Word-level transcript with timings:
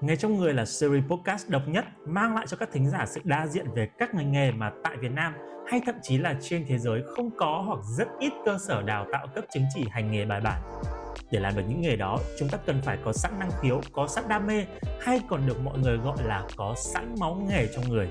ngay 0.00 0.16
trong 0.16 0.36
người 0.36 0.54
là 0.54 0.64
series 0.64 1.04
podcast 1.04 1.48
độc 1.48 1.62
nhất 1.68 1.84
mang 2.06 2.34
lại 2.34 2.46
cho 2.48 2.56
các 2.56 2.68
thính 2.72 2.90
giả 2.90 3.04
sự 3.06 3.20
đa 3.24 3.46
diện 3.46 3.66
về 3.74 3.88
các 3.98 4.14
ngành 4.14 4.32
nghề 4.32 4.50
mà 4.50 4.70
tại 4.84 4.96
Việt 4.96 5.12
Nam 5.12 5.34
hay 5.66 5.80
thậm 5.86 5.94
chí 6.02 6.18
là 6.18 6.34
trên 6.40 6.64
thế 6.68 6.78
giới 6.78 7.02
không 7.16 7.30
có 7.36 7.62
hoặc 7.66 7.78
rất 7.98 8.08
ít 8.20 8.32
cơ 8.44 8.58
sở 8.58 8.82
đào 8.82 9.06
tạo 9.12 9.26
cấp 9.34 9.44
chứng 9.54 9.64
chỉ 9.74 9.84
hành 9.90 10.10
nghề 10.10 10.24
bài 10.24 10.40
bản. 10.40 10.62
Để 11.30 11.40
làm 11.40 11.56
được 11.56 11.62
những 11.68 11.80
nghề 11.80 11.96
đó, 11.96 12.18
chúng 12.38 12.48
ta 12.48 12.58
cần 12.66 12.82
phải 12.82 12.98
có 13.04 13.12
sẵn 13.12 13.38
năng 13.38 13.50
khiếu, 13.62 13.80
có 13.92 14.06
sẵn 14.06 14.24
đam 14.28 14.46
mê 14.46 14.66
hay 15.00 15.20
còn 15.28 15.46
được 15.46 15.60
mọi 15.60 15.78
người 15.78 15.96
gọi 15.96 16.16
là 16.24 16.42
có 16.56 16.74
sẵn 16.76 17.14
máu 17.20 17.46
nghề 17.48 17.66
trong 17.74 17.88
người. 17.88 18.08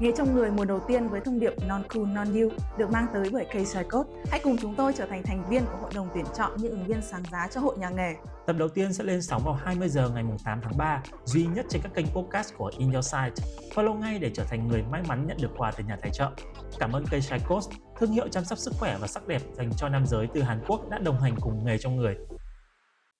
Nghề 0.00 0.12
trong 0.16 0.34
người 0.34 0.50
mùa 0.50 0.64
đầu 0.64 0.80
tiên 0.88 1.08
với 1.08 1.20
thông 1.20 1.40
điệp 1.40 1.52
Non 1.68 1.82
Cool 1.88 2.06
Non 2.06 2.32
You 2.32 2.48
được 2.78 2.90
mang 2.90 3.06
tới 3.14 3.30
bởi 3.32 3.44
K 3.44 3.52
Code. 3.92 4.10
Hãy 4.30 4.40
cùng 4.44 4.56
chúng 4.60 4.74
tôi 4.74 4.92
trở 4.92 5.06
thành 5.06 5.22
thành 5.22 5.44
viên 5.50 5.64
của 5.64 5.78
hội 5.80 5.90
đồng 5.94 6.08
tuyển 6.14 6.24
chọn 6.36 6.52
những 6.56 6.70
ứng 6.70 6.84
viên 6.84 7.02
sáng 7.02 7.22
giá 7.32 7.48
cho 7.50 7.60
hội 7.60 7.78
nhà 7.78 7.88
nghề. 7.88 8.14
Tập 8.46 8.56
đầu 8.58 8.68
tiên 8.68 8.92
sẽ 8.92 9.04
lên 9.04 9.22
sóng 9.22 9.42
vào 9.44 9.54
20 9.54 9.88
giờ 9.88 10.10
ngày 10.10 10.24
8 10.44 10.60
tháng 10.62 10.76
3, 10.78 11.02
duy 11.24 11.46
nhất 11.46 11.66
trên 11.68 11.82
các 11.82 11.94
kênh 11.94 12.06
podcast 12.06 12.54
của 12.56 12.70
In 12.78 12.92
Your 12.92 13.06
Site. 13.06 13.46
Follow 13.74 13.94
ngay 13.94 14.18
để 14.18 14.30
trở 14.34 14.44
thành 14.44 14.68
người 14.68 14.82
may 14.90 15.02
mắn 15.08 15.26
nhận 15.26 15.36
được 15.40 15.50
quà 15.56 15.70
từ 15.70 15.84
nhà 15.84 15.96
tài 16.02 16.10
trợ. 16.10 16.30
Cảm 16.78 16.92
ơn 16.92 17.04
K 17.06 17.48
Code, 17.48 17.76
thương 17.98 18.10
hiệu 18.10 18.28
chăm 18.28 18.44
sóc 18.44 18.58
sức 18.58 18.74
khỏe 18.78 18.96
và 19.00 19.06
sắc 19.06 19.28
đẹp 19.28 19.42
dành 19.52 19.70
cho 19.76 19.88
nam 19.88 20.06
giới 20.06 20.26
từ 20.34 20.42
Hàn 20.42 20.60
Quốc 20.66 20.88
đã 20.90 20.98
đồng 20.98 21.20
hành 21.20 21.34
cùng 21.40 21.64
nghề 21.64 21.78
trong 21.78 21.96
người. 21.96 22.16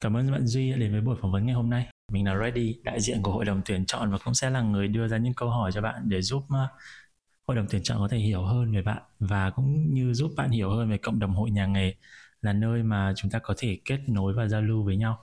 Cảm 0.00 0.16
ơn 0.16 0.32
bạn 0.32 0.46
Duy 0.46 0.70
đã 0.70 0.76
đến 0.76 0.92
với 0.92 1.00
buổi 1.00 1.16
phỏng 1.22 1.32
vấn 1.32 1.46
ngày 1.46 1.54
hôm 1.54 1.70
nay. 1.70 1.86
Mình 2.12 2.24
là 2.24 2.36
Ready, 2.38 2.80
đại 2.84 3.00
diện 3.00 3.22
của 3.22 3.32
hội 3.32 3.44
đồng 3.44 3.62
tuyển 3.64 3.86
chọn 3.86 4.10
và 4.10 4.18
cũng 4.24 4.34
sẽ 4.34 4.50
là 4.50 4.60
người 4.62 4.88
đưa 4.88 5.08
ra 5.08 5.18
những 5.18 5.34
câu 5.34 5.50
hỏi 5.50 5.72
cho 5.74 5.80
bạn 5.82 6.08
để 6.08 6.22
giúp 6.22 6.44
ờ, 6.50 6.68
hội 7.46 7.56
đồng 7.56 7.66
tuyển 7.70 7.82
chọn 7.82 7.98
có 7.98 8.08
thể 8.08 8.18
hiểu 8.18 8.42
hơn 8.44 8.72
về 8.72 8.82
bạn 8.82 9.02
và 9.18 9.50
cũng 9.50 9.94
như 9.94 10.14
giúp 10.14 10.32
bạn 10.36 10.50
hiểu 10.50 10.70
hơn 10.70 10.90
về 10.90 10.98
cộng 10.98 11.18
đồng 11.18 11.34
hội 11.34 11.50
nhà 11.50 11.66
nghề 11.66 11.94
là 12.42 12.52
nơi 12.52 12.82
mà 12.82 13.12
chúng 13.16 13.30
ta 13.30 13.38
có 13.38 13.54
thể 13.58 13.78
kết 13.84 14.00
nối 14.08 14.32
và 14.34 14.48
giao 14.48 14.62
lưu 14.62 14.84
với 14.84 14.96
nhau. 14.96 15.18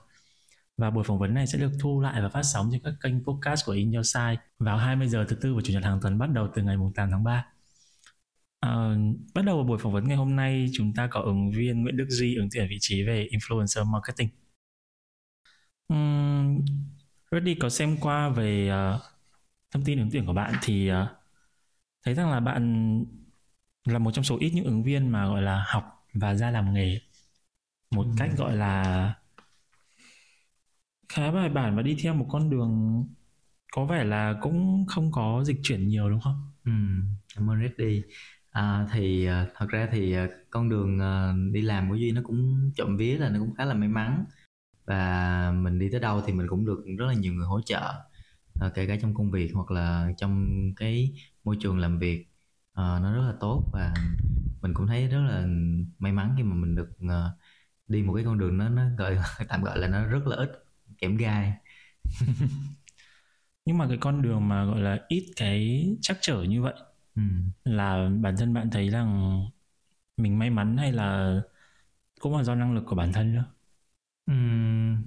Và 0.76 0.90
buổi 0.90 1.04
phỏng 1.04 1.18
vấn 1.18 1.34
này 1.34 1.46
sẽ 1.46 1.58
được 1.58 1.72
thu 1.80 2.00
lại 2.00 2.22
và 2.22 2.28
phát 2.28 2.42
sóng 2.42 2.68
trên 2.72 2.82
các 2.84 2.94
kênh 3.02 3.24
podcast 3.24 3.66
của 3.66 3.72
In 3.72 3.92
Your 3.92 4.14
Side 4.14 4.36
vào 4.58 4.76
20 4.78 5.08
giờ 5.08 5.26
thứ 5.28 5.36
tư 5.36 5.54
và 5.54 5.60
chủ 5.64 5.72
nhật 5.72 5.84
hàng 5.84 6.00
tuần 6.02 6.18
bắt 6.18 6.30
đầu 6.32 6.48
từ 6.54 6.62
ngày 6.62 6.76
8 6.94 7.10
tháng 7.10 7.24
3. 7.24 7.46
À, 8.60 8.70
ờ, 8.70 8.96
bắt 9.34 9.42
đầu 9.44 9.56
vào 9.56 9.64
buổi 9.64 9.78
phỏng 9.78 9.92
vấn 9.92 10.08
ngày 10.08 10.16
hôm 10.16 10.36
nay 10.36 10.66
chúng 10.72 10.92
ta 10.94 11.08
có 11.10 11.20
ứng 11.20 11.50
viên 11.50 11.82
Nguyễn 11.82 11.96
Đức 11.96 12.06
Duy 12.08 12.36
ứng 12.36 12.48
tuyển 12.52 12.66
vị 12.70 12.76
trí 12.80 13.02
về 13.02 13.28
Influencer 13.32 13.86
Marketing. 13.92 14.28
Um, 15.88 16.64
Reddy 17.30 17.54
có 17.54 17.68
xem 17.68 17.96
qua 18.00 18.28
về 18.28 18.70
uh, 18.70 19.00
thông 19.70 19.84
tin 19.84 19.98
ứng 19.98 20.08
tuyển 20.12 20.26
của 20.26 20.32
bạn 20.32 20.54
thì 20.62 20.90
uh, 20.92 21.08
thấy 22.04 22.14
rằng 22.14 22.30
là 22.30 22.40
bạn 22.40 23.04
là 23.84 23.98
một 23.98 24.10
trong 24.10 24.24
số 24.24 24.36
ít 24.40 24.50
những 24.54 24.64
ứng 24.64 24.82
viên 24.82 25.08
mà 25.08 25.26
gọi 25.26 25.42
là 25.42 25.64
học 25.66 26.06
và 26.14 26.34
ra 26.34 26.50
làm 26.50 26.74
nghề 26.74 27.00
một 27.90 28.02
ừ. 28.02 28.10
cách 28.16 28.30
gọi 28.36 28.56
là 28.56 29.14
khá 31.08 31.30
bài 31.30 31.48
bản 31.48 31.76
và 31.76 31.82
đi 31.82 31.96
theo 32.02 32.14
một 32.14 32.26
con 32.28 32.50
đường 32.50 33.04
có 33.72 33.84
vẻ 33.84 34.04
là 34.04 34.38
cũng 34.42 34.86
không 34.88 35.12
có 35.12 35.44
dịch 35.44 35.60
chuyển 35.62 35.88
nhiều 35.88 36.10
đúng 36.10 36.20
không? 36.20 36.50
Ừ, 36.64 36.72
cảm 37.36 37.50
ơn 37.50 37.62
Reddy. 37.62 38.02
À, 38.50 38.86
thì 38.92 39.28
uh, 39.28 39.48
thật 39.54 39.66
ra 39.68 39.88
thì 39.92 40.16
con 40.50 40.68
đường 40.68 40.98
đi 41.52 41.60
làm 41.60 41.88
của 41.88 41.94
Duy 41.94 42.12
nó 42.12 42.20
cũng 42.24 42.70
chậm 42.74 42.96
vía 42.96 43.18
là 43.18 43.28
nó 43.28 43.38
cũng 43.38 43.54
khá 43.54 43.64
là 43.64 43.74
may 43.74 43.88
mắn 43.88 44.24
và 44.86 45.52
mình 45.56 45.78
đi 45.78 45.90
tới 45.90 46.00
đâu 46.00 46.22
thì 46.26 46.32
mình 46.32 46.46
cũng 46.48 46.66
được 46.66 46.84
rất 46.98 47.06
là 47.06 47.14
nhiều 47.14 47.32
người 47.32 47.46
hỗ 47.46 47.60
trợ 47.60 47.92
uh, 48.66 48.74
kể 48.74 48.86
cả 48.86 48.96
trong 49.02 49.14
công 49.14 49.30
việc 49.30 49.50
hoặc 49.54 49.70
là 49.70 50.12
trong 50.18 50.48
cái 50.76 51.12
môi 51.44 51.56
trường 51.60 51.78
làm 51.78 51.98
việc. 51.98 52.26
Uh, 52.72 53.02
nó 53.02 53.14
rất 53.14 53.26
là 53.26 53.34
tốt 53.40 53.64
và 53.72 53.94
mình 54.62 54.74
cũng 54.74 54.86
thấy 54.86 55.08
rất 55.08 55.20
là 55.20 55.46
may 55.98 56.12
mắn 56.12 56.34
khi 56.36 56.42
mà 56.42 56.54
mình 56.54 56.74
được 56.74 56.88
uh, 57.04 57.10
đi 57.88 58.02
một 58.02 58.14
cái 58.14 58.24
con 58.24 58.38
đường 58.38 58.58
nó 58.58 58.68
nó 58.68 58.82
gọi 58.98 59.18
tạm 59.48 59.62
gọi 59.62 59.78
là 59.78 59.88
nó 59.88 60.06
rất 60.06 60.26
là 60.26 60.36
ít 60.36 60.50
kẽm 60.98 61.16
gai. 61.16 61.54
Nhưng 63.64 63.78
mà 63.78 63.88
cái 63.88 63.98
con 64.00 64.22
đường 64.22 64.48
mà 64.48 64.64
gọi 64.64 64.80
là 64.80 64.98
ít 65.08 65.32
cái 65.36 65.86
chắc 66.00 66.18
trở 66.20 66.42
như 66.42 66.62
vậy 66.62 66.74
ừ. 67.16 67.22
là 67.64 68.10
bản 68.20 68.36
thân 68.36 68.54
bạn 68.54 68.70
thấy 68.70 68.88
rằng 68.88 69.40
mình 70.16 70.38
may 70.38 70.50
mắn 70.50 70.76
hay 70.76 70.92
là 70.92 71.40
cũng 72.20 72.36
là 72.36 72.44
do 72.44 72.54
năng 72.54 72.74
lực 72.74 72.84
của 72.86 72.96
bản 72.96 73.12
thân 73.12 73.34
nữa 73.34 73.44
Ừm, 74.26 75.02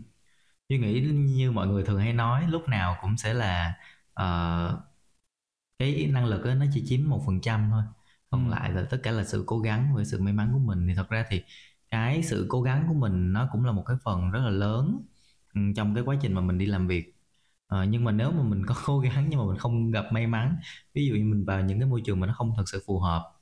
Duy 0.69 0.77
nghĩ 0.79 1.01
như 1.11 1.51
mọi 1.51 1.67
người 1.67 1.83
thường 1.83 1.99
hay 1.99 2.13
nói 2.13 2.47
lúc 2.49 2.69
nào 2.69 2.97
cũng 3.01 3.17
sẽ 3.17 3.33
là 3.33 3.73
ờ, 4.13 4.83
cái 5.79 6.07
năng 6.13 6.25
lực 6.25 6.45
á, 6.45 6.55
nó 6.55 6.65
chỉ 6.73 6.83
chiếm 6.87 7.09
một 7.09 7.23
phần 7.25 7.41
trăm 7.41 7.67
thôi. 7.71 7.83
Còn 8.29 8.45
ừ. 8.47 8.51
lại 8.51 8.71
là 8.71 8.83
tất 8.89 8.99
cả 9.03 9.11
là 9.11 9.23
sự 9.23 9.43
cố 9.47 9.59
gắng 9.59 9.93
và 9.95 10.03
sự 10.03 10.21
may 10.21 10.33
mắn 10.33 10.49
của 10.53 10.59
mình. 10.59 10.87
Thì 10.87 10.95
thật 10.95 11.09
ra 11.09 11.25
thì 11.29 11.43
cái 11.91 12.23
sự 12.23 12.45
cố 12.49 12.61
gắng 12.61 12.85
của 12.87 12.93
mình 12.93 13.33
nó 13.33 13.49
cũng 13.51 13.65
là 13.65 13.71
một 13.71 13.83
cái 13.87 13.97
phần 14.03 14.31
rất 14.31 14.39
là 14.43 14.49
lớn 14.49 15.01
ừ, 15.55 15.61
trong 15.75 15.95
cái 15.95 16.03
quá 16.03 16.15
trình 16.21 16.33
mà 16.33 16.41
mình 16.41 16.57
đi 16.57 16.65
làm 16.65 16.87
việc. 16.87 17.13
Ờ, 17.67 17.83
nhưng 17.83 18.03
mà 18.03 18.11
nếu 18.11 18.31
mà 18.31 18.43
mình 18.43 18.65
có 18.67 18.75
cố 18.85 18.99
gắng 18.99 19.25
nhưng 19.29 19.39
mà 19.39 19.45
mình 19.45 19.57
không 19.57 19.91
gặp 19.91 20.05
may 20.11 20.27
mắn 20.27 20.57
ví 20.93 21.07
dụ 21.07 21.15
như 21.15 21.23
mình 21.25 21.45
vào 21.45 21.61
những 21.61 21.79
cái 21.79 21.89
môi 21.89 22.01
trường 22.05 22.19
mà 22.19 22.27
nó 22.27 22.33
không 22.37 22.53
thật 22.57 22.63
sự 22.71 22.83
phù 22.87 22.99
hợp 22.99 23.33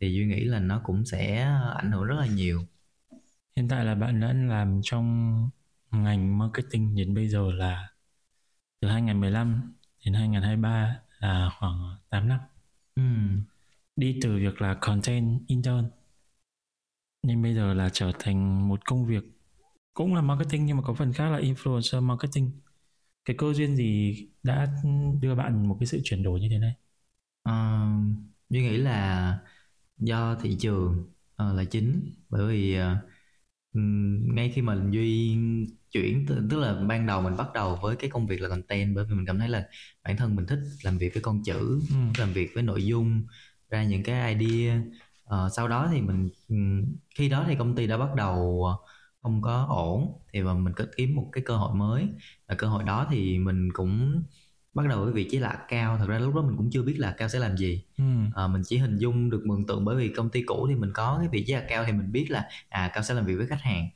thì 0.00 0.14
duy 0.14 0.26
nghĩ 0.26 0.44
là 0.44 0.60
nó 0.60 0.80
cũng 0.84 1.04
sẽ 1.06 1.36
ảnh 1.76 1.92
hưởng 1.92 2.04
rất 2.04 2.14
là 2.20 2.26
nhiều 2.26 2.60
Hiện 3.56 3.68
tại 3.68 3.84
là 3.84 3.94
bạn 3.94 4.20
đã 4.20 4.32
làm 4.32 4.80
trong 4.82 5.50
ngành 5.90 6.38
marketing 6.38 6.96
đến 6.96 7.14
bây 7.14 7.28
giờ 7.28 7.52
là 7.52 7.88
từ 8.80 8.88
2015 8.88 9.74
đến 10.04 10.14
2023 10.14 11.00
là 11.18 11.50
khoảng 11.58 11.96
8 12.10 12.28
năm. 12.28 12.40
Ừ. 12.94 13.02
Đi 13.96 14.18
từ 14.22 14.36
việc 14.36 14.62
là 14.62 14.74
content 14.74 15.40
intern 15.46 15.90
nhưng 17.22 17.42
bây 17.42 17.54
giờ 17.54 17.74
là 17.74 17.88
trở 17.92 18.12
thành 18.18 18.68
một 18.68 18.84
công 18.84 19.06
việc 19.06 19.24
cũng 19.94 20.14
là 20.14 20.22
marketing 20.22 20.66
nhưng 20.66 20.76
mà 20.76 20.82
có 20.82 20.94
phần 20.94 21.12
khác 21.12 21.30
là 21.30 21.38
influencer 21.38 22.02
marketing. 22.02 22.50
Cái 23.24 23.36
cơ 23.38 23.52
duyên 23.52 23.76
gì 23.76 24.16
đã 24.42 24.68
đưa 25.20 25.34
bạn 25.34 25.68
một 25.68 25.76
cái 25.80 25.86
sự 25.86 26.00
chuyển 26.04 26.22
đổi 26.22 26.40
như 26.40 26.48
thế 26.50 26.58
này? 26.58 26.74
Uh, 27.48 28.16
Duy 28.50 28.62
nghĩ 28.62 28.76
là 28.76 29.38
do 29.98 30.34
thị 30.34 30.56
trường 30.60 31.12
uh, 31.42 31.56
là 31.56 31.64
chính 31.64 32.12
bởi 32.28 32.46
vì 32.46 32.80
uh, 32.80 32.84
ngay 34.34 34.52
khi 34.54 34.62
mà 34.62 34.76
duy 34.90 35.36
chuyển 35.92 36.26
tức 36.50 36.58
là 36.58 36.74
ban 36.88 37.06
đầu 37.06 37.22
mình 37.22 37.36
bắt 37.36 37.52
đầu 37.54 37.78
với 37.82 37.96
cái 37.96 38.10
công 38.10 38.26
việc 38.26 38.40
là 38.40 38.48
content 38.48 38.96
bởi 38.96 39.04
vì 39.04 39.14
mình 39.14 39.26
cảm 39.26 39.38
thấy 39.38 39.48
là 39.48 39.68
bản 40.04 40.16
thân 40.16 40.36
mình 40.36 40.46
thích 40.46 40.58
làm 40.82 40.98
việc 40.98 41.14
với 41.14 41.22
con 41.22 41.42
chữ 41.44 41.80
ừ. 41.90 41.96
làm 42.18 42.32
việc 42.32 42.50
với 42.54 42.62
nội 42.62 42.86
dung 42.86 43.22
ra 43.70 43.84
những 43.84 44.02
cái 44.02 44.34
idea 44.34 44.80
uh, 45.24 45.52
sau 45.56 45.68
đó 45.68 45.88
thì 45.92 46.00
mình 46.00 46.28
khi 47.14 47.28
đó 47.28 47.44
thì 47.48 47.54
công 47.54 47.74
ty 47.76 47.86
đã 47.86 47.98
bắt 47.98 48.14
đầu 48.16 48.66
không 49.22 49.42
có 49.42 49.66
ổn 49.68 50.12
thì 50.32 50.42
mà 50.42 50.54
mình 50.54 50.72
có 50.76 50.84
kiếm 50.96 51.14
một 51.14 51.28
cái 51.32 51.44
cơ 51.46 51.56
hội 51.56 51.74
mới 51.74 52.08
và 52.48 52.54
cơ 52.54 52.66
hội 52.66 52.84
đó 52.84 53.06
thì 53.10 53.38
mình 53.38 53.68
cũng 53.72 54.22
bắt 54.76 54.86
đầu 54.88 55.04
với 55.04 55.12
vị 55.12 55.28
trí 55.30 55.38
là 55.38 55.58
cao. 55.68 55.96
Thật 55.98 56.06
ra 56.08 56.18
lúc 56.18 56.34
đó 56.34 56.42
mình 56.42 56.56
cũng 56.56 56.70
chưa 56.72 56.82
biết 56.82 56.94
là 56.98 57.14
cao 57.18 57.28
sẽ 57.28 57.38
làm 57.38 57.56
gì. 57.56 57.84
Ừ. 57.98 58.04
à, 58.36 58.46
mình 58.46 58.62
chỉ 58.66 58.78
hình 58.78 58.98
dung 58.98 59.30
được 59.30 59.42
mường 59.46 59.66
tượng 59.66 59.84
bởi 59.84 59.96
vì 59.96 60.08
công 60.08 60.30
ty 60.30 60.42
cũ 60.42 60.66
thì 60.70 60.74
mình 60.74 60.90
có 60.94 61.16
cái 61.18 61.28
vị 61.28 61.44
trí 61.46 61.52
là 61.52 61.64
cao 61.68 61.84
thì 61.84 61.92
mình 61.92 62.12
biết 62.12 62.26
là 62.30 62.48
à 62.68 62.90
cao 62.94 63.02
sẽ 63.02 63.14
làm 63.14 63.26
việc 63.26 63.34
với 63.36 63.46
khách 63.46 63.60
hàng. 63.62 63.88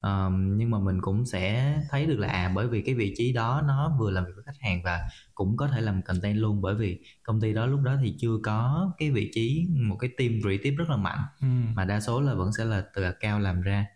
À, 0.00 0.28
nhưng 0.32 0.70
mà 0.70 0.78
mình 0.78 1.00
cũng 1.02 1.26
sẽ 1.26 1.74
thấy 1.90 2.06
được 2.06 2.18
là 2.18 2.28
à 2.28 2.52
bởi 2.54 2.68
vì 2.68 2.82
cái 2.82 2.94
vị 2.94 3.14
trí 3.16 3.32
đó 3.32 3.62
nó 3.66 3.96
vừa 4.00 4.10
làm 4.10 4.24
việc 4.24 4.32
với 4.34 4.44
khách 4.44 4.60
hàng 4.60 4.82
và 4.84 5.00
cũng 5.34 5.56
có 5.56 5.68
thể 5.68 5.80
làm 5.80 6.02
content 6.02 6.36
luôn. 6.36 6.62
Bởi 6.62 6.74
vì 6.74 7.00
công 7.22 7.40
ty 7.40 7.52
đó 7.54 7.66
lúc 7.66 7.80
đó 7.80 7.96
thì 8.02 8.16
chưa 8.18 8.38
có 8.42 8.92
cái 8.98 9.10
vị 9.10 9.30
trí 9.34 9.66
một 9.76 9.96
cái 10.00 10.10
team 10.18 10.32
creative 10.42 10.76
rất 10.76 10.90
là 10.90 10.96
mạnh. 10.96 11.18
Ừ. 11.40 11.46
mà 11.74 11.84
đa 11.84 12.00
số 12.00 12.20
là 12.20 12.34
vẫn 12.34 12.52
sẽ 12.58 12.64
là 12.64 12.84
từ 12.94 13.02
cao 13.20 13.40
làm 13.40 13.60
ra. 13.62 13.86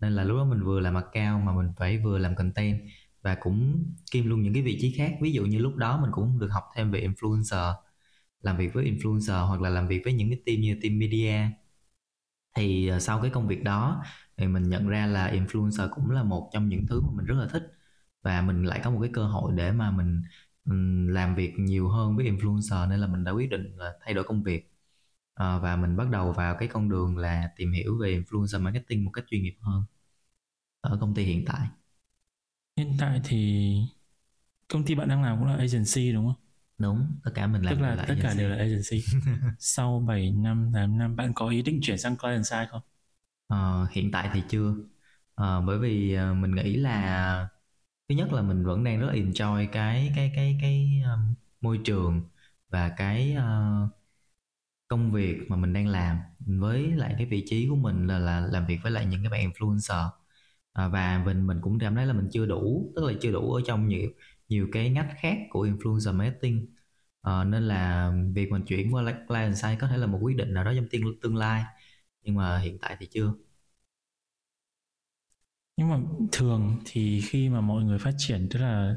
Nên 0.00 0.12
là 0.12 0.24
lúc 0.24 0.36
đó 0.36 0.44
mình 0.44 0.64
vừa 0.64 0.80
làm 0.80 0.94
mặt 0.94 1.04
cao 1.12 1.38
mà 1.40 1.52
mình 1.52 1.72
phải 1.78 1.98
vừa 1.98 2.18
làm 2.18 2.34
content 2.34 2.80
và 3.22 3.34
cũng 3.40 3.84
kiêm 4.10 4.26
luôn 4.26 4.42
những 4.42 4.54
cái 4.54 4.62
vị 4.62 4.78
trí 4.80 4.92
khác. 4.98 5.12
Ví 5.22 5.32
dụ 5.32 5.44
như 5.46 5.58
lúc 5.58 5.76
đó 5.76 6.00
mình 6.02 6.10
cũng 6.14 6.38
được 6.38 6.48
học 6.52 6.64
thêm 6.76 6.90
về 6.92 7.08
influencer 7.08 7.74
làm 8.42 8.56
việc 8.58 8.74
với 8.74 8.84
influencer 8.84 9.46
hoặc 9.46 9.60
là 9.60 9.70
làm 9.70 9.88
việc 9.88 10.02
với 10.04 10.12
những 10.12 10.30
cái 10.30 10.40
team 10.46 10.60
như 10.60 10.78
team 10.82 10.98
media. 10.98 11.34
Thì 12.56 12.88
ờ, 12.88 12.98
sau 13.00 13.22
cái 13.22 13.30
công 13.30 13.48
việc 13.48 13.62
đó 13.64 14.02
thì 14.36 14.46
mình 14.46 14.68
nhận 14.68 14.88
ra 14.88 15.06
là 15.06 15.30
influencer 15.32 15.88
cũng 15.90 16.10
là 16.10 16.22
một 16.22 16.50
trong 16.52 16.68
những 16.68 16.86
thứ 16.86 17.00
mà 17.00 17.08
mình 17.16 17.26
rất 17.26 17.34
là 17.34 17.46
thích. 17.52 17.62
Và 18.22 18.42
mình 18.42 18.64
lại 18.64 18.80
có 18.84 18.90
một 18.90 18.98
cái 19.02 19.10
cơ 19.14 19.24
hội 19.26 19.52
để 19.56 19.72
mà 19.72 19.90
mình 19.90 20.22
làm 21.14 21.34
việc 21.34 21.54
nhiều 21.58 21.88
hơn 21.88 22.16
với 22.16 22.26
influencer 22.30 22.88
nên 22.88 23.00
là 23.00 23.06
mình 23.06 23.24
đã 23.24 23.32
quyết 23.32 23.50
định 23.50 23.76
là 23.76 23.92
thay 24.04 24.14
đổi 24.14 24.24
công 24.24 24.42
việc. 24.42 24.72
À, 25.34 25.58
và 25.58 25.76
mình 25.76 25.96
bắt 25.96 26.10
đầu 26.10 26.32
vào 26.32 26.56
cái 26.58 26.68
con 26.68 26.88
đường 26.88 27.16
là 27.18 27.50
tìm 27.56 27.72
hiểu 27.72 27.98
về 28.02 28.20
influencer 28.20 28.62
marketing 28.62 29.04
một 29.04 29.10
cách 29.14 29.24
chuyên 29.30 29.42
nghiệp 29.42 29.56
hơn 29.60 29.84
ở 30.80 30.98
công 31.00 31.14
ty 31.14 31.24
hiện 31.24 31.44
tại 31.46 31.68
hiện 32.78 32.96
tại 32.98 33.20
thì 33.24 33.72
công 34.68 34.84
ty 34.84 34.94
bạn 34.94 35.08
đang 35.08 35.22
làm 35.22 35.38
cũng 35.38 35.46
là 35.46 35.56
agency 35.56 36.12
đúng 36.12 36.26
không? 36.26 36.42
Đúng 36.78 37.06
tất 37.24 37.30
cả 37.34 37.46
mình 37.46 37.62
làm 37.62 37.74
tức 37.74 37.82
là, 37.82 37.94
là 37.94 37.96
tất 37.96 38.02
agency. 38.08 38.22
cả 38.22 38.34
đều 38.34 38.48
là 38.48 38.56
agency. 38.56 39.04
Sau 39.58 40.04
7 40.08 40.30
năm 40.30 40.70
8 40.74 40.98
năm 40.98 41.16
bạn 41.16 41.32
có 41.34 41.48
ý 41.48 41.62
định 41.62 41.80
chuyển 41.82 41.98
sang 41.98 42.16
client 42.16 42.46
side 42.46 42.68
không? 42.70 42.82
Uh, 43.54 43.90
hiện 43.90 44.10
tại 44.10 44.30
thì 44.34 44.42
chưa. 44.48 44.70
Uh, 45.42 45.64
bởi 45.66 45.78
vì 45.78 46.18
uh, 46.18 46.36
mình 46.36 46.54
nghĩ 46.54 46.76
là 46.76 47.48
thứ 48.08 48.14
nhất 48.14 48.32
là 48.32 48.42
mình 48.42 48.64
vẫn 48.64 48.84
đang 48.84 49.00
rất 49.00 49.12
enjoy 49.12 49.66
cái 49.72 50.12
cái 50.16 50.32
cái 50.36 50.58
cái 50.60 51.02
um, 51.04 51.34
môi 51.60 51.80
trường 51.84 52.22
và 52.68 52.88
cái 52.88 53.36
uh, 53.38 53.90
công 54.88 55.12
việc 55.12 55.36
mà 55.48 55.56
mình 55.56 55.72
đang 55.72 55.86
làm 55.86 56.18
với 56.46 56.92
lại 56.92 57.14
cái 57.18 57.26
vị 57.26 57.44
trí 57.46 57.68
của 57.68 57.76
mình 57.76 58.06
là 58.06 58.18
là 58.18 58.40
làm 58.40 58.66
việc 58.66 58.78
với 58.82 58.92
lại 58.92 59.06
những 59.06 59.22
cái 59.22 59.30
bạn 59.30 59.50
influencer 59.50 60.08
à, 60.78 60.88
và 60.88 61.22
mình 61.26 61.46
mình 61.46 61.58
cũng 61.60 61.78
cảm 61.78 61.94
thấy 61.94 62.06
là 62.06 62.12
mình 62.12 62.28
chưa 62.32 62.46
đủ 62.46 62.92
tức 62.96 63.04
là 63.04 63.12
chưa 63.20 63.32
đủ 63.32 63.52
ở 63.52 63.62
trong 63.66 63.88
nhiều 63.88 64.10
nhiều 64.48 64.68
cái 64.72 64.90
ngách 64.90 65.08
khác 65.20 65.38
của 65.50 65.66
influencer 65.66 66.14
marketing 66.16 66.66
uh, 67.28 67.46
nên 67.46 67.62
là 67.62 68.12
việc 68.34 68.50
mình 68.50 68.62
chuyển 68.62 68.94
qua 68.94 69.14
client 69.28 69.56
side 69.56 69.76
có 69.80 69.86
thể 69.88 69.96
là 69.96 70.06
một 70.06 70.18
quyết 70.22 70.36
định 70.36 70.54
nào 70.54 70.64
đó 70.64 70.72
trong 70.76 70.86
tương 70.90 71.20
tương 71.22 71.36
lai 71.36 71.64
nhưng 72.22 72.34
mà 72.34 72.58
hiện 72.58 72.78
tại 72.78 72.96
thì 73.00 73.06
chưa 73.06 73.32
nhưng 75.76 75.88
mà 75.88 76.00
thường 76.32 76.76
thì 76.84 77.20
khi 77.20 77.48
mà 77.48 77.60
mọi 77.60 77.84
người 77.84 77.98
phát 77.98 78.14
triển 78.18 78.48
tức 78.50 78.58
là 78.58 78.96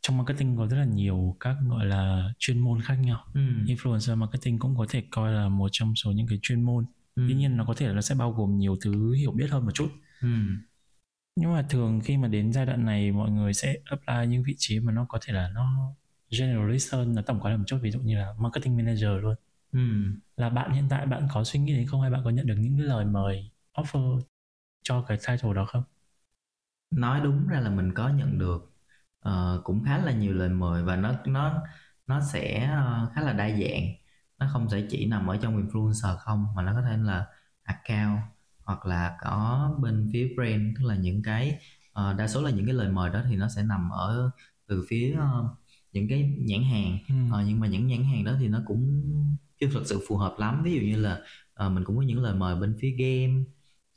trong 0.00 0.16
marketing 0.18 0.56
có 0.56 0.66
rất 0.66 0.76
là 0.76 0.84
nhiều 0.84 1.36
các 1.40 1.56
gọi 1.68 1.86
là 1.86 2.32
chuyên 2.38 2.58
môn 2.58 2.80
khác 2.82 2.94
nhau 2.94 3.24
ừ. 3.34 3.40
influencer 3.66 4.16
marketing 4.16 4.58
cũng 4.58 4.76
có 4.76 4.86
thể 4.90 5.02
coi 5.10 5.32
là 5.32 5.48
một 5.48 5.68
trong 5.72 5.94
số 5.96 6.12
những 6.12 6.26
cái 6.26 6.38
chuyên 6.42 6.62
môn 6.62 6.84
ừ. 7.14 7.22
tuy 7.28 7.34
nhiên 7.34 7.56
nó 7.56 7.64
có 7.64 7.74
thể 7.74 7.86
là 7.88 7.92
nó 7.92 8.00
sẽ 8.00 8.14
bao 8.14 8.32
gồm 8.32 8.58
nhiều 8.58 8.76
thứ 8.82 9.12
hiểu 9.12 9.32
biết 9.32 9.46
hơn 9.50 9.64
một 9.64 9.72
chút 9.74 9.88
ừ. 10.20 10.28
Nhưng 11.36 11.52
mà 11.52 11.66
thường 11.70 12.00
khi 12.04 12.16
mà 12.16 12.28
đến 12.28 12.52
giai 12.52 12.66
đoạn 12.66 12.84
này 12.84 13.12
mọi 13.12 13.30
người 13.30 13.54
sẽ 13.54 13.76
apply 13.84 14.26
những 14.28 14.42
vị 14.42 14.54
trí 14.58 14.80
mà 14.80 14.92
nó 14.92 15.06
có 15.08 15.18
thể 15.22 15.32
là 15.32 15.48
nó 15.54 15.94
generalist 16.30 16.92
hơn 16.92 17.14
nó 17.14 17.22
tổng 17.22 17.40
quát 17.40 17.56
một 17.56 17.64
chút 17.66 17.78
ví 17.82 17.90
dụ 17.90 18.00
như 18.00 18.18
là 18.18 18.34
marketing 18.38 18.76
manager 18.76 19.10
luôn. 19.22 19.34
Ừ. 19.72 19.78
là 20.36 20.50
bạn 20.50 20.72
hiện 20.72 20.84
tại 20.90 21.06
bạn 21.06 21.28
có 21.34 21.44
suy 21.44 21.60
nghĩ 21.60 21.76
đến 21.76 21.86
không 21.86 22.00
hay 22.00 22.10
bạn 22.10 22.20
có 22.24 22.30
nhận 22.30 22.46
được 22.46 22.54
những 22.58 22.80
lời 22.80 23.04
mời 23.04 23.50
offer 23.74 24.20
cho 24.82 25.02
cái 25.02 25.18
title 25.28 25.54
đó 25.54 25.64
không? 25.64 25.82
Nói 26.90 27.20
đúng 27.20 27.48
ra 27.48 27.60
là 27.60 27.70
mình 27.70 27.92
có 27.94 28.08
nhận 28.08 28.38
được. 28.38 28.72
Uh, 29.28 29.64
cũng 29.64 29.84
khá 29.84 29.98
là 29.98 30.12
nhiều 30.12 30.32
lời 30.32 30.48
mời 30.48 30.82
và 30.84 30.96
nó 30.96 31.12
nó 31.26 31.62
nó 32.06 32.20
sẽ 32.32 32.64
uh, 32.64 33.12
khá 33.14 33.20
là 33.20 33.32
đa 33.32 33.48
dạng. 33.50 33.84
Nó 34.38 34.48
không 34.52 34.68
sẽ 34.70 34.86
chỉ 34.90 35.06
nằm 35.06 35.26
ở 35.26 35.36
trong 35.42 35.68
influencer 35.68 36.16
không 36.18 36.46
mà 36.56 36.62
nó 36.62 36.74
có 36.74 36.82
thể 36.82 36.96
là 36.96 37.26
account 37.62 38.20
hoặc 38.64 38.86
là 38.86 39.16
có 39.20 39.70
bên 39.82 40.08
phía 40.12 40.28
brand 40.36 40.62
tức 40.78 40.84
là 40.84 40.96
những 40.96 41.22
cái 41.22 41.58
uh, 41.90 42.16
đa 42.18 42.28
số 42.28 42.42
là 42.42 42.50
những 42.50 42.66
cái 42.66 42.74
lời 42.74 42.88
mời 42.88 43.10
đó 43.10 43.22
thì 43.30 43.36
nó 43.36 43.48
sẽ 43.48 43.62
nằm 43.62 43.90
ở 43.90 44.30
từ 44.66 44.84
phía 44.88 45.16
uh, 45.18 45.46
những 45.92 46.08
cái 46.08 46.34
nhãn 46.38 46.62
hàng. 46.62 46.98
Ừ. 47.08 47.14
uh, 47.40 47.46
nhưng 47.46 47.60
mà 47.60 47.66
những 47.66 47.86
nhãn 47.86 48.04
hàng 48.04 48.24
đó 48.24 48.32
thì 48.40 48.48
nó 48.48 48.62
cũng 48.66 49.02
chưa 49.60 49.66
thực 49.72 49.86
sự 49.86 50.00
phù 50.08 50.16
hợp 50.16 50.34
lắm. 50.38 50.62
Ví 50.64 50.74
dụ 50.74 50.80
như 50.80 50.96
là 50.96 51.20
uh, 51.66 51.72
mình 51.72 51.84
cũng 51.84 51.96
có 51.96 52.02
những 52.02 52.22
lời 52.22 52.34
mời 52.34 52.56
bên 52.56 52.76
phía 52.80 52.90
game 52.90 53.44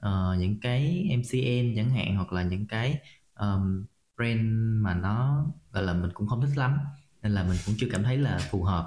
uh, 0.06 0.40
những 0.40 0.60
cái 0.60 1.08
MCN 1.12 1.76
chẳng 1.76 1.90
hạn 1.90 2.16
hoặc 2.16 2.34
là 2.34 2.44
những 2.44 2.68
cái 2.68 3.00
um, 3.40 3.86
brand 4.18 4.42
mà 4.82 4.94
nó 4.94 5.46
gọi 5.72 5.84
là 5.84 5.94
mình 5.94 6.12
cũng 6.14 6.28
không 6.28 6.42
thích 6.42 6.58
lắm 6.58 6.78
nên 7.22 7.32
là 7.32 7.44
mình 7.44 7.58
cũng 7.66 7.76
chưa 7.78 7.88
cảm 7.92 8.04
thấy 8.04 8.18
là 8.18 8.40
phù 8.52 8.64
hợp. 8.64 8.86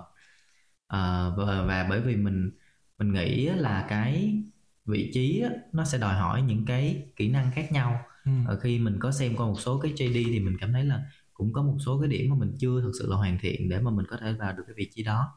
Uh, 0.87 1.37
và, 1.37 1.65
và 1.67 1.87
bởi 1.91 2.01
vì 2.01 2.17
mình 2.17 2.51
mình 2.99 3.13
nghĩ 3.13 3.47
là 3.47 3.87
cái 3.89 4.43
vị 4.89 5.11
trí 5.15 5.43
nó 5.73 5.85
sẽ 5.85 5.99
đòi 5.99 6.15
hỏi 6.15 6.43
những 6.43 6.65
cái 6.67 7.07
kỹ 7.17 7.29
năng 7.29 7.51
khác 7.55 7.69
nhau 7.73 8.01
ừ. 8.25 8.31
Ở 8.45 8.59
khi 8.61 8.79
mình 8.79 8.97
có 9.01 9.13
xem 9.13 9.37
qua 9.37 9.47
một 9.47 9.61
số 9.61 9.79
cái 9.81 9.93
JD 9.97 10.25
thì 10.25 10.41
mình 10.41 10.57
cảm 10.61 10.73
thấy 10.73 10.85
là 10.85 11.03
cũng 11.35 11.53
có 11.53 11.63
một 11.63 11.77
số 11.87 12.01
cái 12.01 12.09
điểm 12.09 12.31
mà 12.31 12.37
mình 12.37 12.57
chưa 12.61 12.81
thực 12.83 12.93
sự 12.99 13.07
là 13.11 13.17
hoàn 13.17 13.39
thiện 13.41 13.69
để 13.69 13.81
mà 13.81 13.91
mình 13.91 14.07
có 14.09 14.17
thể 14.21 14.33
vào 14.33 14.53
được 14.57 14.63
cái 14.67 14.75
vị 14.79 14.91
trí 14.95 15.03
đó 15.03 15.35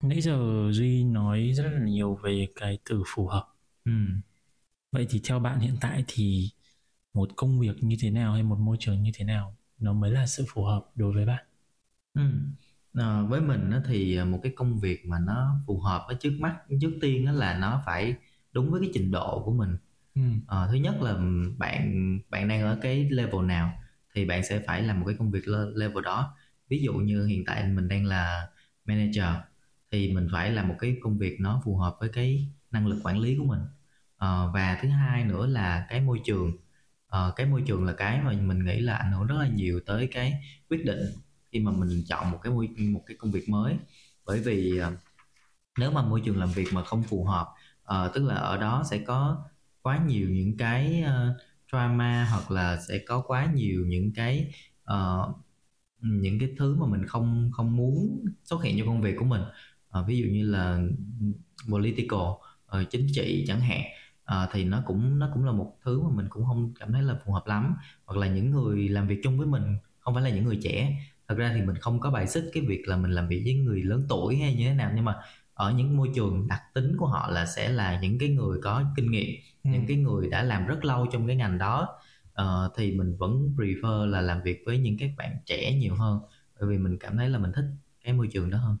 nãy 0.00 0.20
giờ 0.20 0.68
duy 0.72 1.04
nói 1.04 1.52
rất 1.56 1.62
là 1.72 1.78
nhiều 1.84 2.14
về 2.14 2.46
cái 2.54 2.78
từ 2.84 3.02
phù 3.06 3.26
hợp 3.26 3.48
ừ. 3.84 3.92
vậy 4.92 5.06
thì 5.10 5.20
theo 5.24 5.38
bạn 5.40 5.60
hiện 5.60 5.76
tại 5.80 6.04
thì 6.08 6.50
một 7.14 7.30
công 7.36 7.60
việc 7.60 7.74
như 7.82 7.96
thế 8.00 8.10
nào 8.10 8.32
hay 8.34 8.42
một 8.42 8.58
môi 8.58 8.76
trường 8.80 9.02
như 9.02 9.10
thế 9.14 9.24
nào 9.24 9.56
nó 9.78 9.92
mới 9.92 10.10
là 10.12 10.26
sự 10.26 10.46
phù 10.48 10.64
hợp 10.64 10.90
đối 10.96 11.14
với 11.14 11.26
bạn 11.26 11.46
ừ. 12.14 12.22
À, 12.98 13.22
với 13.22 13.40
mình 13.40 13.70
thì 13.86 14.20
một 14.24 14.40
cái 14.42 14.52
công 14.56 14.80
việc 14.80 15.06
mà 15.06 15.18
nó 15.26 15.56
phù 15.66 15.80
hợp 15.80 16.04
với 16.06 16.16
trước 16.20 16.32
mắt 16.40 16.56
trước 16.80 16.98
tiên 17.00 17.28
là 17.34 17.58
nó 17.58 17.82
phải 17.86 18.14
đúng 18.52 18.70
với 18.70 18.80
cái 18.80 18.90
trình 18.94 19.10
độ 19.10 19.42
của 19.44 19.52
mình. 19.52 19.76
Ừ. 20.14 20.22
à, 20.48 20.68
thứ 20.70 20.74
nhất 20.74 21.02
là 21.02 21.14
bạn 21.58 22.18
bạn 22.30 22.48
đang 22.48 22.62
ở 22.62 22.78
cái 22.82 23.10
level 23.10 23.46
nào 23.46 23.72
thì 24.14 24.24
bạn 24.24 24.44
sẽ 24.44 24.62
phải 24.66 24.82
làm 24.82 25.00
một 25.00 25.06
cái 25.06 25.16
công 25.18 25.30
việc 25.30 25.48
level 25.74 26.04
đó. 26.04 26.36
Ví 26.68 26.78
dụ 26.82 26.92
như 26.94 27.26
hiện 27.26 27.44
tại 27.46 27.68
mình 27.68 27.88
đang 27.88 28.04
là 28.06 28.48
manager 28.84 29.24
thì 29.92 30.12
mình 30.12 30.28
phải 30.32 30.50
làm 30.50 30.68
một 30.68 30.76
cái 30.78 30.96
công 31.02 31.18
việc 31.18 31.36
nó 31.40 31.62
phù 31.64 31.76
hợp 31.76 31.96
với 32.00 32.08
cái 32.08 32.48
năng 32.70 32.86
lực 32.86 33.00
quản 33.04 33.18
lý 33.18 33.36
của 33.38 33.44
mình. 33.44 33.60
À, 34.18 34.28
và 34.54 34.78
thứ 34.82 34.88
hai 34.88 35.24
nữa 35.24 35.46
là 35.46 35.86
cái 35.90 36.00
môi 36.00 36.20
trường. 36.24 36.52
À, 37.08 37.18
cái 37.36 37.46
môi 37.46 37.62
trường 37.66 37.84
là 37.84 37.92
cái 37.92 38.20
mà 38.22 38.32
mình 38.32 38.64
nghĩ 38.64 38.80
là 38.80 38.94
ảnh 38.94 39.12
hưởng 39.12 39.26
rất 39.26 39.36
là 39.38 39.48
nhiều 39.48 39.80
tới 39.86 40.08
cái 40.12 40.42
quyết 40.70 40.84
định 40.84 40.98
khi 41.52 41.60
mà 41.60 41.72
mình 41.72 42.02
chọn 42.08 42.30
một 42.30 42.38
cái 42.42 42.52
môi 42.52 42.68
một 42.78 43.02
cái 43.06 43.16
công 43.16 43.30
việc 43.30 43.48
mới. 43.48 43.76
Bởi 44.26 44.40
vì 44.40 44.78
à, 44.78 44.92
nếu 45.78 45.90
mà 45.90 46.02
môi 46.02 46.20
trường 46.24 46.38
làm 46.38 46.52
việc 46.52 46.66
mà 46.72 46.84
không 46.84 47.02
phù 47.02 47.24
hợp 47.24 47.46
uh, 47.94 48.14
tức 48.14 48.24
là 48.24 48.34
ở 48.34 48.56
đó 48.56 48.82
sẽ 48.90 48.98
có 48.98 49.44
quá 49.82 50.00
nhiều 50.06 50.28
những 50.30 50.56
cái 50.56 51.04
uh, 51.04 51.36
drama 51.72 52.28
hoặc 52.30 52.50
là 52.50 52.80
sẽ 52.88 52.98
có 52.98 53.20
quá 53.20 53.52
nhiều 53.54 53.86
những 53.86 54.12
cái 54.14 54.52
uh, 54.92 55.36
những 56.00 56.38
cái 56.38 56.48
thứ 56.58 56.76
mà 56.76 56.86
mình 56.86 57.06
không 57.06 57.50
không 57.52 57.76
muốn 57.76 58.24
xuất 58.44 58.62
hiện 58.62 58.78
trong 58.78 58.86
công 58.86 59.02
việc 59.02 59.14
của 59.18 59.24
mình. 59.24 59.42
Uh, 59.98 60.06
ví 60.06 60.18
dụ 60.18 60.26
như 60.26 60.50
là 60.50 60.80
political 61.70 62.18
uh, 62.20 62.90
chính 62.90 63.06
trị 63.12 63.44
chẳng 63.48 63.60
hạn 63.60 63.82
uh, 64.22 64.48
thì 64.52 64.64
nó 64.64 64.82
cũng 64.86 65.18
nó 65.18 65.30
cũng 65.34 65.44
là 65.44 65.52
một 65.52 65.76
thứ 65.84 66.02
mà 66.02 66.08
mình 66.14 66.26
cũng 66.28 66.44
không 66.44 66.72
cảm 66.80 66.92
thấy 66.92 67.02
là 67.02 67.14
phù 67.24 67.32
hợp 67.32 67.46
lắm. 67.46 67.76
Hoặc 68.04 68.18
là 68.18 68.28
những 68.28 68.50
người 68.50 68.88
làm 68.88 69.08
việc 69.08 69.20
chung 69.22 69.38
với 69.38 69.46
mình 69.46 69.76
không 70.00 70.14
phải 70.14 70.22
là 70.22 70.30
những 70.30 70.44
người 70.44 70.58
trẻ 70.62 71.02
thật 71.28 71.34
ra 71.38 71.52
thì 71.54 71.62
mình 71.62 71.76
không 71.76 72.00
có 72.00 72.10
bài 72.10 72.26
xích 72.26 72.44
cái 72.52 72.62
việc 72.68 72.88
là 72.88 72.96
mình 72.96 73.10
làm 73.10 73.28
việc 73.28 73.42
với 73.44 73.54
người 73.54 73.82
lớn 73.82 74.06
tuổi 74.08 74.36
hay 74.36 74.54
như 74.54 74.68
thế 74.68 74.74
nào 74.74 74.92
nhưng 74.94 75.04
mà 75.04 75.16
ở 75.54 75.72
những 75.72 75.96
môi 75.96 76.10
trường 76.14 76.48
đặc 76.48 76.62
tính 76.74 76.96
của 76.98 77.06
họ 77.06 77.30
là 77.30 77.46
sẽ 77.46 77.68
là 77.68 78.00
những 78.00 78.18
cái 78.18 78.28
người 78.28 78.58
có 78.62 78.84
kinh 78.96 79.10
nghiệm 79.10 79.34
ừ. 79.64 79.70
những 79.70 79.86
cái 79.88 79.96
người 79.96 80.28
đã 80.28 80.42
làm 80.42 80.66
rất 80.66 80.84
lâu 80.84 81.06
trong 81.12 81.26
cái 81.26 81.36
ngành 81.36 81.58
đó 81.58 81.88
uh, 82.42 82.72
thì 82.76 82.92
mình 82.92 83.16
vẫn 83.16 83.54
prefer 83.56 84.06
là 84.06 84.20
làm 84.20 84.42
việc 84.42 84.62
với 84.66 84.78
những 84.78 84.96
các 84.98 85.10
bạn 85.16 85.36
trẻ 85.46 85.74
nhiều 85.74 85.94
hơn 85.94 86.20
bởi 86.60 86.68
vì 86.70 86.78
mình 86.78 86.98
cảm 87.00 87.16
thấy 87.16 87.28
là 87.30 87.38
mình 87.38 87.52
thích 87.54 87.66
cái 88.04 88.14
môi 88.14 88.28
trường 88.32 88.50
đó 88.50 88.58
hơn 88.58 88.76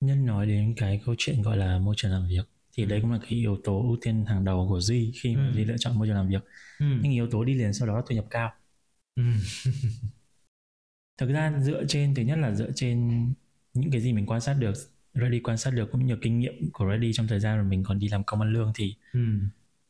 nhân 0.00 0.26
nói 0.26 0.46
đến 0.46 0.74
cái 0.76 1.00
câu 1.06 1.14
chuyện 1.18 1.42
gọi 1.42 1.56
là 1.56 1.78
môi 1.78 1.94
trường 1.98 2.10
làm 2.10 2.26
việc 2.28 2.55
thì 2.76 2.84
ừ. 2.84 2.86
đấy 2.86 3.00
cũng 3.02 3.12
là 3.12 3.18
cái 3.22 3.30
yếu 3.30 3.56
tố 3.64 3.82
ưu 3.82 3.96
tiên 4.02 4.24
hàng 4.26 4.44
đầu 4.44 4.66
của 4.68 4.80
duy 4.80 5.12
khi 5.22 5.36
mà 5.36 5.42
ừ. 5.42 5.52
duy 5.52 5.64
lựa 5.64 5.76
chọn 5.78 5.98
môi 5.98 6.06
trường 6.06 6.16
làm 6.16 6.28
việc 6.28 6.44
ừ. 6.78 6.86
nhưng 7.00 7.12
yếu 7.12 7.28
tố 7.30 7.44
đi 7.44 7.54
liền 7.54 7.72
sau 7.74 7.88
đó 7.88 7.96
là 7.96 8.02
thu 8.08 8.14
nhập 8.16 8.26
cao 8.30 8.52
ừ. 9.16 9.22
thực 11.18 11.30
ra 11.30 11.52
dựa 11.60 11.84
trên 11.88 12.14
thứ 12.14 12.22
nhất 12.22 12.36
là 12.38 12.54
dựa 12.54 12.70
trên 12.74 13.08
những 13.74 13.90
cái 13.90 14.00
gì 14.00 14.12
mình 14.12 14.26
quan 14.26 14.40
sát 14.40 14.54
được 14.54 14.72
ready 15.14 15.40
quan 15.40 15.58
sát 15.58 15.70
được 15.70 15.88
cũng 15.92 16.06
như 16.06 16.16
kinh 16.22 16.38
nghiệm 16.38 16.70
của 16.72 16.86
ready 16.90 17.12
trong 17.12 17.26
thời 17.28 17.40
gian 17.40 17.56
mà 17.58 17.62
mình 17.64 17.82
còn 17.86 17.98
đi 17.98 18.08
làm 18.08 18.24
công 18.24 18.40
ăn 18.40 18.52
lương 18.52 18.72
thì 18.74 18.94
ừ 19.14 19.20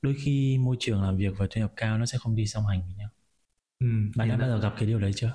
đôi 0.02 0.16
khi 0.25 0.58
môi 0.58 0.76
trường 0.80 1.02
làm 1.02 1.16
việc 1.16 1.34
và 1.38 1.46
thu 1.50 1.61
nhập 1.61 1.72
cao 1.76 1.99
nó 1.99 2.06
sẽ 2.06 2.18
không 2.18 2.37
đi 2.37 2.46
song 2.46 2.66
hành 2.66 2.82
với 2.87 2.94
nhau 2.96 3.08
ừ, 3.78 3.87
bạn 4.16 4.28
đã 4.28 4.37
bao 4.37 4.49
giờ 4.49 4.58
gặp 4.61 4.75
cái 4.78 4.87
điều 4.87 4.99
đấy 5.00 5.12
chưa 5.16 5.34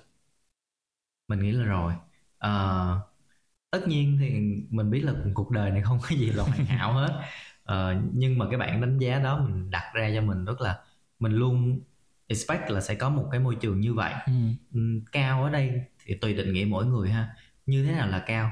mình 1.28 1.40
nghĩ 1.40 1.52
là 1.52 1.64
rồi 1.66 1.94
à, 2.38 2.50
tất 3.72 3.88
nhiên 3.88 4.18
thì 4.20 4.30
mình 4.70 4.92
biết 4.92 5.02
là 5.02 5.14
cuộc 5.34 5.52
đời 5.52 5.72
này 5.72 5.82
không 5.82 6.00
có 6.02 6.08
gì 6.10 6.26
là 6.26 6.44
hoàn 6.44 6.66
hảo 6.66 6.94
hết. 6.94 7.22
À, 7.66 8.02
nhưng 8.14 8.38
mà 8.38 8.46
cái 8.50 8.58
bản 8.58 8.82
đánh 8.82 8.98
giá 8.98 9.20
đó 9.20 9.40
mình 9.48 9.72
đặt 9.72 9.92
ra 9.94 10.12
cho 10.16 10.22
mình 10.22 10.46
rất 10.46 10.62
là 10.62 10.80
mình 11.20 11.32
luôn 11.32 11.80
expect 12.28 12.70
là 12.70 12.82
sẽ 12.82 12.96
có 12.96 13.10
một 13.10 13.28
cái 13.32 13.40
môi 13.40 13.56
trường 13.56 13.80
như 13.80 13.94
vậy. 13.94 14.14
Ừ. 14.26 14.34
ừ 14.74 14.80
cao 15.12 15.44
ở 15.44 15.50
đây 15.50 15.82
thì 16.06 16.16
tùy 16.16 16.34
định 16.34 16.54
nghĩa 16.54 16.66
mỗi 16.66 16.86
người 16.86 17.10
ha. 17.10 17.36
Như 17.66 17.86
thế 17.86 17.92
nào 17.92 18.08
là 18.08 18.20
cao? 18.20 18.52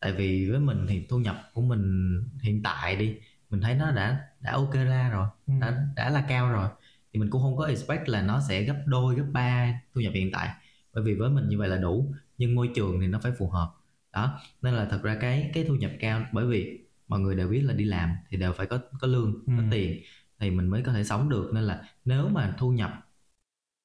Tại 0.00 0.12
vì 0.12 0.50
với 0.50 0.60
mình 0.60 0.86
thì 0.88 1.06
thu 1.08 1.18
nhập 1.18 1.50
của 1.54 1.62
mình 1.62 2.12
hiện 2.42 2.62
tại 2.62 2.96
đi 2.96 3.16
mình 3.50 3.60
thấy 3.60 3.74
nó 3.74 3.90
đã 3.90 4.20
đã 4.40 4.52
ok 4.52 4.74
ra 4.74 5.08
rồi 5.10 5.28
ừ. 5.46 5.52
đã 5.60 5.86
đã 5.96 6.10
là 6.10 6.24
cao 6.28 6.50
rồi. 6.50 6.68
Thì 7.12 7.20
mình 7.20 7.30
cũng 7.30 7.42
không 7.42 7.56
có 7.56 7.66
expect 7.66 8.08
là 8.08 8.22
nó 8.22 8.40
sẽ 8.48 8.62
gấp 8.62 8.76
đôi 8.86 9.14
gấp 9.14 9.26
ba 9.32 9.80
thu 9.94 10.00
nhập 10.00 10.12
hiện 10.14 10.30
tại. 10.32 10.48
Bởi 10.92 11.04
vì 11.04 11.14
với 11.14 11.30
mình 11.30 11.48
như 11.48 11.58
vậy 11.58 11.68
là 11.68 11.76
đủ 11.76 12.14
nhưng 12.38 12.54
môi 12.54 12.70
trường 12.74 13.00
thì 13.00 13.06
nó 13.06 13.20
phải 13.22 13.32
phù 13.38 13.50
hợp 13.50 13.77
đó 14.18 14.40
nên 14.62 14.74
là 14.74 14.86
thật 14.90 15.00
ra 15.02 15.16
cái 15.20 15.50
cái 15.54 15.64
thu 15.68 15.74
nhập 15.74 15.90
cao 16.00 16.26
bởi 16.32 16.46
vì 16.46 16.78
mọi 17.08 17.20
người 17.20 17.36
đều 17.36 17.48
biết 17.48 17.60
là 17.62 17.72
đi 17.74 17.84
làm 17.84 18.10
thì 18.28 18.36
đều 18.36 18.52
phải 18.52 18.66
có 18.66 18.78
có 19.00 19.06
lương 19.08 19.34
ừ. 19.46 19.52
có 19.56 19.62
tiền 19.70 20.02
thì 20.38 20.50
mình 20.50 20.68
mới 20.68 20.82
có 20.82 20.92
thể 20.92 21.04
sống 21.04 21.28
được 21.28 21.50
nên 21.54 21.64
là 21.64 21.82
nếu 22.04 22.28
mà 22.28 22.54
thu 22.58 22.70
nhập 22.72 22.92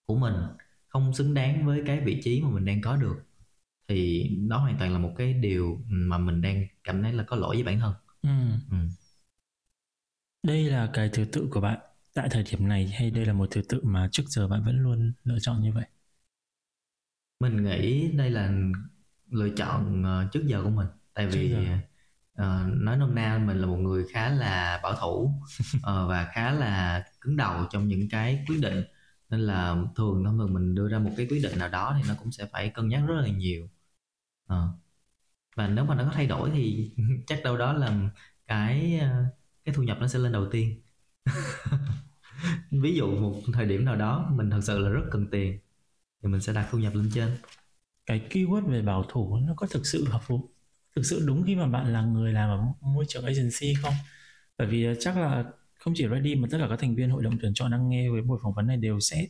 của 0.06 0.16
mình 0.16 0.34
không 0.88 1.14
xứng 1.14 1.34
đáng 1.34 1.66
với 1.66 1.84
cái 1.86 2.02
vị 2.02 2.22
trí 2.24 2.42
mà 2.42 2.50
mình 2.50 2.66
đang 2.66 2.82
có 2.82 2.96
được 2.98 3.16
thì 3.88 4.30
đó 4.50 4.58
hoàn 4.58 4.78
toàn 4.80 4.94
là 4.94 5.00
một 5.00 5.14
cái 5.18 5.34
điều 5.34 5.82
mà 5.88 6.18
mình 6.18 6.42
đang 6.42 6.68
cảm 6.84 7.04
thấy 7.04 7.14
là 7.14 7.24
có 7.24 7.36
lỗi 7.36 7.56
với 7.56 7.64
bản 7.64 7.80
thân 7.80 7.94
ừ. 8.24 8.30
Ừ 8.72 8.78
đây 10.44 10.64
là 10.64 10.90
cái 10.94 11.10
thứ 11.14 11.26
tự 11.32 11.48
của 11.52 11.62
bạn 11.62 11.80
tại 12.14 12.28
thời 12.32 12.44
điểm 12.44 12.68
này 12.68 12.88
hay 12.88 13.12
đây 13.12 13.26
là 13.26 13.34
một 13.34 13.48
thứ 13.52 13.62
tự 13.70 13.80
mà 13.84 14.10
trước 14.12 14.24
giờ 14.28 14.48
bạn 14.48 14.64
vẫn 14.66 14.80
luôn 14.80 15.14
lựa 15.24 15.38
chọn 15.42 15.62
như 15.62 15.72
vậy 15.74 15.86
mình 17.40 17.64
nghĩ 17.64 18.12
đây 18.12 18.30
là 18.30 18.52
lựa 19.34 19.50
chọn 19.50 20.04
uh, 20.04 20.32
trước 20.32 20.44
giờ 20.46 20.62
của 20.64 20.70
mình. 20.70 20.88
Tại 21.14 21.28
vì 21.28 21.56
uh, 22.42 22.46
nói 22.68 22.98
nôm 22.98 23.16
na 23.16 23.38
mình 23.38 23.58
là 23.58 23.68
một 23.68 23.78
người 23.78 24.06
khá 24.14 24.30
là 24.30 24.80
bảo 24.84 24.96
thủ 24.96 25.34
uh, 25.78 25.82
và 25.84 26.30
khá 26.34 26.52
là 26.52 27.04
cứng 27.22 27.38
đầu 27.38 27.66
trong 27.72 27.88
những 27.88 28.10
cái 28.10 28.46
quyết 28.48 28.62
định. 28.62 28.84
Nên 29.30 29.40
là 29.40 29.76
thường 29.96 30.24
thông 30.26 30.38
thường 30.38 30.54
mình 30.54 30.76
đưa 30.76 30.90
ra 30.90 31.00
một 31.00 31.12
cái 31.18 31.28
quyết 31.30 31.40
định 31.44 31.60
nào 31.60 31.70
đó 31.70 31.96
thì 31.98 32.10
nó 32.10 32.16
cũng 32.20 32.32
sẽ 32.32 32.46
phải 32.52 32.70
cân 32.70 32.88
nhắc 32.88 33.04
rất 33.08 33.16
là 33.22 33.28
nhiều. 33.28 33.70
Uh. 34.54 34.70
và 35.56 35.68
nếu 35.68 35.86
mà 35.86 35.96
nó 35.96 36.04
có 36.04 36.12
thay 36.14 36.28
đổi 36.28 36.50
thì 36.54 36.92
chắc 37.28 37.44
đâu 37.44 37.58
đó 37.58 37.74
là 37.74 38.10
cái 38.48 39.00
ờ, 39.00 39.26
cái 39.66 39.76
thu 39.76 39.84
nhập 39.84 39.98
nó 40.02 40.08
sẽ 40.08 40.20
lên 40.20 40.32
đầu 40.32 40.48
tiên. 40.52 40.82
Ví 42.72 42.96
dụ 42.96 43.16
một 43.22 43.42
thời 43.54 43.66
điểm 43.66 43.86
nào 43.86 43.96
đó 43.96 44.30
mình 44.32 44.50
thật 44.50 44.62
sự 44.64 44.80
là 44.80 44.90
rất 44.90 45.02
cần 45.12 45.28
tiền 45.32 45.60
thì 46.24 46.30
mình 46.30 46.42
sẽ 46.42 46.54
đặt 46.54 46.68
thu 46.72 46.78
nhập 46.80 46.96
lên 46.96 47.10
trên 47.14 47.38
cái 48.06 48.22
keyword 48.30 48.68
về 48.72 48.82
bảo 48.82 49.04
thủ 49.10 49.38
nó 49.38 49.54
có 49.58 49.68
thực 49.68 49.86
sự 49.88 50.06
hợp 50.10 50.22
phục 50.28 50.42
thực 50.96 51.02
sự 51.06 51.24
đúng 51.28 51.44
khi 51.48 51.56
mà 51.56 51.68
bạn 51.68 51.94
là 51.94 52.02
người 52.02 52.34
làm 52.34 52.50
ở 52.50 52.66
môi 52.82 53.06
trường 53.08 53.26
agency 53.26 53.74
không? 53.82 53.94
Bởi 54.58 54.68
vì 54.68 54.86
ờ, 54.86 54.96
chắc 55.00 55.18
là 55.18 55.46
không 55.80 55.94
chỉ 55.98 56.08
Ready 56.12 56.36
mà 56.36 56.48
tất 56.52 56.58
cả 56.62 56.68
các 56.70 56.80
thành 56.82 56.96
viên 56.96 57.10
hội 57.10 57.24
đồng 57.24 57.38
tuyển 57.42 57.54
chọn 57.56 57.72
đang 57.72 57.90
nghe 57.90 58.10
với 58.12 58.22
buổi 58.22 58.40
phỏng 58.44 58.54
vấn 58.54 58.68
này 58.68 58.78
đều 58.78 59.00
sẽ 59.00 59.28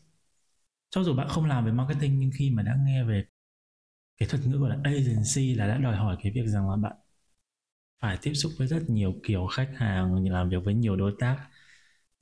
cho 0.92 1.04
dù 1.04 1.16
bạn 1.16 1.28
không 1.30 1.46
làm 1.46 1.66
về 1.66 1.72
marketing 1.72 2.20
nhưng 2.20 2.32
khi 2.40 2.50
mà 2.52 2.64
đã 2.64 2.78
nghe 2.86 3.04
về 3.04 3.26
cái 4.18 4.30
thuật 4.30 4.48
ngữ 4.48 4.58
gọi 4.58 4.70
là 4.70 4.78
agency 4.84 5.56
là 5.56 5.68
đã 5.68 5.78
đòi 5.78 5.96
hỏi 5.98 6.18
cái 6.24 6.32
việc 6.36 6.48
rằng 6.48 6.70
là 6.70 6.76
bạn 6.78 6.94
phải 8.02 8.18
tiếp 8.22 8.34
xúc 8.34 8.52
với 8.58 8.68
rất 8.68 8.84
nhiều 8.90 9.14
kiểu 9.24 9.48
khách 9.48 9.70
hàng, 9.78 10.28
làm 10.30 10.50
việc 10.50 10.58
với 10.66 10.74
nhiều 10.74 10.96
đối 10.96 11.14
tác. 11.20 11.38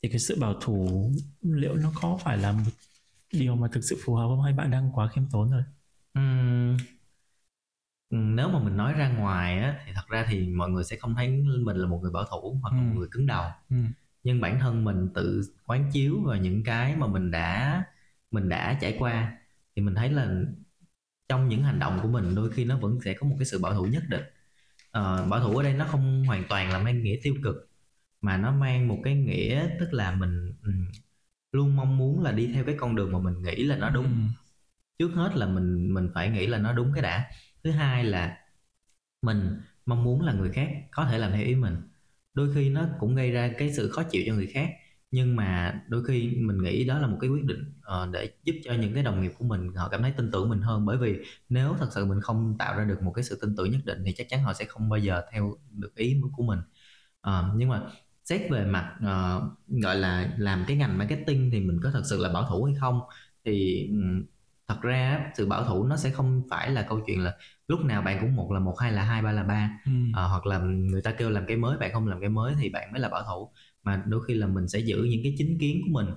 Thì 0.03 0.09
cái 0.09 0.19
sự 0.19 0.37
bảo 0.41 0.53
thủ 0.61 1.11
liệu 1.41 1.75
nó 1.75 1.91
có 2.01 2.19
phải 2.25 2.37
là 2.37 2.51
một 2.51 2.71
điều 3.33 3.55
mà 3.55 3.69
thực 3.73 3.81
sự 3.83 3.97
phù 4.05 4.15
hợp 4.15 4.27
không? 4.29 4.43
Hay 4.43 4.53
bạn 4.53 4.71
đang 4.71 4.91
quá 4.95 5.09
khiêm 5.15 5.23
tốn 5.31 5.51
rồi? 5.51 5.63
Nếu 8.09 8.49
mà 8.49 8.59
mình 8.59 8.77
nói 8.77 8.93
ra 8.93 9.09
ngoài 9.09 9.59
á 9.59 9.79
thì 9.85 9.91
thật 9.95 10.07
ra 10.09 10.25
thì 10.29 10.49
mọi 10.49 10.69
người 10.69 10.83
sẽ 10.83 10.95
không 10.95 11.15
thấy 11.15 11.29
mình 11.63 11.77
là 11.77 11.87
một 11.87 11.99
người 12.01 12.11
bảo 12.11 12.23
thủ 12.23 12.59
hoặc 12.61 12.73
là 12.75 12.81
một 12.81 12.93
người 12.95 13.07
cứng 13.11 13.27
đầu. 13.27 13.51
Ừ. 13.69 13.75
nhưng 14.23 14.41
bản 14.41 14.59
thân 14.59 14.83
mình 14.83 15.09
tự 15.13 15.41
quán 15.65 15.89
chiếu 15.93 16.21
vào 16.25 16.37
những 16.37 16.63
cái 16.63 16.95
mà 16.95 17.07
mình 17.07 17.31
đã 17.31 17.83
mình 18.31 18.49
đã 18.49 18.77
trải 18.81 18.95
qua 18.99 19.37
thì 19.75 19.81
mình 19.81 19.95
thấy 19.95 20.09
là 20.09 20.41
trong 21.29 21.47
những 21.49 21.63
hành 21.63 21.79
động 21.79 21.99
của 22.01 22.07
mình 22.07 22.35
đôi 22.35 22.51
khi 22.51 22.65
nó 22.65 22.77
vẫn 22.77 22.99
sẽ 23.05 23.13
có 23.13 23.27
một 23.27 23.35
cái 23.39 23.45
sự 23.45 23.59
bảo 23.59 23.73
thủ 23.73 23.85
nhất 23.85 24.03
định. 24.09 24.23
Uh, 24.87 25.29
bảo 25.29 25.39
thủ 25.39 25.57
ở 25.57 25.63
đây 25.63 25.73
nó 25.73 25.85
không 25.85 26.23
hoàn 26.25 26.43
toàn 26.49 26.71
là 26.71 26.79
mang 26.79 27.03
nghĩa 27.03 27.19
tiêu 27.23 27.35
cực 27.43 27.69
mà 28.21 28.37
nó 28.37 28.51
mang 28.51 28.87
một 28.87 28.99
cái 29.03 29.15
nghĩa 29.15 29.69
tức 29.79 29.93
là 29.93 30.15
mình 30.15 30.53
luôn 31.51 31.75
mong 31.75 31.97
muốn 31.97 32.23
là 32.23 32.31
đi 32.31 32.51
theo 32.53 32.63
cái 32.63 32.75
con 32.79 32.95
đường 32.95 33.11
mà 33.11 33.19
mình 33.19 33.43
nghĩ 33.43 33.63
là 33.63 33.75
nó 33.77 33.89
đúng. 33.89 34.05
Ừ 34.05 34.40
trước 35.01 35.11
hết 35.15 35.35
là 35.35 35.45
mình 35.45 35.93
mình 35.93 36.09
phải 36.13 36.29
nghĩ 36.29 36.47
là 36.47 36.57
nó 36.57 36.73
đúng 36.73 36.91
cái 36.93 37.01
đã. 37.01 37.31
Thứ 37.63 37.71
hai 37.71 38.03
là 38.03 38.37
mình 39.21 39.59
mong 39.85 40.03
muốn 40.03 40.21
là 40.21 40.33
người 40.33 40.49
khác 40.51 40.69
có 40.91 41.05
thể 41.05 41.17
làm 41.17 41.31
theo 41.31 41.43
ý 41.43 41.55
mình. 41.55 41.75
Đôi 42.33 42.53
khi 42.55 42.69
nó 42.69 42.85
cũng 42.99 43.15
gây 43.15 43.31
ra 43.31 43.51
cái 43.57 43.73
sự 43.73 43.89
khó 43.89 44.03
chịu 44.03 44.23
cho 44.27 44.33
người 44.33 44.47
khác 44.47 44.69
nhưng 45.11 45.35
mà 45.35 45.81
đôi 45.87 46.03
khi 46.03 46.37
mình 46.37 46.63
nghĩ 46.63 46.85
đó 46.85 46.99
là 46.99 47.07
một 47.07 47.17
cái 47.21 47.29
quyết 47.29 47.43
định 47.43 47.73
uh, 47.79 48.11
để 48.13 48.29
giúp 48.43 48.53
cho 48.63 48.73
những 48.73 48.93
cái 48.93 49.03
đồng 49.03 49.21
nghiệp 49.21 49.31
của 49.37 49.45
mình 49.45 49.73
họ 49.75 49.89
cảm 49.89 50.01
thấy 50.01 50.11
tin 50.17 50.31
tưởng 50.31 50.49
mình 50.49 50.61
hơn. 50.61 50.85
Bởi 50.85 50.97
vì 50.97 51.15
nếu 51.49 51.75
thật 51.79 51.87
sự 51.91 52.05
mình 52.05 52.21
không 52.21 52.55
tạo 52.59 52.77
ra 52.77 52.85
được 52.85 53.01
một 53.01 53.11
cái 53.15 53.23
sự 53.23 53.39
tin 53.41 53.55
tưởng 53.55 53.71
nhất 53.71 53.81
định 53.85 54.03
thì 54.05 54.13
chắc 54.17 54.29
chắn 54.29 54.43
họ 54.43 54.53
sẽ 54.53 54.65
không 54.65 54.89
bao 54.89 54.99
giờ 54.99 55.21
theo 55.31 55.57
được 55.71 55.95
ý 55.95 56.21
của 56.33 56.43
mình. 56.43 56.59
Uh, 57.27 57.55
nhưng 57.55 57.69
mà 57.69 57.81
xét 58.23 58.41
về 58.51 58.65
mặt 58.65 58.95
uh, 58.97 59.43
gọi 59.83 59.95
là 59.95 60.33
làm 60.37 60.63
cái 60.67 60.77
ngành 60.77 60.97
marketing 60.97 61.49
thì 61.51 61.59
mình 61.59 61.79
có 61.83 61.91
thật 61.91 62.01
sự 62.09 62.17
là 62.21 62.33
bảo 62.33 62.47
thủ 62.49 62.63
hay 62.63 62.75
không 62.79 62.99
thì 63.45 63.87
um, 63.91 64.23
thật 64.71 64.81
ra 64.81 65.31
sự 65.37 65.47
bảo 65.47 65.63
thủ 65.65 65.87
nó 65.87 65.97
sẽ 65.97 66.09
không 66.09 66.43
phải 66.49 66.71
là 66.71 66.81
câu 66.81 67.01
chuyện 67.05 67.23
là 67.23 67.33
lúc 67.67 67.79
nào 67.85 68.01
bạn 68.01 68.17
cũng 68.21 68.35
một 68.35 68.51
là 68.51 68.59
một 68.59 68.79
hai 68.79 68.91
là 68.91 69.03
hai 69.03 69.21
ba 69.21 69.31
là 69.31 69.43
ba. 69.43 69.79
Ừ. 69.85 69.91
à, 70.13 70.23
hoặc 70.23 70.45
là 70.45 70.59
người 70.59 71.01
ta 71.01 71.11
kêu 71.11 71.29
làm 71.29 71.45
cái 71.47 71.57
mới 71.57 71.77
bạn 71.77 71.93
không 71.93 72.07
làm 72.07 72.19
cái 72.19 72.29
mới 72.29 72.53
thì 72.59 72.69
bạn 72.69 72.91
mới 72.91 73.01
là 73.01 73.09
bảo 73.09 73.23
thủ. 73.23 73.51
Mà 73.83 74.03
đôi 74.07 74.21
khi 74.27 74.33
là 74.33 74.47
mình 74.47 74.67
sẽ 74.67 74.79
giữ 74.79 75.03
những 75.03 75.23
cái 75.23 75.35
chính 75.37 75.57
kiến 75.59 75.81
của 75.85 75.91
mình 75.91 76.07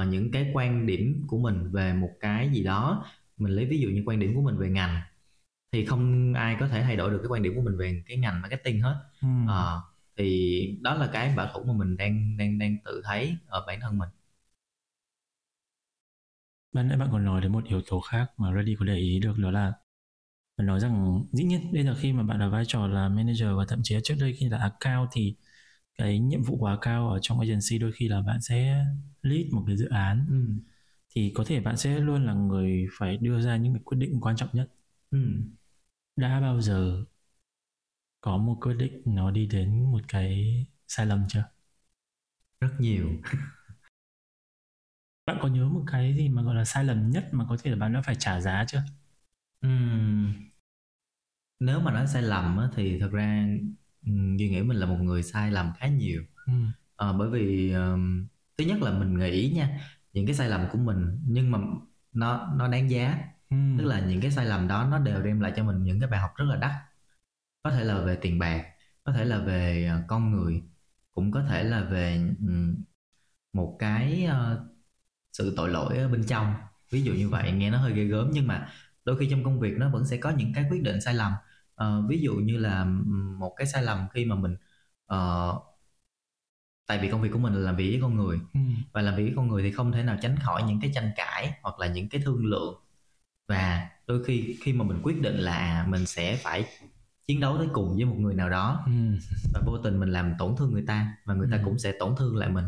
uh, 0.00 0.08
những 0.08 0.30
cái 0.30 0.50
quan 0.54 0.86
điểm 0.86 1.24
của 1.26 1.38
mình 1.38 1.70
về 1.72 1.92
một 1.92 2.10
cái 2.20 2.50
gì 2.52 2.64
đó. 2.64 3.04
Mình 3.36 3.52
lấy 3.52 3.66
ví 3.66 3.78
dụ 3.78 3.88
như 3.88 4.02
quan 4.06 4.18
điểm 4.20 4.34
của 4.34 4.42
mình 4.42 4.56
về 4.56 4.68
ngành 4.68 5.00
thì 5.72 5.84
không 5.86 6.34
ai 6.34 6.56
có 6.60 6.68
thể 6.68 6.82
thay 6.82 6.96
đổi 6.96 7.10
được 7.10 7.18
cái 7.18 7.28
quan 7.28 7.42
điểm 7.42 7.54
của 7.56 7.62
mình 7.62 7.76
về 7.76 8.02
cái 8.06 8.16
ngành 8.16 8.42
marketing 8.42 8.80
hết. 8.80 8.96
Ừ. 9.22 9.28
uh, 9.44 9.82
thì 10.16 10.78
đó 10.82 10.94
là 10.94 11.10
cái 11.12 11.34
bảo 11.36 11.48
thủ 11.54 11.64
mà 11.64 11.72
mình 11.72 11.96
đang 11.96 12.36
đang 12.36 12.58
đang 12.58 12.76
tự 12.84 13.02
thấy 13.04 13.36
ở 13.46 13.64
bản 13.66 13.80
thân 13.80 13.98
mình 13.98 14.08
ban 16.72 16.88
nãy 16.88 16.98
bạn 16.98 17.08
còn 17.12 17.24
nói 17.24 17.40
đến 17.40 17.52
một 17.52 17.64
yếu 17.64 17.82
tố 17.88 18.00
khác 18.00 18.30
mà 18.36 18.54
Ready 18.54 18.76
có 18.78 18.84
để 18.84 18.96
ý 18.96 19.20
được 19.20 19.38
đó 19.38 19.50
là 19.50 19.72
bạn 20.56 20.66
nói 20.66 20.80
rằng 20.80 21.24
dĩ 21.32 21.44
nhiên 21.44 21.72
bây 21.72 21.84
giờ 21.84 21.96
khi 22.00 22.12
mà 22.12 22.22
bạn 22.22 22.40
ở 22.40 22.50
vai 22.50 22.64
trò 22.68 22.86
là 22.86 23.08
manager 23.08 23.48
và 23.56 23.64
thậm 23.68 23.80
chí 23.84 23.96
trước 24.04 24.14
đây 24.20 24.36
khi 24.40 24.48
là 24.48 24.58
account 24.58 25.08
thì 25.12 25.36
cái 25.98 26.18
nhiệm 26.18 26.42
vụ 26.42 26.56
quá 26.58 26.78
cao 26.82 27.10
ở 27.10 27.18
trong 27.22 27.40
agency 27.40 27.78
đôi 27.80 27.92
khi 27.92 28.08
là 28.08 28.22
bạn 28.22 28.42
sẽ 28.42 28.86
lead 29.22 29.46
một 29.52 29.64
cái 29.66 29.76
dự 29.76 29.88
án 29.88 30.26
ừ. 30.30 30.62
thì 31.16 31.32
có 31.36 31.44
thể 31.46 31.60
bạn 31.60 31.76
sẽ 31.76 32.00
luôn 32.00 32.26
là 32.26 32.34
người 32.34 32.86
phải 32.98 33.16
đưa 33.16 33.40
ra 33.42 33.56
những 33.56 33.74
cái 33.74 33.82
quyết 33.84 33.98
định 33.98 34.20
quan 34.20 34.36
trọng 34.36 34.48
nhất 34.52 34.70
ừ. 35.10 35.18
đã 36.16 36.40
bao 36.40 36.60
giờ 36.60 37.04
có 38.20 38.36
một 38.36 38.56
quyết 38.60 38.74
định 38.74 39.02
nó 39.04 39.30
đi 39.30 39.46
đến 39.46 39.92
một 39.92 40.00
cái 40.08 40.54
sai 40.88 41.06
lầm 41.06 41.24
chưa 41.28 41.44
rất 42.60 42.68
nhiều 42.80 43.08
bạn 45.30 45.38
có 45.42 45.48
nhớ 45.48 45.68
một 45.68 45.84
cái 45.86 46.14
gì 46.16 46.28
mà 46.28 46.42
gọi 46.42 46.54
là 46.54 46.64
sai 46.64 46.84
lầm 46.84 47.10
nhất 47.10 47.28
mà 47.32 47.44
có 47.48 47.56
thể 47.62 47.70
là 47.70 47.76
bạn 47.76 47.92
đã 47.92 48.02
phải 48.02 48.14
trả 48.14 48.40
giá 48.40 48.64
chưa 48.68 48.82
uhm. 49.66 50.32
nếu 51.60 51.80
mà 51.80 51.92
nói 51.92 52.06
sai 52.06 52.22
lầm 52.22 52.58
á, 52.58 52.68
thì 52.74 53.00
thật 53.00 53.10
ra 53.12 53.46
duy 54.38 54.50
nghĩ 54.50 54.62
mình 54.62 54.76
là 54.76 54.86
một 54.86 54.96
người 55.00 55.22
sai 55.22 55.50
lầm 55.50 55.72
khá 55.78 55.86
nhiều 55.86 56.22
ừ. 56.46 56.52
à, 56.96 57.12
bởi 57.12 57.30
vì 57.30 57.72
um, 57.72 58.26
thứ 58.58 58.64
nhất 58.64 58.82
là 58.82 58.98
mình 58.98 59.18
nghĩ 59.18 59.52
nha 59.56 59.80
những 60.12 60.26
cái 60.26 60.34
sai 60.34 60.48
lầm 60.48 60.68
của 60.72 60.78
mình 60.78 61.18
nhưng 61.26 61.50
mà 61.50 61.58
nó 62.12 62.52
nó 62.56 62.68
đáng 62.68 62.90
giá 62.90 63.18
ừ. 63.50 63.56
tức 63.78 63.84
là 63.84 64.00
những 64.00 64.20
cái 64.20 64.30
sai 64.30 64.46
lầm 64.46 64.68
đó 64.68 64.88
nó 64.90 64.98
đều 64.98 65.22
đem 65.22 65.40
lại 65.40 65.52
cho 65.56 65.64
mình 65.64 65.82
những 65.82 66.00
cái 66.00 66.10
bài 66.10 66.20
học 66.20 66.30
rất 66.36 66.44
là 66.48 66.56
đắt 66.56 66.72
có 67.62 67.70
thể 67.70 67.84
là 67.84 68.00
về 68.00 68.16
tiền 68.16 68.38
bạc 68.38 68.64
có 69.04 69.12
thể 69.12 69.24
là 69.24 69.38
về 69.38 69.90
uh, 69.98 70.04
con 70.08 70.30
người 70.30 70.62
cũng 71.12 71.30
có 71.30 71.42
thể 71.42 71.64
là 71.64 71.84
về 71.84 72.34
um, 72.40 72.76
một 73.52 73.76
cái 73.78 74.28
uh, 74.28 74.70
sự 75.32 75.54
tội 75.56 75.68
lỗi 75.68 75.98
ở 75.98 76.08
bên 76.08 76.24
trong 76.26 76.54
ví 76.90 77.02
dụ 77.02 77.12
như 77.12 77.28
vậy 77.28 77.52
nghe 77.52 77.70
nó 77.70 77.78
hơi 77.78 77.92
ghê 77.92 78.04
gớm 78.04 78.30
nhưng 78.32 78.46
mà 78.46 78.68
đôi 79.04 79.18
khi 79.18 79.28
trong 79.30 79.44
công 79.44 79.60
việc 79.60 79.74
nó 79.78 79.90
vẫn 79.90 80.06
sẽ 80.06 80.16
có 80.16 80.30
những 80.30 80.52
cái 80.54 80.64
quyết 80.70 80.82
định 80.82 81.00
sai 81.00 81.14
lầm 81.14 81.32
uh, 81.82 82.08
ví 82.08 82.20
dụ 82.20 82.34
như 82.34 82.58
là 82.58 82.84
một 83.38 83.54
cái 83.56 83.66
sai 83.66 83.82
lầm 83.82 84.06
khi 84.12 84.24
mà 84.24 84.34
mình 84.34 84.56
uh, 85.14 85.62
tại 86.86 86.98
vì 86.98 87.10
công 87.10 87.22
việc 87.22 87.28
của 87.32 87.38
mình 87.38 87.54
là 87.54 87.60
làm 87.60 87.76
việc 87.76 87.90
với 87.90 88.00
con 88.02 88.16
người 88.16 88.38
ừ. 88.54 88.60
và 88.92 89.02
làm 89.02 89.16
việc 89.16 89.22
với 89.22 89.32
con 89.36 89.48
người 89.48 89.62
thì 89.62 89.72
không 89.72 89.92
thể 89.92 90.02
nào 90.02 90.16
tránh 90.22 90.36
khỏi 90.36 90.62
những 90.62 90.80
cái 90.80 90.90
tranh 90.94 91.10
cãi 91.16 91.52
hoặc 91.62 91.78
là 91.80 91.86
những 91.86 92.08
cái 92.08 92.20
thương 92.24 92.46
lượng 92.46 92.74
và 93.48 93.88
đôi 94.06 94.24
khi 94.24 94.56
khi 94.62 94.72
mà 94.72 94.84
mình 94.84 95.00
quyết 95.02 95.22
định 95.22 95.36
là 95.36 95.56
à, 95.56 95.86
mình 95.88 96.06
sẽ 96.06 96.36
phải 96.36 96.64
chiến 97.26 97.40
đấu 97.40 97.58
tới 97.58 97.68
cùng 97.72 97.96
với 97.96 98.04
một 98.04 98.16
người 98.18 98.34
nào 98.34 98.50
đó 98.50 98.82
ừ. 98.86 98.92
và 99.54 99.60
vô 99.66 99.78
tình 99.78 100.00
mình 100.00 100.08
làm 100.08 100.34
tổn 100.38 100.56
thương 100.56 100.72
người 100.72 100.84
ta 100.86 101.14
và 101.24 101.34
người 101.34 101.48
ta 101.50 101.56
ừ. 101.56 101.62
cũng 101.64 101.78
sẽ 101.78 101.92
tổn 101.98 102.14
thương 102.18 102.36
lại 102.36 102.48
mình 102.48 102.64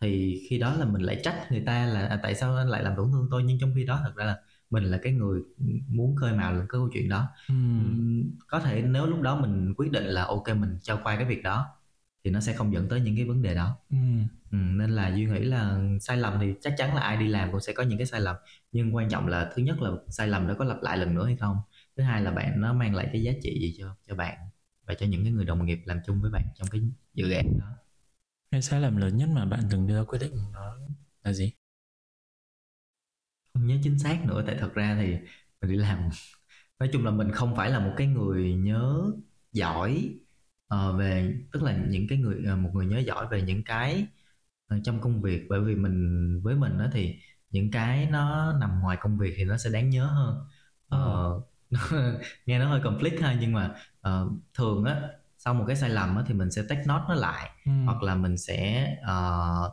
thì 0.00 0.40
khi 0.50 0.58
đó 0.58 0.74
là 0.74 0.84
mình 0.84 1.02
lại 1.02 1.20
trách 1.24 1.46
người 1.50 1.62
ta 1.66 1.86
là 1.86 2.06
à, 2.06 2.20
tại 2.22 2.34
sao 2.34 2.56
anh 2.56 2.68
lại 2.68 2.82
làm 2.82 2.96
tổn 2.96 3.10
thương 3.12 3.28
tôi? 3.30 3.42
Nhưng 3.44 3.58
trong 3.60 3.72
khi 3.74 3.84
đó 3.84 4.00
thật 4.04 4.12
ra 4.16 4.24
là 4.24 4.36
mình 4.70 4.84
là 4.84 4.98
cái 5.02 5.12
người 5.12 5.40
muốn 5.88 6.16
khơi 6.16 6.32
mào 6.32 6.52
lên 6.52 6.60
cái 6.60 6.66
câu 6.68 6.90
chuyện 6.92 7.08
đó. 7.08 7.28
Ừ. 7.48 7.54
có 8.48 8.60
thể 8.60 8.82
nếu 8.82 9.06
lúc 9.06 9.20
đó 9.20 9.36
mình 9.40 9.74
quyết 9.76 9.92
định 9.92 10.04
là 10.04 10.24
ok 10.24 10.48
mình 10.48 10.78
cho 10.82 11.00
qua 11.04 11.16
cái 11.16 11.24
việc 11.24 11.42
đó 11.42 11.66
thì 12.24 12.30
nó 12.30 12.40
sẽ 12.40 12.52
không 12.52 12.72
dẫn 12.72 12.88
tới 12.88 13.00
những 13.00 13.16
cái 13.16 13.24
vấn 13.24 13.42
đề 13.42 13.54
đó. 13.54 13.76
Ừ. 13.90 13.96
Ừ, 14.52 14.56
nên 14.58 14.90
là 14.90 15.08
duy 15.08 15.24
nghĩ 15.26 15.38
là 15.44 15.78
sai 16.00 16.16
lầm 16.16 16.38
thì 16.40 16.54
chắc 16.60 16.74
chắn 16.78 16.94
là 16.94 17.00
ai 17.00 17.16
đi 17.16 17.28
làm 17.28 17.52
cũng 17.52 17.60
sẽ 17.60 17.72
có 17.72 17.82
những 17.82 17.98
cái 17.98 18.06
sai 18.06 18.20
lầm. 18.20 18.36
Nhưng 18.72 18.94
quan 18.96 19.08
trọng 19.08 19.26
là 19.28 19.52
thứ 19.54 19.62
nhất 19.62 19.82
là 19.82 19.90
sai 20.08 20.28
lầm 20.28 20.48
đó 20.48 20.54
có 20.58 20.64
lặp 20.64 20.82
lại 20.82 20.98
lần 20.98 21.14
nữa 21.14 21.26
hay 21.26 21.36
không? 21.36 21.56
Thứ 21.96 22.02
hai 22.02 22.22
là 22.22 22.30
bạn 22.30 22.60
nó 22.60 22.72
mang 22.72 22.94
lại 22.94 23.08
cái 23.12 23.22
giá 23.22 23.32
trị 23.42 23.58
gì 23.60 23.74
cho 23.78 23.96
cho 24.08 24.14
bạn 24.14 24.38
và 24.86 24.94
cho 24.94 25.06
những 25.06 25.22
cái 25.24 25.32
người 25.32 25.44
đồng 25.44 25.66
nghiệp 25.66 25.78
làm 25.84 25.98
chung 26.06 26.20
với 26.20 26.30
bạn 26.30 26.42
trong 26.54 26.68
cái 26.68 26.80
dự 27.14 27.30
án 27.30 27.44
đó 27.58 27.66
cái 28.54 28.62
sai 28.62 28.80
lầm 28.80 28.96
lớn 28.96 29.16
nhất 29.16 29.28
mà 29.32 29.44
bạn 29.44 29.60
từng 29.70 29.86
đưa 29.86 30.04
quyết 30.04 30.18
định 30.18 30.36
đó 30.54 30.76
là 31.24 31.32
gì? 31.32 31.52
Không 33.54 33.66
nhớ 33.66 33.76
chính 33.82 33.98
xác 33.98 34.24
nữa 34.26 34.44
tại 34.46 34.56
thật 34.60 34.74
ra 34.74 34.96
thì 35.00 35.16
mình 35.60 35.70
đi 35.70 35.76
làm 35.76 36.08
nói 36.78 36.88
chung 36.92 37.04
là 37.04 37.10
mình 37.10 37.30
không 37.32 37.56
phải 37.56 37.70
là 37.70 37.78
một 37.78 37.94
cái 37.96 38.06
người 38.06 38.54
nhớ 38.54 39.10
giỏi 39.52 40.14
uh, 40.74 40.98
về 40.98 41.36
tức 41.52 41.62
là 41.62 41.76
những 41.88 42.06
cái 42.08 42.18
người 42.18 42.44
uh, 42.52 42.58
một 42.58 42.70
người 42.74 42.86
nhớ 42.86 42.98
giỏi 42.98 43.26
về 43.30 43.42
những 43.42 43.64
cái 43.64 44.06
uh, 44.74 44.80
trong 44.84 45.00
công 45.00 45.22
việc. 45.22 45.46
Bởi 45.48 45.60
vì 45.60 45.74
mình 45.74 46.40
với 46.42 46.54
mình 46.54 46.78
đó 46.78 46.86
thì 46.92 47.18
những 47.50 47.70
cái 47.70 48.06
nó 48.10 48.52
nằm 48.60 48.80
ngoài 48.80 48.96
công 49.00 49.18
việc 49.18 49.34
thì 49.36 49.44
nó 49.44 49.56
sẽ 49.56 49.70
đáng 49.70 49.90
nhớ 49.90 50.06
hơn. 50.06 50.46
Uh, 50.94 51.48
nghe 52.46 52.58
nó 52.58 52.68
hơi 52.68 52.80
conflict 52.80 53.22
ha 53.22 53.36
nhưng 53.40 53.52
mà 53.52 53.74
uh, 54.08 54.32
thường 54.54 54.84
á 54.84 55.00
sau 55.44 55.54
một 55.54 55.64
cái 55.66 55.76
sai 55.76 55.90
lầm 55.90 56.16
á, 56.16 56.24
thì 56.26 56.34
mình 56.34 56.50
sẽ 56.50 56.62
take 56.68 56.82
note 56.86 57.04
nó 57.08 57.14
lại 57.14 57.50
ừ. 57.64 57.72
hoặc 57.84 58.02
là 58.02 58.14
mình 58.14 58.36
sẽ 58.36 58.88
uh, 59.02 59.72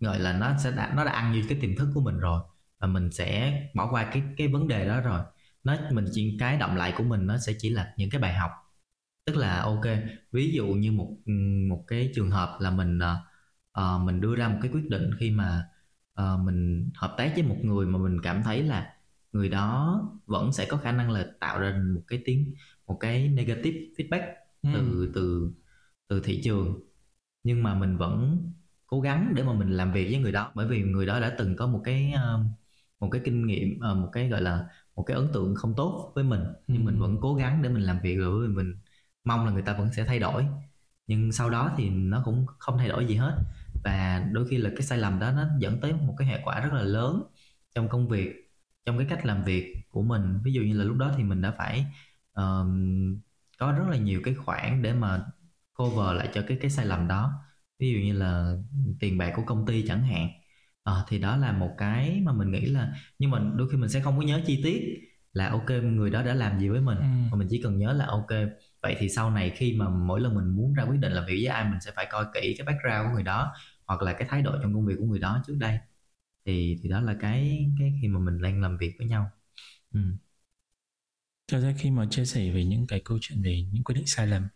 gọi 0.00 0.18
là 0.18 0.32
nó 0.32 0.58
sẽ 0.58 0.70
đã, 0.70 0.92
nó 0.96 1.04
đã 1.04 1.12
ăn 1.12 1.32
như 1.32 1.44
cái 1.48 1.58
tiềm 1.60 1.76
thức 1.76 1.88
của 1.94 2.00
mình 2.00 2.18
rồi 2.18 2.40
và 2.78 2.86
mình 2.86 3.12
sẽ 3.12 3.60
bỏ 3.74 3.90
qua 3.90 4.10
cái 4.12 4.22
cái 4.36 4.48
vấn 4.48 4.68
đề 4.68 4.88
đó 4.88 5.00
rồi 5.00 5.20
nó 5.64 5.76
mình 5.90 6.06
chỉ 6.12 6.36
cái 6.40 6.56
động 6.58 6.76
lại 6.76 6.94
của 6.96 7.04
mình 7.04 7.26
nó 7.26 7.38
sẽ 7.38 7.52
chỉ 7.58 7.70
là 7.70 7.94
những 7.96 8.10
cái 8.10 8.20
bài 8.20 8.34
học 8.34 8.50
tức 9.26 9.36
là 9.36 9.60
ok 9.62 9.84
ví 10.32 10.52
dụ 10.52 10.66
như 10.66 10.92
một 10.92 11.16
một 11.68 11.84
cái 11.86 12.12
trường 12.14 12.30
hợp 12.30 12.56
là 12.60 12.70
mình 12.70 12.98
uh, 13.80 14.02
mình 14.02 14.20
đưa 14.20 14.36
ra 14.36 14.48
một 14.48 14.58
cái 14.62 14.70
quyết 14.74 14.88
định 14.90 15.10
khi 15.18 15.30
mà 15.30 15.68
uh, 16.20 16.40
mình 16.40 16.90
hợp 16.94 17.14
tác 17.18 17.32
với 17.34 17.42
một 17.42 17.56
người 17.62 17.86
mà 17.86 17.98
mình 17.98 18.20
cảm 18.22 18.42
thấy 18.42 18.62
là 18.62 18.94
người 19.32 19.48
đó 19.48 20.02
vẫn 20.26 20.52
sẽ 20.52 20.66
có 20.70 20.76
khả 20.76 20.92
năng 20.92 21.10
là 21.10 21.26
tạo 21.40 21.60
ra 21.60 21.80
một 21.94 22.02
cái 22.06 22.22
tiếng 22.24 22.54
một 22.86 22.96
cái 23.00 23.28
negative 23.28 23.78
feedback. 23.96 24.43
Từ 24.72 25.12
từ 25.14 25.52
từ 26.08 26.20
thị 26.24 26.40
trường. 26.44 26.80
Nhưng 27.42 27.62
mà 27.62 27.74
mình 27.74 27.96
vẫn 27.96 28.38
cố 28.86 29.00
gắng 29.00 29.32
để 29.36 29.42
mà 29.42 29.52
mình 29.52 29.70
làm 29.70 29.92
việc 29.92 30.04
với 30.04 30.18
người 30.18 30.32
đó. 30.32 30.52
Bởi 30.54 30.66
vì 30.66 30.82
người 30.82 31.06
đó 31.06 31.20
đã 31.20 31.34
từng 31.38 31.56
có 31.56 31.66
một 31.66 31.80
cái 31.84 32.12
uh, 32.14 32.46
một 33.00 33.08
cái 33.10 33.22
kinh 33.24 33.46
nghiệm 33.46 33.76
uh, 33.76 33.96
một 33.96 34.08
cái 34.12 34.28
gọi 34.28 34.42
là 34.42 34.68
một 34.96 35.02
cái 35.02 35.16
ấn 35.16 35.28
tượng 35.32 35.54
không 35.54 35.74
tốt 35.76 36.12
với 36.14 36.24
mình. 36.24 36.40
Nhưng 36.66 36.82
ừ. 36.82 36.84
mình 36.84 36.98
vẫn 36.98 37.18
cố 37.20 37.34
gắng 37.34 37.62
để 37.62 37.68
mình 37.68 37.82
làm 37.82 37.98
việc 38.02 38.16
rồi 38.16 38.48
mình 38.48 38.74
mong 39.24 39.46
là 39.46 39.52
người 39.52 39.62
ta 39.62 39.76
vẫn 39.78 39.92
sẽ 39.92 40.04
thay 40.04 40.18
đổi. 40.18 40.46
Nhưng 41.06 41.32
sau 41.32 41.50
đó 41.50 41.74
thì 41.76 41.90
nó 41.90 42.22
cũng 42.24 42.46
không 42.58 42.78
thay 42.78 42.88
đổi 42.88 43.06
gì 43.06 43.14
hết. 43.14 43.38
Và 43.84 44.28
đôi 44.32 44.48
khi 44.48 44.56
là 44.56 44.70
cái 44.70 44.82
sai 44.82 44.98
lầm 44.98 45.18
đó 45.20 45.32
nó 45.32 45.44
dẫn 45.58 45.80
tới 45.80 45.92
một 45.92 46.14
cái 46.18 46.28
hệ 46.28 46.40
quả 46.44 46.60
rất 46.60 46.72
là 46.72 46.82
lớn 46.82 47.22
trong 47.74 47.88
công 47.88 48.08
việc 48.08 48.50
trong 48.84 48.98
cái 48.98 49.06
cách 49.10 49.26
làm 49.26 49.44
việc 49.44 49.76
của 49.90 50.02
mình. 50.02 50.38
Ví 50.44 50.52
dụ 50.52 50.62
như 50.62 50.78
là 50.78 50.84
lúc 50.84 50.96
đó 50.96 51.12
thì 51.16 51.24
mình 51.24 51.42
đã 51.42 51.54
phải 51.58 51.86
uh, 52.40 52.66
có 53.66 53.72
rất 53.78 53.84
là 53.90 53.96
nhiều 53.96 54.20
cái 54.24 54.34
khoản 54.34 54.82
để 54.82 54.92
mà 54.92 55.26
cover 55.74 56.16
lại 56.16 56.28
cho 56.34 56.44
cái 56.48 56.58
cái 56.60 56.70
sai 56.70 56.86
lầm 56.86 57.08
đó 57.08 57.32
ví 57.78 57.92
dụ 57.92 57.98
như 57.98 58.12
là 58.12 58.54
tiền 59.00 59.18
bạc 59.18 59.32
của 59.36 59.42
công 59.46 59.66
ty 59.66 59.84
chẳng 59.88 60.02
hạn 60.02 60.28
à, 60.84 60.92
thì 61.08 61.18
đó 61.18 61.36
là 61.36 61.52
một 61.52 61.70
cái 61.78 62.20
mà 62.24 62.32
mình 62.32 62.50
nghĩ 62.52 62.66
là 62.66 62.92
nhưng 63.18 63.30
mà 63.30 63.38
đôi 63.56 63.68
khi 63.70 63.76
mình 63.76 63.90
sẽ 63.90 64.00
không 64.00 64.18
có 64.18 64.22
nhớ 64.26 64.40
chi 64.46 64.60
tiết 64.64 65.00
là 65.32 65.48
ok 65.50 65.70
người 65.70 66.10
đó 66.10 66.22
đã 66.22 66.34
làm 66.34 66.60
gì 66.60 66.68
với 66.68 66.80
mình 66.80 66.98
ừ. 66.98 67.04
mà 67.30 67.36
mình 67.38 67.48
chỉ 67.50 67.60
cần 67.62 67.78
nhớ 67.78 67.92
là 67.92 68.06
ok 68.06 68.28
vậy 68.82 68.96
thì 68.98 69.08
sau 69.08 69.30
này 69.30 69.50
khi 69.50 69.76
mà 69.78 69.88
mỗi 69.88 70.20
lần 70.20 70.34
mình 70.34 70.56
muốn 70.56 70.74
ra 70.74 70.82
quyết 70.84 70.98
định 71.00 71.12
làm 71.12 71.24
việc 71.26 71.34
với 71.34 71.46
ai 71.46 71.64
mình 71.70 71.80
sẽ 71.80 71.90
phải 71.96 72.06
coi 72.10 72.24
kỹ 72.34 72.54
cái 72.58 72.66
background 72.66 73.08
của 73.08 73.14
người 73.14 73.22
đó 73.22 73.52
hoặc 73.86 74.02
là 74.02 74.12
cái 74.12 74.28
thái 74.30 74.42
độ 74.42 74.52
trong 74.62 74.74
công 74.74 74.86
việc 74.86 74.94
của 74.98 75.04
người 75.06 75.18
đó 75.18 75.42
trước 75.46 75.54
đây 75.58 75.78
thì 76.46 76.78
thì 76.82 76.88
đó 76.88 77.00
là 77.00 77.16
cái 77.20 77.68
cái 77.78 77.98
khi 78.02 78.08
mà 78.08 78.20
mình 78.20 78.42
đang 78.42 78.62
làm 78.62 78.76
việc 78.78 78.94
với 78.98 79.06
nhau 79.08 79.30
ừ. 79.94 80.00
Thật 81.48 81.60
ra 81.60 81.74
khi 81.78 81.90
mà 81.90 82.06
chia 82.10 82.24
sẻ 82.24 82.50
về 82.50 82.64
những 82.64 82.86
cái 82.86 83.00
câu 83.04 83.18
chuyện 83.20 83.42
về 83.42 83.64
những 83.72 83.84
quyết 83.84 83.94
định 83.94 84.06
sai 84.06 84.26
lầm 84.26 84.48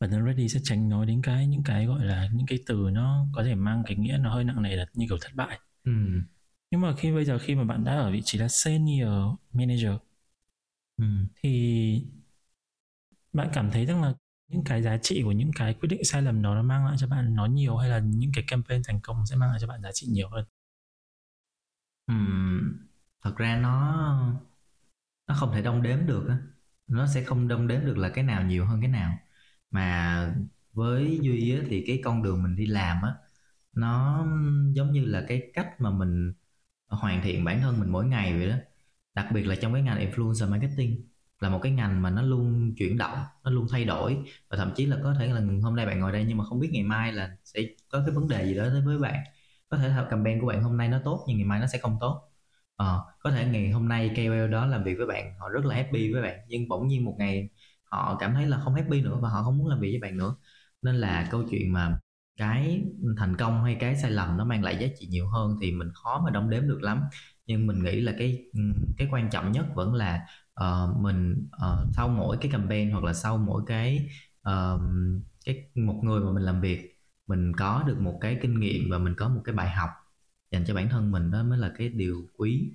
bản 0.00 0.10
thân 0.10 0.26
Ready 0.26 0.48
sẽ 0.48 0.60
tránh 0.64 0.88
nói 0.88 1.06
đến 1.06 1.22
cái 1.22 1.46
những 1.46 1.62
cái 1.64 1.86
gọi 1.86 2.04
là 2.04 2.28
những 2.34 2.46
cái 2.46 2.58
từ 2.66 2.76
nó 2.92 3.26
có 3.34 3.44
thể 3.44 3.54
mang 3.54 3.82
cái 3.86 3.96
nghĩa 3.96 4.18
nó 4.22 4.34
hơi 4.34 4.44
nặng 4.44 4.62
nề 4.62 4.76
là 4.76 4.86
như 4.94 5.06
kiểu 5.08 5.18
thất 5.20 5.32
bại 5.34 5.60
ừ. 5.84 5.92
nhưng 6.70 6.80
mà 6.80 6.96
khi 6.96 7.12
bây 7.12 7.24
giờ 7.24 7.38
khi 7.38 7.54
mà 7.54 7.64
bạn 7.64 7.84
đã 7.84 7.92
ở 7.96 8.10
vị 8.12 8.22
trí 8.24 8.38
là 8.38 8.48
senior 8.48 9.10
manager 9.52 9.92
ừ. 10.96 11.04
thì 11.42 12.02
bạn 13.32 13.48
cảm 13.54 13.70
thấy 13.70 13.86
rằng 13.86 14.02
là 14.02 14.14
những 14.48 14.64
cái 14.64 14.82
giá 14.82 14.98
trị 15.02 15.22
của 15.24 15.32
những 15.32 15.50
cái 15.56 15.74
quyết 15.74 15.86
định 15.88 16.04
sai 16.04 16.22
lầm 16.22 16.42
đó 16.42 16.54
nó 16.54 16.62
mang 16.62 16.86
lại 16.86 16.96
cho 16.98 17.06
bạn 17.06 17.34
nó 17.34 17.46
nhiều 17.46 17.76
hay 17.76 17.90
là 17.90 17.98
những 17.98 18.30
cái 18.34 18.44
campaign 18.48 18.82
thành 18.86 19.00
công 19.00 19.26
sẽ 19.26 19.36
mang 19.36 19.50
lại 19.50 19.58
cho 19.60 19.66
bạn 19.66 19.82
giá 19.82 19.92
trị 19.92 20.06
nhiều 20.10 20.28
hơn 20.28 20.44
uhm, 22.12 22.86
thật 23.22 23.34
ra 23.36 23.56
nó 23.56 23.72
nó 25.26 25.34
không 25.34 25.52
thể 25.52 25.62
đong 25.62 25.82
đếm 25.82 26.06
được 26.06 26.26
á. 26.28 26.38
Nó 26.86 27.06
sẽ 27.06 27.24
không 27.24 27.48
đong 27.48 27.66
đếm 27.68 27.80
được 27.86 27.98
là 27.98 28.08
cái 28.08 28.24
nào 28.24 28.44
nhiều 28.44 28.66
hơn 28.66 28.80
cái 28.80 28.90
nào. 28.90 29.18
Mà 29.70 30.34
với 30.72 31.18
duy 31.22 31.56
á, 31.58 31.62
thì 31.70 31.84
cái 31.86 32.00
con 32.04 32.22
đường 32.22 32.42
mình 32.42 32.56
đi 32.56 32.66
làm 32.66 33.02
á 33.02 33.14
nó 33.72 34.26
giống 34.74 34.92
như 34.92 35.04
là 35.04 35.24
cái 35.28 35.50
cách 35.54 35.80
mà 35.80 35.90
mình 35.90 36.32
hoàn 36.88 37.22
thiện 37.22 37.44
bản 37.44 37.60
thân 37.60 37.80
mình 37.80 37.90
mỗi 37.90 38.06
ngày 38.06 38.34
vậy 38.38 38.48
đó. 38.48 38.56
Đặc 39.14 39.26
biệt 39.34 39.42
là 39.44 39.56
trong 39.56 39.72
cái 39.72 39.82
ngành 39.82 40.10
influencer 40.10 40.50
marketing 40.50 41.08
là 41.40 41.50
một 41.50 41.58
cái 41.62 41.72
ngành 41.72 42.02
mà 42.02 42.10
nó 42.10 42.22
luôn 42.22 42.74
chuyển 42.78 42.98
động 42.98 43.18
nó 43.44 43.50
luôn 43.50 43.66
thay 43.70 43.84
đổi. 43.84 44.18
Và 44.50 44.56
thậm 44.56 44.72
chí 44.76 44.86
là 44.86 44.98
có 45.02 45.14
thể 45.18 45.26
là 45.26 45.42
hôm 45.62 45.76
nay 45.76 45.86
bạn 45.86 46.00
ngồi 46.00 46.12
đây 46.12 46.24
nhưng 46.28 46.38
mà 46.38 46.44
không 46.44 46.60
biết 46.60 46.68
ngày 46.72 46.82
mai 46.82 47.12
là 47.12 47.36
sẽ 47.44 47.60
có 47.88 48.02
cái 48.06 48.14
vấn 48.14 48.28
đề 48.28 48.44
gì 48.46 48.54
đó 48.54 48.64
tới 48.70 48.82
với 48.86 48.98
bạn. 48.98 49.24
Có 49.68 49.78
thể 49.78 49.88
là 49.88 50.06
campaign 50.10 50.40
của 50.40 50.46
bạn 50.46 50.62
hôm 50.62 50.76
nay 50.76 50.88
nó 50.88 51.00
tốt 51.04 51.24
nhưng 51.28 51.38
ngày 51.38 51.46
mai 51.46 51.60
nó 51.60 51.66
sẽ 51.66 51.78
không 51.78 51.96
tốt 52.00 52.30
ờ, 52.76 53.04
có 53.18 53.30
thể 53.30 53.46
ngày 53.46 53.70
hôm 53.70 53.88
nay 53.88 54.10
KOL 54.16 54.50
đó 54.50 54.66
làm 54.66 54.84
việc 54.84 54.94
với 54.98 55.06
bạn 55.06 55.34
họ 55.38 55.48
rất 55.48 55.64
là 55.64 55.74
happy 55.76 56.12
với 56.12 56.22
bạn 56.22 56.38
nhưng 56.48 56.68
bỗng 56.68 56.86
nhiên 56.88 57.04
một 57.04 57.16
ngày 57.18 57.48
họ 57.90 58.16
cảm 58.20 58.34
thấy 58.34 58.46
là 58.46 58.58
không 58.64 58.74
happy 58.74 59.02
nữa 59.02 59.18
và 59.22 59.28
họ 59.28 59.42
không 59.42 59.58
muốn 59.58 59.68
làm 59.68 59.80
việc 59.80 59.90
với 59.90 60.00
bạn 60.10 60.18
nữa. 60.18 60.34
Nên 60.82 60.94
là 60.96 61.28
câu 61.30 61.44
chuyện 61.50 61.72
mà 61.72 61.98
cái 62.36 62.82
thành 63.16 63.36
công 63.36 63.64
hay 63.64 63.76
cái 63.80 63.96
sai 63.96 64.10
lầm 64.10 64.36
nó 64.36 64.44
mang 64.44 64.62
lại 64.64 64.76
giá 64.80 64.86
trị 64.98 65.06
nhiều 65.10 65.28
hơn 65.28 65.56
thì 65.62 65.72
mình 65.72 65.88
khó 65.94 66.20
mà 66.24 66.30
đong 66.30 66.50
đếm 66.50 66.68
được 66.68 66.82
lắm. 66.82 67.00
Nhưng 67.46 67.66
mình 67.66 67.82
nghĩ 67.84 68.00
là 68.00 68.12
cái 68.18 68.44
ừ, 68.52 68.60
cái 68.98 69.08
quan 69.12 69.30
trọng 69.30 69.52
nhất 69.52 69.66
vẫn 69.74 69.94
là 69.94 70.26
uh, 70.64 70.96
mình 70.96 71.48
uh, 71.56 71.88
sau 71.96 72.08
mỗi 72.08 72.36
cái 72.40 72.50
campaign 72.52 72.90
hoặc 72.90 73.04
là 73.04 73.12
sau 73.12 73.38
mỗi 73.38 73.62
cái 73.66 74.08
uh, 74.48 74.80
cái 75.44 75.64
một 75.74 76.00
người 76.04 76.20
mà 76.20 76.32
mình 76.32 76.42
làm 76.42 76.60
việc 76.60 76.96
mình 77.26 77.52
có 77.56 77.84
được 77.86 78.00
một 78.00 78.18
cái 78.20 78.38
kinh 78.42 78.60
nghiệm 78.60 78.90
và 78.90 78.98
mình 78.98 79.14
có 79.18 79.28
một 79.28 79.40
cái 79.44 79.54
bài 79.54 79.70
học 79.70 79.90
dành 80.56 80.64
cho 80.66 80.74
bản 80.74 80.88
thân 80.88 81.10
mình 81.10 81.30
đó 81.30 81.42
mới 81.42 81.58
là 81.58 81.72
cái 81.78 81.88
điều 81.88 82.28
quý 82.36 82.70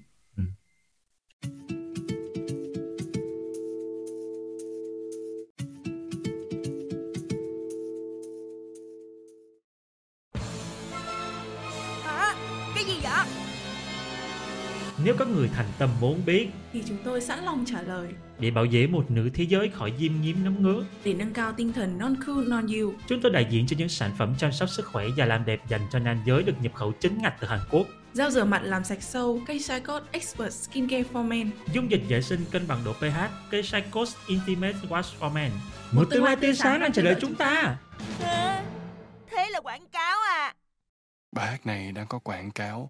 Nếu 15.11 15.17
các 15.17 15.27
người 15.27 15.49
thành 15.55 15.65
tâm 15.77 15.89
muốn 15.99 16.21
biết 16.25 16.49
thì 16.73 16.83
chúng 16.87 16.97
tôi 17.03 17.21
sẵn 17.21 17.39
lòng 17.39 17.65
trả 17.67 17.81
lời. 17.81 18.07
Để 18.39 18.51
bảo 18.51 18.65
vệ 18.71 18.87
một 18.87 19.11
nữ 19.11 19.29
thế 19.33 19.43
giới 19.43 19.69
khỏi 19.69 19.93
diêm 19.99 20.11
nhiễm 20.21 20.35
nấm 20.43 20.63
ngứa. 20.63 20.85
Để 21.03 21.13
nâng 21.13 21.33
cao 21.33 21.53
tinh 21.57 21.73
thần 21.73 21.97
non 21.97 22.15
cool 22.27 22.47
non 22.47 22.67
you. 22.67 22.93
Chúng 23.07 23.21
tôi 23.21 23.31
đại 23.31 23.47
diện 23.49 23.67
cho 23.67 23.75
những 23.77 23.89
sản 23.89 24.11
phẩm 24.17 24.35
chăm 24.37 24.51
sóc 24.51 24.69
sức 24.69 24.85
khỏe 24.85 25.05
và 25.17 25.25
làm 25.25 25.45
đẹp 25.45 25.59
dành 25.69 25.81
cho 25.91 25.99
nam 25.99 26.17
giới 26.25 26.43
được 26.43 26.53
nhập 26.61 26.73
khẩu 26.75 26.91
chính 26.91 27.21
ngạch 27.21 27.35
từ 27.41 27.47
Hàn 27.47 27.59
Quốc. 27.71 27.87
Gel 28.13 28.29
rửa 28.29 28.43
mặt 28.43 28.61
làm 28.63 28.83
sạch 28.83 29.01
sâu, 29.01 29.41
cây 29.47 29.59
Shicot 29.59 30.03
Expert 30.11 30.53
Skincare 30.53 31.03
for 31.13 31.23
Men. 31.23 31.49
Dung 31.73 31.91
dịch 31.91 32.01
vệ 32.07 32.21
sinh 32.21 32.45
cân 32.51 32.67
bằng 32.67 32.79
độ 32.85 32.93
pH, 32.93 33.51
cây 33.51 33.63
Shicot 33.63 34.07
Intimate 34.27 34.75
Wash 34.89 35.19
for 35.19 35.31
Men. 35.31 35.51
Một, 35.51 35.91
một 35.91 36.05
tương 36.09 36.23
lai 36.23 36.35
tươi 36.35 36.55
sáng 36.55 36.79
đang 36.79 36.91
chờ 36.91 37.01
đợi 37.01 37.15
chúng 37.21 37.35
ta. 37.35 37.77
Thế, 38.19 38.63
thế 39.31 39.49
là 39.49 39.59
quảng 39.59 39.87
cáo 39.91 40.17
à? 40.29 40.53
Bài 41.31 41.47
hát 41.47 41.65
này 41.65 41.91
đang 41.91 42.07
có 42.07 42.19
quảng 42.19 42.51
cáo 42.51 42.89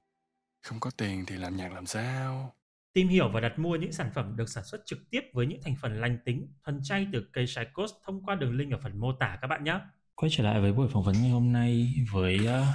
không 0.62 0.80
có 0.80 0.92
tiền 0.98 1.26
thì 1.28 1.38
làm 1.38 1.56
nhạc 1.56 1.74
làm 1.74 1.86
sao? 1.86 2.56
Tìm 2.94 3.08
hiểu 3.08 3.30
và 3.30 3.40
đặt 3.40 3.60
mua 3.60 3.76
những 3.76 3.92
sản 3.92 4.12
phẩm 4.14 4.36
được 4.36 4.50
sản 4.50 4.64
xuất 4.64 4.82
trực 4.86 5.10
tiếp 5.10 5.22
với 5.34 5.46
những 5.46 5.62
thành 5.64 5.76
phần 5.82 6.02
lành 6.02 6.18
tính, 6.26 6.48
thuần 6.66 6.80
chay 6.84 7.08
từ 7.14 7.26
cây 7.34 7.48
Shikos 7.48 7.92
thông 8.06 8.26
qua 8.26 8.36
đường 8.36 8.58
link 8.58 8.72
ở 8.72 8.80
phần 8.84 9.00
mô 9.00 9.14
tả 9.14 9.38
các 9.42 9.48
bạn 9.48 9.64
nhé. 9.64 9.80
Quay 10.16 10.30
trở 10.32 10.44
lại 10.44 10.62
với 10.62 10.74
buổi 10.74 10.88
phỏng 10.94 11.04
vấn 11.04 11.16
ngày 11.22 11.30
hôm 11.30 11.52
nay 11.52 11.94
với 12.12 12.40
uh, 12.40 12.66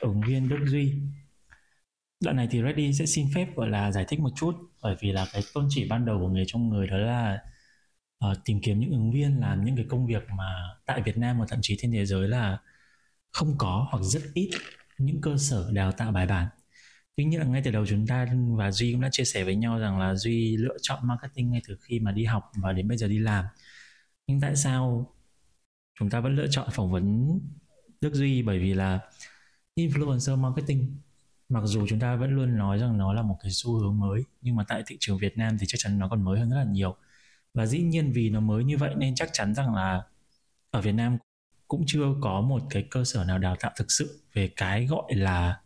ứng 0.00 0.20
viên 0.26 0.48
Đức 0.48 0.58
Duy. 0.66 0.92
Đoạn 2.24 2.36
này 2.36 2.48
thì 2.50 2.62
Reddy 2.62 2.92
sẽ 2.92 3.06
xin 3.06 3.26
phép 3.34 3.56
gọi 3.56 3.68
là 3.68 3.92
giải 3.92 4.04
thích 4.08 4.20
một 4.20 4.30
chút 4.36 4.54
bởi 4.82 4.96
vì 5.00 5.12
là 5.12 5.26
cái 5.32 5.42
tôn 5.54 5.66
chỉ 5.70 5.88
ban 5.88 6.04
đầu 6.04 6.18
của 6.18 6.28
nghề 6.28 6.44
trong 6.46 6.68
người 6.68 6.86
đó 6.86 6.96
là 6.96 7.38
uh, 8.30 8.38
tìm 8.44 8.60
kiếm 8.62 8.80
những 8.80 8.90
ứng 8.90 9.12
viên 9.12 9.40
làm 9.40 9.64
những 9.64 9.76
cái 9.76 9.86
công 9.88 10.06
việc 10.06 10.22
mà 10.38 10.76
tại 10.86 11.02
Việt 11.02 11.16
Nam 11.16 11.40
và 11.40 11.46
thậm 11.48 11.58
chí 11.62 11.76
trên 11.78 11.92
thế 11.92 12.06
giới 12.06 12.28
là 12.28 12.58
không 13.32 13.54
có 13.58 13.86
hoặc 13.90 14.02
rất 14.02 14.22
ít 14.34 14.50
những 14.98 15.20
cơ 15.20 15.36
sở 15.38 15.70
đào 15.72 15.92
tạo 15.92 16.12
bài 16.12 16.26
bản. 16.26 16.48
Tuy 17.16 17.24
nhiên 17.24 17.40
là 17.40 17.46
ngay 17.46 17.62
từ 17.64 17.70
đầu 17.70 17.86
chúng 17.86 18.06
ta 18.06 18.26
và 18.56 18.70
duy 18.70 18.92
cũng 18.92 19.00
đã 19.00 19.08
chia 19.12 19.24
sẻ 19.24 19.44
với 19.44 19.56
nhau 19.56 19.78
rằng 19.78 19.98
là 19.98 20.14
duy 20.14 20.56
lựa 20.56 20.76
chọn 20.82 21.06
marketing 21.06 21.50
ngay 21.50 21.62
từ 21.68 21.76
khi 21.80 22.00
mà 22.00 22.12
đi 22.12 22.24
học 22.24 22.50
và 22.56 22.72
đến 22.72 22.88
bây 22.88 22.96
giờ 22.98 23.08
đi 23.08 23.18
làm. 23.18 23.44
Nhưng 24.26 24.40
tại 24.40 24.56
sao 24.56 25.12
chúng 25.98 26.10
ta 26.10 26.20
vẫn 26.20 26.36
lựa 26.36 26.46
chọn 26.50 26.68
phỏng 26.72 26.92
vấn 26.92 27.38
đức 28.00 28.14
duy? 28.14 28.42
Bởi 28.42 28.58
vì 28.58 28.74
là 28.74 29.00
influencer 29.76 30.36
marketing, 30.38 30.96
mặc 31.48 31.62
dù 31.64 31.86
chúng 31.88 32.00
ta 32.00 32.16
vẫn 32.16 32.30
luôn 32.30 32.58
nói 32.58 32.78
rằng 32.78 32.98
nó 32.98 33.12
là 33.12 33.22
một 33.22 33.38
cái 33.42 33.52
xu 33.52 33.72
hướng 33.78 33.98
mới, 33.98 34.22
nhưng 34.40 34.56
mà 34.56 34.64
tại 34.68 34.82
thị 34.86 34.96
trường 35.00 35.18
Việt 35.18 35.38
Nam 35.38 35.58
thì 35.58 35.66
chắc 35.66 35.78
chắn 35.78 35.98
nó 35.98 36.08
còn 36.08 36.24
mới 36.24 36.40
hơn 36.40 36.50
rất 36.50 36.56
là 36.56 36.64
nhiều. 36.64 36.96
Và 37.54 37.66
dĩ 37.66 37.82
nhiên 37.82 38.12
vì 38.12 38.30
nó 38.30 38.40
mới 38.40 38.64
như 38.64 38.76
vậy 38.78 38.94
nên 38.96 39.14
chắc 39.14 39.28
chắn 39.32 39.54
rằng 39.54 39.74
là 39.74 40.02
ở 40.70 40.80
Việt 40.80 40.92
Nam 40.92 41.18
cũng 41.74 41.84
chưa 41.86 42.14
có 42.20 42.40
một 42.40 42.62
cái 42.70 42.86
cơ 42.90 43.04
sở 43.04 43.24
nào 43.24 43.38
đào 43.38 43.56
tạo 43.60 43.72
thực 43.76 43.90
sự 43.90 44.20
về 44.32 44.50
cái 44.56 44.86
gọi 44.86 45.14
là 45.14 45.60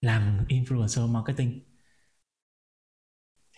làm 0.00 0.44
influencer 0.48 1.08
marketing. 1.12 1.60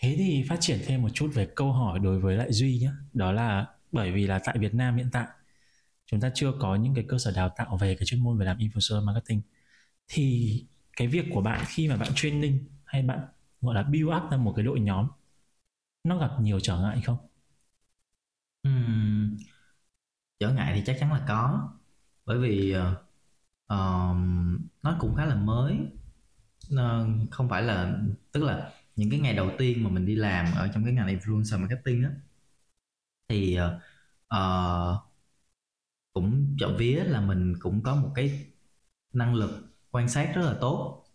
Thế 0.01 0.15
thì 0.17 0.45
phát 0.49 0.57
triển 0.59 0.79
thêm 0.85 1.01
một 1.01 1.09
chút 1.13 1.31
về 1.33 1.47
câu 1.55 1.73
hỏi 1.73 1.99
đối 1.99 2.19
với 2.19 2.35
lại 2.37 2.51
duy 2.53 2.77
nhé 2.79 2.91
đó 3.13 3.31
là 3.31 3.67
bởi 3.91 4.11
vì 4.11 4.27
là 4.27 4.39
tại 4.45 4.57
việt 4.57 4.73
nam 4.73 4.97
hiện 4.97 5.09
tại 5.11 5.27
chúng 6.05 6.19
ta 6.21 6.31
chưa 6.35 6.53
có 6.59 6.75
những 6.75 6.95
cái 6.95 7.05
cơ 7.07 7.17
sở 7.17 7.33
đào 7.35 7.49
tạo 7.57 7.77
về 7.77 7.95
cái 7.95 8.05
chuyên 8.05 8.23
môn 8.23 8.37
về 8.37 8.45
làm 8.45 8.57
influencer 8.57 9.05
marketing. 9.05 9.41
Thì 10.07 10.65
cái 10.97 11.07
việc 11.07 11.25
của 11.33 11.41
bạn 11.41 11.65
khi 11.67 11.87
mà 11.87 11.97
bạn 11.97 12.11
training 12.15 12.69
hay 12.85 13.03
bạn 13.03 13.19
gọi 13.61 13.75
là 13.75 13.83
build 13.83 14.07
up 14.07 14.31
ra 14.31 14.37
một 14.37 14.53
cái 14.55 14.65
đội 14.65 14.79
nhóm 14.79 15.07
nó 16.03 16.19
gặp 16.19 16.31
nhiều 16.41 16.59
trở 16.59 16.79
ngại 16.79 17.01
không? 17.05 17.17
Uhm, 18.67 19.37
trở 20.39 20.53
ngại 20.53 20.73
thì 20.75 20.83
chắc 20.85 20.97
chắn 20.99 21.13
là 21.13 21.25
có. 21.27 21.69
Bởi 22.25 22.37
vì 22.37 22.75
uh, 22.77 24.17
nó 24.83 24.97
cũng 24.99 25.15
khá 25.15 25.25
là 25.25 25.35
mới. 25.35 25.77
Uh, 26.73 27.31
không 27.31 27.49
phải 27.49 27.63
là 27.63 27.97
tức 28.31 28.43
là 28.43 28.71
những 28.95 29.09
cái 29.09 29.19
ngày 29.19 29.35
đầu 29.35 29.51
tiên 29.57 29.83
mà 29.83 29.89
mình 29.89 30.05
đi 30.05 30.15
làm 30.15 30.45
ở 30.55 30.67
trong 30.73 30.83
cái 30.83 30.93
ngành 30.93 31.07
influencer 31.07 31.59
marketing 31.59 32.03
á 32.03 32.11
thì 33.27 33.57
uh, 34.35 35.01
cũng 36.13 36.55
chọn 36.59 36.77
vía 36.77 37.03
là 37.03 37.21
mình 37.21 37.53
cũng 37.59 37.83
có 37.83 37.95
một 37.95 38.11
cái 38.15 38.45
năng 39.13 39.35
lực 39.35 39.75
quan 39.91 40.09
sát 40.09 40.31
rất 40.35 40.41
là 40.41 40.55
tốt. 40.61 41.05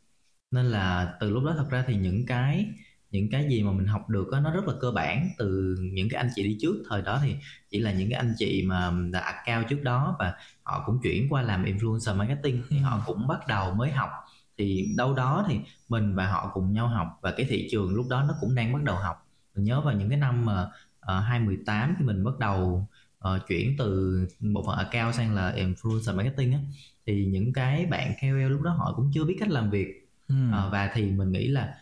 Nên 0.51 0.67
là 0.67 1.17
từ 1.21 1.31
lúc 1.31 1.45
đó 1.45 1.55
thật 1.59 1.67
ra 1.71 1.85
thì 1.87 1.97
những 1.97 2.27
cái 2.27 2.75
những 3.11 3.31
cái 3.31 3.47
gì 3.49 3.63
mà 3.63 3.73
mình 3.73 3.87
học 3.87 4.09
được 4.09 4.29
đó, 4.33 4.41
nó 4.41 4.51
rất 4.51 4.65
là 4.65 4.75
cơ 4.81 4.91
bản 4.91 5.29
từ 5.39 5.77
những 5.93 6.09
cái 6.09 6.19
anh 6.19 6.31
chị 6.35 6.43
đi 6.43 6.57
trước. 6.61 6.83
Thời 6.89 7.03
đó 7.03 7.21
thì 7.23 7.35
chỉ 7.71 7.79
là 7.79 7.93
những 7.93 8.11
cái 8.11 8.19
anh 8.19 8.35
chị 8.39 8.65
mà 8.67 8.93
đã 9.13 9.43
cao 9.47 9.63
trước 9.69 9.83
đó 9.83 10.17
và 10.19 10.35
họ 10.63 10.83
cũng 10.87 11.01
chuyển 11.03 11.29
qua 11.29 11.43
làm 11.43 11.65
influencer 11.65 12.17
marketing 12.17 12.63
thì 12.69 12.79
họ 12.79 13.03
cũng 13.07 13.29
bắt 13.29 13.47
đầu 13.49 13.75
mới 13.75 13.91
học. 13.91 14.11
Thì 14.59 14.95
đâu 14.97 15.15
đó 15.15 15.47
thì 15.49 15.59
mình 15.89 16.15
và 16.15 16.27
họ 16.27 16.51
cùng 16.55 16.73
nhau 16.73 16.89
học 16.89 17.19
và 17.23 17.31
cái 17.37 17.47
thị 17.49 17.69
trường 17.71 17.95
lúc 17.95 18.07
đó 18.11 18.25
nó 18.29 18.35
cũng 18.41 18.55
đang 18.55 18.73
bắt 18.73 18.83
đầu 18.83 18.97
học. 18.97 19.27
Mình 19.55 19.65
nhớ 19.65 19.81
vào 19.81 19.95
những 19.95 20.09
cái 20.09 20.19
năm 20.19 20.45
mà 20.45 20.63
uh, 20.63 21.25
2018 21.25 21.95
thì 21.99 22.05
mình 22.05 22.25
bắt 22.25 22.39
đầu 22.39 22.89
uh, 23.29 23.47
chuyển 23.49 23.75
từ 23.79 24.19
bộ 24.41 24.63
phận 24.67 24.79
account 24.79 25.15
sang 25.15 25.35
là 25.35 25.55
influencer 25.57 26.17
marketing 26.17 26.53
á. 26.53 26.59
Thì 27.07 27.27
những 27.27 27.53
cái 27.53 27.87
bạn 27.87 28.13
KOL 28.21 28.53
lúc 28.53 28.63
đó 28.63 28.71
họ 28.71 28.93
cũng 28.97 29.11
chưa 29.15 29.25
biết 29.25 29.37
cách 29.41 29.49
làm 29.49 29.71
việc. 29.71 30.09
Ừ. 30.29 30.35
uh, 30.49 30.73
và 30.73 30.91
thì 30.95 31.11
mình 31.11 31.33
nghĩ 31.33 31.49
là 31.49 31.75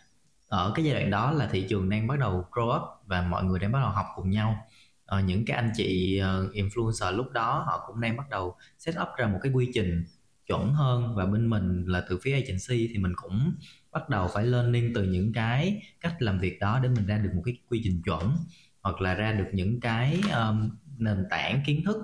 ở 0.48 0.72
cái 0.74 0.84
giai 0.84 0.94
đoạn 0.94 1.10
đó 1.10 1.32
là 1.32 1.46
thị 1.46 1.66
trường 1.68 1.88
đang 1.90 2.06
bắt 2.06 2.18
đầu 2.18 2.44
grow 2.50 2.76
up 2.76 2.82
và 3.06 3.22
mọi 3.22 3.44
người 3.44 3.58
đang 3.58 3.72
bắt 3.72 3.80
đầu 3.80 3.90
học 3.90 4.06
cùng 4.16 4.30
nhau. 4.30 4.66
Ờ, 5.04 5.20
những 5.20 5.44
cái 5.44 5.56
anh 5.56 5.70
chị 5.76 6.20
uh, 6.22 6.54
influencer 6.54 7.16
lúc 7.16 7.32
đó 7.32 7.64
họ 7.66 7.84
cũng 7.86 8.00
đang 8.00 8.16
bắt 8.16 8.30
đầu 8.30 8.56
set 8.78 8.94
up 9.02 9.08
ra 9.16 9.26
một 9.26 9.38
cái 9.42 9.52
quy 9.52 9.70
trình 9.74 10.04
chuẩn 10.46 10.72
hơn 10.74 11.14
và 11.14 11.26
bên 11.26 11.50
mình 11.50 11.84
là 11.86 12.04
từ 12.08 12.18
phía 12.22 12.32
agency 12.32 12.88
thì 12.92 12.98
mình 12.98 13.12
cũng 13.16 13.52
bắt 13.92 14.08
đầu 14.08 14.28
phải 14.34 14.46
learning 14.46 14.94
từ 14.94 15.02
những 15.02 15.32
cái 15.32 15.82
cách 16.00 16.14
làm 16.18 16.38
việc 16.38 16.58
đó 16.60 16.80
để 16.82 16.88
mình 16.88 17.06
ra 17.06 17.18
được 17.18 17.30
một 17.34 17.42
cái 17.44 17.56
quy 17.68 17.80
trình 17.84 18.02
chuẩn 18.02 18.36
hoặc 18.82 19.00
là 19.00 19.14
ra 19.14 19.32
được 19.32 19.48
những 19.52 19.80
cái 19.80 20.20
um, 20.34 20.70
nền 20.98 21.26
tảng 21.30 21.62
kiến 21.66 21.84
thức 21.84 21.96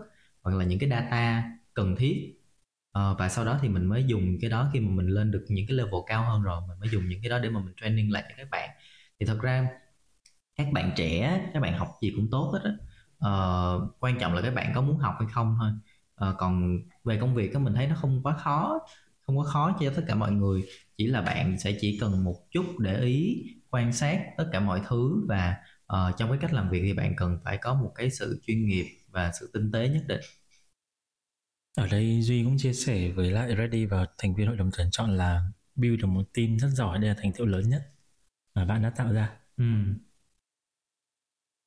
hoặc 0.42 0.56
là 0.56 0.64
những 0.64 0.78
cái 0.78 0.90
data 0.90 1.50
cần 1.74 1.96
thiết 1.96 2.34
uh, 2.98 3.18
và 3.18 3.28
sau 3.28 3.44
đó 3.44 3.58
thì 3.62 3.68
mình 3.68 3.86
mới 3.86 4.04
dùng 4.04 4.36
cái 4.40 4.50
đó 4.50 4.70
khi 4.72 4.80
mà 4.80 4.90
mình 4.90 5.06
lên 5.06 5.30
được 5.30 5.44
những 5.48 5.66
cái 5.66 5.76
level 5.76 6.00
cao 6.06 6.24
hơn 6.24 6.42
rồi. 6.42 6.60
Mình 6.68 6.78
mới 6.80 6.88
dùng 6.88 7.08
những 7.08 7.20
cái 7.22 7.30
đó 7.30 7.38
để 7.38 7.50
mà 7.50 7.60
mình 7.60 7.74
training 7.80 8.12
lại 8.12 8.24
cho 8.28 8.34
các 8.36 8.50
bạn. 8.50 8.70
Thì 9.20 9.26
thật 9.26 9.38
ra 9.42 9.68
các 10.56 10.66
bạn 10.72 10.92
trẻ 10.96 11.40
các 11.54 11.60
bạn 11.60 11.78
học 11.78 11.88
gì 12.02 12.12
cũng 12.16 12.28
tốt 12.30 12.52
hết 12.52 12.60
á. 12.64 12.72
Uh, 13.28 13.94
quan 14.00 14.18
trọng 14.18 14.34
là 14.34 14.42
các 14.42 14.54
bạn 14.54 14.72
có 14.74 14.80
muốn 14.82 14.98
học 14.98 15.14
hay 15.18 15.28
không 15.32 15.56
thôi. 15.60 15.70
Uh, 16.30 16.36
còn 16.38 16.78
về 17.04 17.18
công 17.20 17.34
việc 17.34 17.54
á 17.54 17.60
mình 17.60 17.74
thấy 17.74 17.86
nó 17.86 17.94
không 17.94 18.22
quá 18.22 18.36
khó 18.36 18.80
không 19.26 19.38
quá 19.38 19.44
khó 19.44 19.76
cho 19.80 19.92
tất 19.96 20.02
cả 20.08 20.14
mọi 20.14 20.32
người. 20.32 20.62
Chỉ 20.96 21.06
là 21.06 21.22
bạn 21.22 21.58
sẽ 21.58 21.78
chỉ 21.80 21.98
cần 22.00 22.24
một 22.24 22.36
chút 22.50 22.64
để 22.78 23.00
ý 23.00 23.44
quan 23.70 23.92
sát 23.92 24.20
tất 24.36 24.48
cả 24.52 24.60
mọi 24.60 24.80
thứ 24.88 25.24
và 25.28 25.56
uh, 25.92 26.16
trong 26.16 26.28
cái 26.28 26.38
cách 26.40 26.52
làm 26.52 26.70
việc 26.70 26.80
thì 26.82 26.92
bạn 26.92 27.16
cần 27.16 27.38
phải 27.44 27.58
có 27.58 27.74
một 27.74 27.92
cái 27.94 28.10
sự 28.10 28.40
chuyên 28.46 28.66
nghiệp 28.66 28.86
và 29.10 29.32
sự 29.40 29.50
tinh 29.52 29.72
tế 29.72 29.88
nhất 29.88 30.02
định 30.08 30.20
ở 31.76 31.86
đây 31.88 32.22
duy 32.22 32.44
cũng 32.44 32.58
chia 32.58 32.72
sẻ 32.72 33.10
với 33.10 33.30
lại 33.30 33.56
ready 33.56 33.86
và 33.86 34.06
thành 34.18 34.34
viên 34.34 34.46
hội 34.46 34.56
đồng 34.56 34.70
tuyển 34.78 34.88
chọn 34.90 35.16
là 35.16 35.44
build 35.74 36.00
được 36.00 36.06
một 36.06 36.22
team 36.34 36.58
rất 36.58 36.68
giỏi 36.68 36.98
đây 36.98 37.08
là 37.08 37.16
thành 37.18 37.32
tựu 37.32 37.46
lớn 37.46 37.68
nhất 37.68 37.82
mà 38.54 38.64
bạn 38.64 38.82
đã 38.82 38.90
tạo 38.90 39.12
ra 39.12 39.36
ừ. 39.56 39.64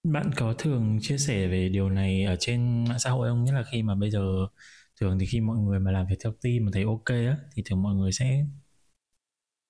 bạn 0.04 0.32
có 0.36 0.54
thường 0.58 1.00
chia 1.02 1.18
sẻ 1.18 1.48
về 1.48 1.70
điều 1.70 1.90
này 1.90 2.24
ở 2.24 2.36
trên 2.40 2.86
mạng 2.90 3.00
xã 3.00 3.10
hội 3.10 3.30
không 3.30 3.44
nhất 3.44 3.54
là 3.56 3.64
khi 3.72 3.84
mà 3.84 3.96
bây 3.96 4.12
giờ 4.12 4.48
thường 5.02 5.20
thì 5.20 5.26
khi 5.26 5.42
mọi 5.42 5.58
người 5.58 5.80
mà 5.80 5.92
làm 5.92 6.08
việc 6.08 6.16
theo 6.24 6.34
team 6.44 6.66
mà 6.66 6.72
thấy 6.74 6.84
ok 6.84 7.06
á 7.06 7.38
thì 7.54 7.64
thường 7.66 7.82
mọi 7.84 7.96
người 7.96 8.12
sẽ 8.12 8.46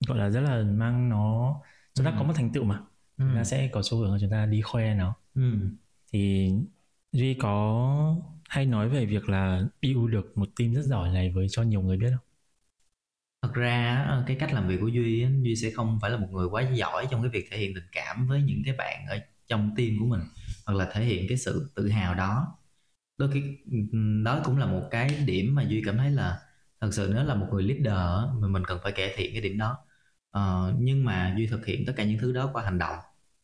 gọi 0.06 0.18
là 0.18 0.30
rất 0.30 0.40
là 0.40 0.62
mang 0.62 1.08
nó 1.08 1.54
chúng 1.94 2.04
ta 2.04 2.10
ừ. 2.10 2.16
có 2.18 2.24
một 2.24 2.32
thành 2.36 2.52
tựu 2.52 2.64
mà 2.64 2.76
ừ. 3.18 3.24
chúng 3.28 3.34
ta 3.34 3.44
sẽ 3.44 3.68
có 3.72 3.82
xu 3.84 3.98
hướng 3.98 4.12
là 4.12 4.18
chúng 4.20 4.30
ta 4.30 4.46
đi 4.46 4.60
khoe 4.62 4.94
nó 4.94 5.14
ừ. 5.34 5.42
thì 6.12 6.50
duy 7.12 7.34
có 7.34 8.16
hay 8.48 8.66
nói 8.66 8.88
về 8.88 9.06
việc 9.06 9.28
là 9.28 9.62
build 9.82 10.12
được 10.12 10.38
một 10.38 10.48
team 10.58 10.74
rất 10.74 10.82
giỏi 10.82 11.08
này 11.08 11.32
với 11.34 11.46
cho 11.50 11.62
nhiều 11.62 11.82
người 11.82 11.96
biết 11.96 12.10
không? 12.10 12.24
Thật 13.42 13.54
ra 13.54 14.06
cái 14.26 14.36
cách 14.40 14.52
làm 14.52 14.68
việc 14.68 14.76
của 14.80 14.88
duy 14.88 15.26
duy 15.42 15.56
sẽ 15.56 15.70
không 15.70 15.98
phải 16.02 16.10
là 16.10 16.16
một 16.18 16.28
người 16.32 16.46
quá 16.46 16.62
giỏi 16.72 17.06
trong 17.10 17.22
cái 17.22 17.30
việc 17.30 17.48
thể 17.50 17.58
hiện 17.58 17.74
tình 17.74 17.84
cảm 17.92 18.26
với 18.26 18.42
những 18.42 18.62
cái 18.64 18.74
bạn 18.78 19.06
ở 19.08 19.18
trong 19.46 19.74
team 19.76 19.90
của 20.00 20.06
mình 20.06 20.20
hoặc 20.66 20.74
là 20.74 20.90
thể 20.92 21.04
hiện 21.04 21.26
cái 21.28 21.38
sự 21.38 21.70
tự 21.74 21.88
hào 21.88 22.14
đó. 22.14 22.58
Đôi 23.18 23.30
khi 23.32 23.42
đó 24.24 24.40
cũng 24.44 24.58
là 24.58 24.66
một 24.66 24.88
cái 24.90 25.08
điểm 25.26 25.54
mà 25.54 25.62
duy 25.62 25.82
cảm 25.86 25.96
thấy 25.96 26.10
là 26.10 26.38
thật 26.80 26.90
sự 26.92 27.10
nếu 27.14 27.24
là 27.24 27.34
một 27.34 27.46
người 27.52 27.62
leader 27.62 28.34
mà 28.40 28.48
mình 28.48 28.64
cần 28.64 28.78
phải 28.82 28.92
cải 28.92 29.12
thiện 29.16 29.32
cái 29.32 29.40
điểm 29.40 29.58
đó. 29.58 29.78
Uh, 30.38 30.74
nhưng 30.78 31.04
mà 31.04 31.34
duy 31.38 31.46
thực 31.46 31.66
hiện 31.66 31.86
tất 31.86 31.92
cả 31.96 32.04
những 32.04 32.18
thứ 32.18 32.32
đó 32.32 32.50
qua 32.52 32.64
hành 32.64 32.78
động. 32.78 32.96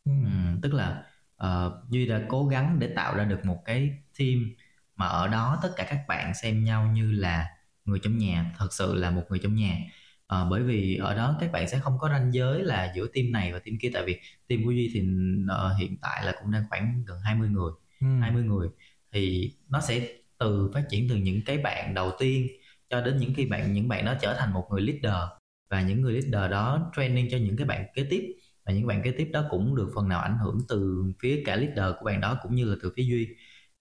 Ừ. 0.04 0.12
um, 0.12 0.60
tức 0.62 0.74
là 0.74 1.06
uh, 1.44 1.72
duy 1.90 2.06
đã 2.06 2.22
cố 2.28 2.46
gắng 2.46 2.78
để 2.78 2.92
tạo 2.96 3.16
ra 3.16 3.24
được 3.24 3.44
một 3.44 3.62
cái 3.64 3.98
team 4.18 4.54
mà 4.96 5.06
ở 5.06 5.28
đó 5.28 5.58
tất 5.62 5.70
cả 5.76 5.86
các 5.90 6.00
bạn 6.08 6.34
xem 6.34 6.64
nhau 6.64 6.90
như 6.94 7.12
là 7.12 7.48
người 7.84 7.98
trong 8.02 8.18
nhà 8.18 8.54
thật 8.58 8.68
sự 8.72 8.94
là 8.94 9.10
một 9.10 9.22
người 9.28 9.38
trong 9.38 9.54
nhà. 9.54 9.78
À, 10.26 10.44
bởi 10.50 10.62
vì 10.62 10.96
ở 10.96 11.14
đó 11.14 11.36
các 11.40 11.52
bạn 11.52 11.68
sẽ 11.68 11.78
không 11.78 11.98
có 11.98 12.08
ranh 12.08 12.34
giới 12.34 12.62
là 12.62 12.92
giữa 12.96 13.06
team 13.14 13.32
này 13.32 13.52
và 13.52 13.58
team 13.58 13.76
kia. 13.80 13.90
Tại 13.94 14.04
vì 14.06 14.20
team 14.48 14.64
của 14.64 14.70
duy 14.70 14.90
thì 14.94 15.00
uh, 15.00 15.78
hiện 15.80 15.96
tại 16.02 16.24
là 16.24 16.34
cũng 16.42 16.52
đang 16.52 16.64
khoảng 16.70 17.04
gần 17.06 17.20
20 17.20 17.48
người 17.48 17.72
ừ. 18.00 18.06
20 18.20 18.42
người. 18.42 18.68
Thì 19.12 19.52
nó 19.68 19.80
sẽ 19.80 20.08
từ 20.38 20.70
phát 20.74 20.84
triển 20.90 21.08
từ 21.08 21.16
những 21.16 21.40
cái 21.46 21.58
bạn 21.58 21.94
đầu 21.94 22.12
tiên 22.18 22.48
cho 22.90 23.00
đến 23.00 23.16
những 23.16 23.34
khi 23.34 23.46
bạn 23.46 23.72
những 23.72 23.88
bạn 23.88 24.04
đó 24.04 24.14
trở 24.20 24.34
thành 24.38 24.52
một 24.52 24.66
người 24.70 24.80
leader. 24.80 25.28
Và 25.70 25.82
những 25.82 26.00
người 26.00 26.12
leader 26.12 26.50
đó 26.50 26.90
training 26.96 27.28
cho 27.30 27.38
những 27.38 27.56
cái 27.56 27.66
bạn 27.66 27.86
kế 27.94 28.06
tiếp. 28.10 28.34
Và 28.64 28.72
những 28.72 28.86
bạn 28.86 29.02
kế 29.02 29.10
tiếp 29.10 29.30
đó 29.32 29.44
cũng 29.50 29.76
được 29.76 29.90
phần 29.94 30.08
nào 30.08 30.20
ảnh 30.20 30.38
hưởng 30.38 30.58
từ 30.68 31.04
phía 31.20 31.42
cả 31.46 31.56
leader 31.56 31.94
của 31.98 32.04
bạn 32.04 32.20
đó 32.20 32.38
cũng 32.42 32.54
như 32.54 32.64
là 32.64 32.76
từ 32.82 32.92
phía 32.96 33.02
duy 33.02 33.28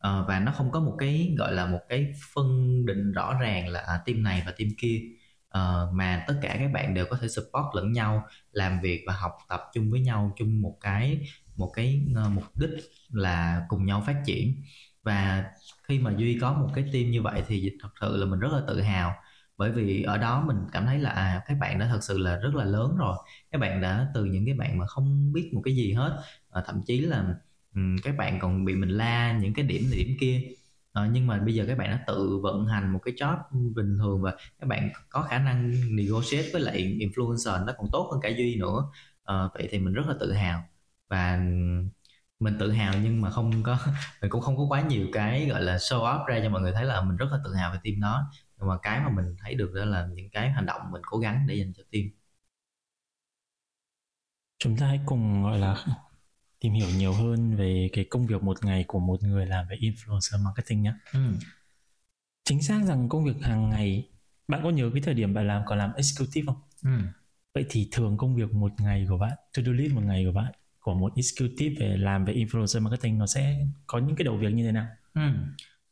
uh, 0.08 0.28
và 0.28 0.40
nó 0.40 0.52
không 0.52 0.72
có 0.72 0.80
một 0.80 0.96
cái 1.00 1.36
gọi 1.38 1.54
là 1.54 1.66
một 1.66 1.82
cái 1.90 2.14
phân 2.34 2.46
định 2.86 3.12
rõ 3.12 3.40
ràng 3.42 3.68
là 3.68 3.80
à, 3.80 4.00
team 4.06 4.24
này 4.24 4.44
và 4.46 4.52
team 4.58 4.70
kia. 4.78 5.02
Uh, 5.58 5.94
mà 5.94 6.24
tất 6.28 6.34
cả 6.42 6.56
các 6.60 6.72
bạn 6.74 6.94
đều 6.94 7.06
có 7.10 7.18
thể 7.22 7.28
support 7.28 7.76
lẫn 7.76 7.92
nhau 7.92 8.28
làm 8.52 8.82
việc 8.82 9.04
và 9.08 9.14
học 9.14 9.32
tập 9.50 9.62
chung 9.74 9.92
với 9.92 10.00
nhau 10.00 10.34
chung 10.38 10.62
một 10.62 10.78
cái 10.82 11.22
một 11.56 11.72
cái 11.76 12.02
uh, 12.12 12.32
mục 12.32 12.44
đích 12.56 12.70
là 13.10 13.66
cùng 13.68 13.86
nhau 13.86 14.04
phát 14.06 14.22
triển. 14.26 14.56
Và 15.04 15.46
khi 15.84 16.00
mà 16.00 16.12
duy 16.18 16.40
có 16.40 16.54
một 16.54 16.70
cái 16.76 16.86
team 16.94 17.12
như 17.12 17.22
vậy 17.22 17.44
thì 17.48 17.72
thật 17.82 17.90
sự 18.02 18.18
là 18.18 18.26
mình 18.26 18.40
rất 18.40 18.50
là 18.54 18.62
tự 18.68 18.82
hào. 18.82 19.14
Bởi 19.58 19.72
vì 19.72 20.04
ở 20.04 20.18
đó 20.18 20.44
mình 20.48 20.58
cảm 20.72 20.86
thấy 20.86 21.00
là 21.00 21.10
à 21.10 21.42
các 21.48 21.58
bạn 21.62 21.80
đã 21.80 21.88
thật 21.88 22.04
sự 22.04 22.18
là 22.18 22.38
rất 22.38 22.56
là 22.56 22.64
lớn 22.64 22.98
rồi. 22.98 23.18
Các 23.52 23.62
bạn 23.62 23.82
đã 23.82 24.08
từ 24.14 24.26
những 24.26 24.46
cái 24.46 24.56
bạn 24.56 24.78
mà 24.78 24.88
không 24.88 25.34
biết 25.34 25.52
một 25.54 25.62
cái 25.66 25.76
gì 25.76 25.94
hết. 25.94 26.22
À, 26.52 26.64
thậm 26.66 26.82
chí 26.86 27.00
là 27.00 27.36
Ừ, 27.76 27.82
các 28.04 28.16
bạn 28.18 28.40
còn 28.42 28.66
bị 28.66 28.76
mình 28.76 28.90
la 28.90 29.38
những 29.42 29.54
cái 29.54 29.66
điểm 29.66 29.84
điểm 29.92 30.08
kia. 30.20 30.42
À, 30.94 31.10
nhưng 31.14 31.28
mà 31.28 31.40
bây 31.46 31.54
giờ 31.56 31.66
các 31.68 31.78
bạn 31.78 31.90
đã 31.92 32.04
tự 32.08 32.40
vận 32.44 32.66
hành 32.68 32.94
một 32.94 33.00
cái 33.06 33.14
job 33.14 33.38
bình 33.76 33.98
thường 33.98 34.22
và 34.22 34.32
các 34.60 34.68
bạn 34.68 34.90
có 35.10 35.22
khả 35.22 35.40
năng 35.40 35.72
negotiate 35.96 36.50
với 36.54 36.62
lại 36.62 36.98
influencer 37.00 37.66
nó 37.66 37.74
còn 37.78 37.88
tốt 37.92 38.10
hơn 38.12 38.22
cả 38.22 38.30
duy 38.30 38.56
nữa. 38.60 38.84
À, 39.24 39.36
vậy 39.54 39.68
thì 39.72 39.80
mình 39.80 39.94
rất 39.94 40.04
là 40.08 40.16
tự 40.20 40.32
hào. 40.34 40.64
Và 41.10 41.40
mình 42.40 42.58
tự 42.60 42.72
hào 42.72 42.94
nhưng 43.04 43.22
mà 43.22 43.30
không 43.32 43.64
có 43.64 43.78
mình 44.22 44.30
cũng 44.30 44.42
không 44.42 44.58
có 44.58 44.64
quá 44.70 44.82
nhiều 44.82 45.08
cái 45.14 45.46
gọi 45.50 45.62
là 45.64 45.76
show 45.78 46.00
off 46.04 46.26
ra 46.26 46.40
cho 46.44 46.50
mọi 46.50 46.62
người 46.62 46.72
thấy 46.72 46.86
là 46.86 47.02
mình 47.02 47.18
rất 47.18 47.26
là 47.32 47.38
tự 47.46 47.54
hào 47.56 47.72
về 47.74 47.80
team 47.84 48.00
đó. 48.02 48.32
Nhưng 48.58 48.68
mà 48.70 48.78
cái 48.82 49.00
mà 49.00 49.10
mình 49.10 49.36
thấy 49.44 49.56
được 49.56 49.72
đó 49.76 49.86
là 49.86 50.08
những 50.14 50.30
cái 50.30 50.50
hành 50.52 50.66
động 50.66 50.82
mình 50.92 51.02
cố 51.06 51.18
gắng 51.18 51.46
để 51.48 51.56
dành 51.56 51.74
cho 51.78 51.84
team. 51.92 52.04
Chúng 54.60 54.78
ta 54.78 54.86
hãy 54.88 55.00
cùng 55.06 55.44
gọi 55.44 55.60
là 55.60 55.86
tìm 56.64 56.74
hiểu 56.74 56.88
nhiều 56.98 57.14
hơn 57.14 57.56
về 57.56 57.90
cái 57.94 58.06
công 58.10 58.28
việc 58.28 58.44
một 58.44 58.66
ngày 58.66 58.86
của 58.88 59.00
một 59.00 59.24
người 59.24 59.46
làm 59.46 59.68
về 59.68 59.76
influencer 59.76 60.44
marketing 60.44 60.82
nhé. 60.82 60.94
Ừ. 61.14 61.20
Chính 62.44 62.62
xác 62.62 62.84
rằng 62.86 63.10
công 63.10 63.26
việc 63.26 63.42
hàng 63.42 63.70
ngày 63.70 64.10
bạn 64.48 64.64
có 64.64 64.70
nhớ 64.70 64.90
cái 64.94 65.02
thời 65.02 65.14
điểm 65.14 65.34
bạn 65.34 65.48
làm 65.48 65.62
còn 65.66 65.78
làm 65.78 65.94
executive 65.94 66.46
không? 66.46 66.62
Ừ. 66.84 67.08
Vậy 67.54 67.66
thì 67.70 67.90
thường 67.92 68.18
công 68.18 68.36
việc 68.36 68.54
một 68.54 68.72
ngày 68.80 69.06
của 69.10 69.18
bạn, 69.18 69.32
to 69.58 69.64
do 69.66 69.72
list 69.72 69.94
một 69.94 70.02
ngày 70.06 70.26
của 70.26 70.32
bạn 70.32 70.52
của 70.80 70.94
một 70.94 71.14
executive 71.16 71.76
về 71.80 71.98
làm 71.98 72.26
về 72.26 72.34
influencer 72.34 72.82
marketing 72.82 73.18
nó 73.18 73.28
sẽ 73.28 73.66
có 73.88 74.00
những 74.00 74.16
cái 74.16 74.26
đầu 74.26 74.38
việc 74.38 74.54
như 74.54 74.66
thế 74.66 74.72
nào? 74.72 74.88
Ừ. 75.14 75.22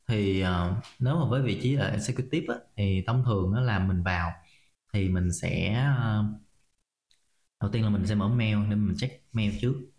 Thì 0.07 0.43
uh, 0.43 0.47
nếu 0.99 1.15
mà 1.15 1.25
với 1.29 1.41
vị 1.41 1.59
trí 1.61 1.75
là 1.75 1.87
executive 1.87 2.55
á, 2.55 2.59
thì 2.77 3.03
thông 3.07 3.23
thường 3.25 3.51
nó 3.53 3.61
làm 3.61 3.87
mình 3.87 4.03
vào 4.03 4.31
thì 4.93 5.09
mình 5.09 5.31
sẽ 5.31 5.85
uh, 6.19 6.25
đầu 7.61 7.71
tiên 7.71 7.83
là 7.83 7.89
mình 7.89 8.07
sẽ 8.07 8.15
mở 8.15 8.27
mail 8.27 8.57
để 8.69 8.75
mình 8.75 8.97
check 8.97 9.23
mail 9.33 9.53
trước 9.61 9.90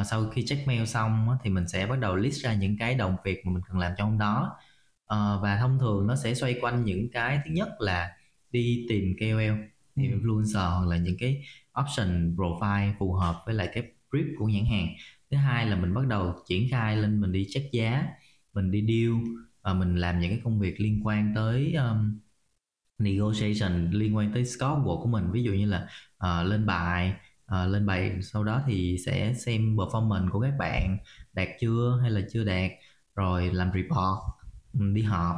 uh, 0.00 0.06
sau 0.06 0.30
khi 0.30 0.46
check 0.46 0.66
mail 0.66 0.84
xong 0.84 1.30
á, 1.30 1.36
thì 1.42 1.50
mình 1.50 1.68
sẽ 1.68 1.86
bắt 1.86 1.98
đầu 1.98 2.16
list 2.16 2.44
ra 2.44 2.54
những 2.54 2.76
cái 2.78 2.94
đồng 2.94 3.16
việc 3.24 3.46
mà 3.46 3.52
mình 3.52 3.62
cần 3.68 3.78
làm 3.78 3.92
trong 3.98 4.10
hôm 4.10 4.18
đó. 4.18 4.56
Uh, 5.14 5.42
và 5.42 5.58
thông 5.60 5.78
thường 5.78 6.06
nó 6.06 6.16
sẽ 6.16 6.34
xoay 6.34 6.58
quanh 6.60 6.84
những 6.84 7.10
cái 7.12 7.40
thứ 7.44 7.50
nhất 7.50 7.68
là 7.78 8.10
đi 8.50 8.86
tìm 8.88 9.14
KOL 9.20 9.72
tìm 9.96 10.12
ừ. 10.12 10.18
influencer 10.18 10.78
hoặc 10.78 10.86
là 10.88 10.96
những 10.96 11.16
cái 11.18 11.44
option 11.80 12.36
profile 12.36 12.92
phù 12.98 13.12
hợp 13.12 13.42
với 13.46 13.54
lại 13.54 13.68
cái 13.74 13.84
brief 14.10 14.26
của 14.38 14.46
nhãn 14.46 14.64
hàng. 14.64 14.88
Thứ 15.30 15.36
hai 15.36 15.66
là 15.66 15.76
mình 15.76 15.94
bắt 15.94 16.06
đầu 16.06 16.34
triển 16.48 16.68
khai 16.70 16.96
lên 16.96 17.20
mình 17.20 17.32
đi 17.32 17.46
check 17.50 17.72
giá 17.72 18.06
mình 18.52 18.70
đi 18.70 18.86
deal 18.86 19.36
và 19.62 19.74
mình 19.74 19.96
làm 19.96 20.20
những 20.20 20.30
cái 20.30 20.40
công 20.44 20.60
việc 20.60 20.80
liên 20.80 21.06
quan 21.06 21.32
tới 21.34 21.74
um, 21.74 22.18
negotiation 22.98 23.90
liên 23.90 24.16
quan 24.16 24.32
tới 24.34 24.44
scope 24.44 24.82
của 24.84 25.06
mình. 25.06 25.32
Ví 25.32 25.42
dụ 25.42 25.52
như 25.52 25.66
là 25.66 25.88
uh, 26.16 26.46
lên 26.46 26.66
bài 26.66 27.14
uh, 27.52 27.70
lên 27.70 27.86
bài 27.86 28.22
sau 28.22 28.44
đó 28.44 28.62
thì 28.66 28.98
sẽ 29.06 29.34
xem 29.34 29.76
performance 29.76 30.30
của 30.30 30.40
các 30.40 30.54
bạn 30.58 30.98
đạt 31.32 31.48
chưa 31.60 31.98
hay 32.02 32.10
là 32.10 32.20
chưa 32.32 32.44
đạt 32.44 32.70
rồi 33.14 33.50
làm 33.52 33.70
report 33.74 34.18
ừ, 34.72 34.80
đi 34.94 35.02
họp. 35.02 35.36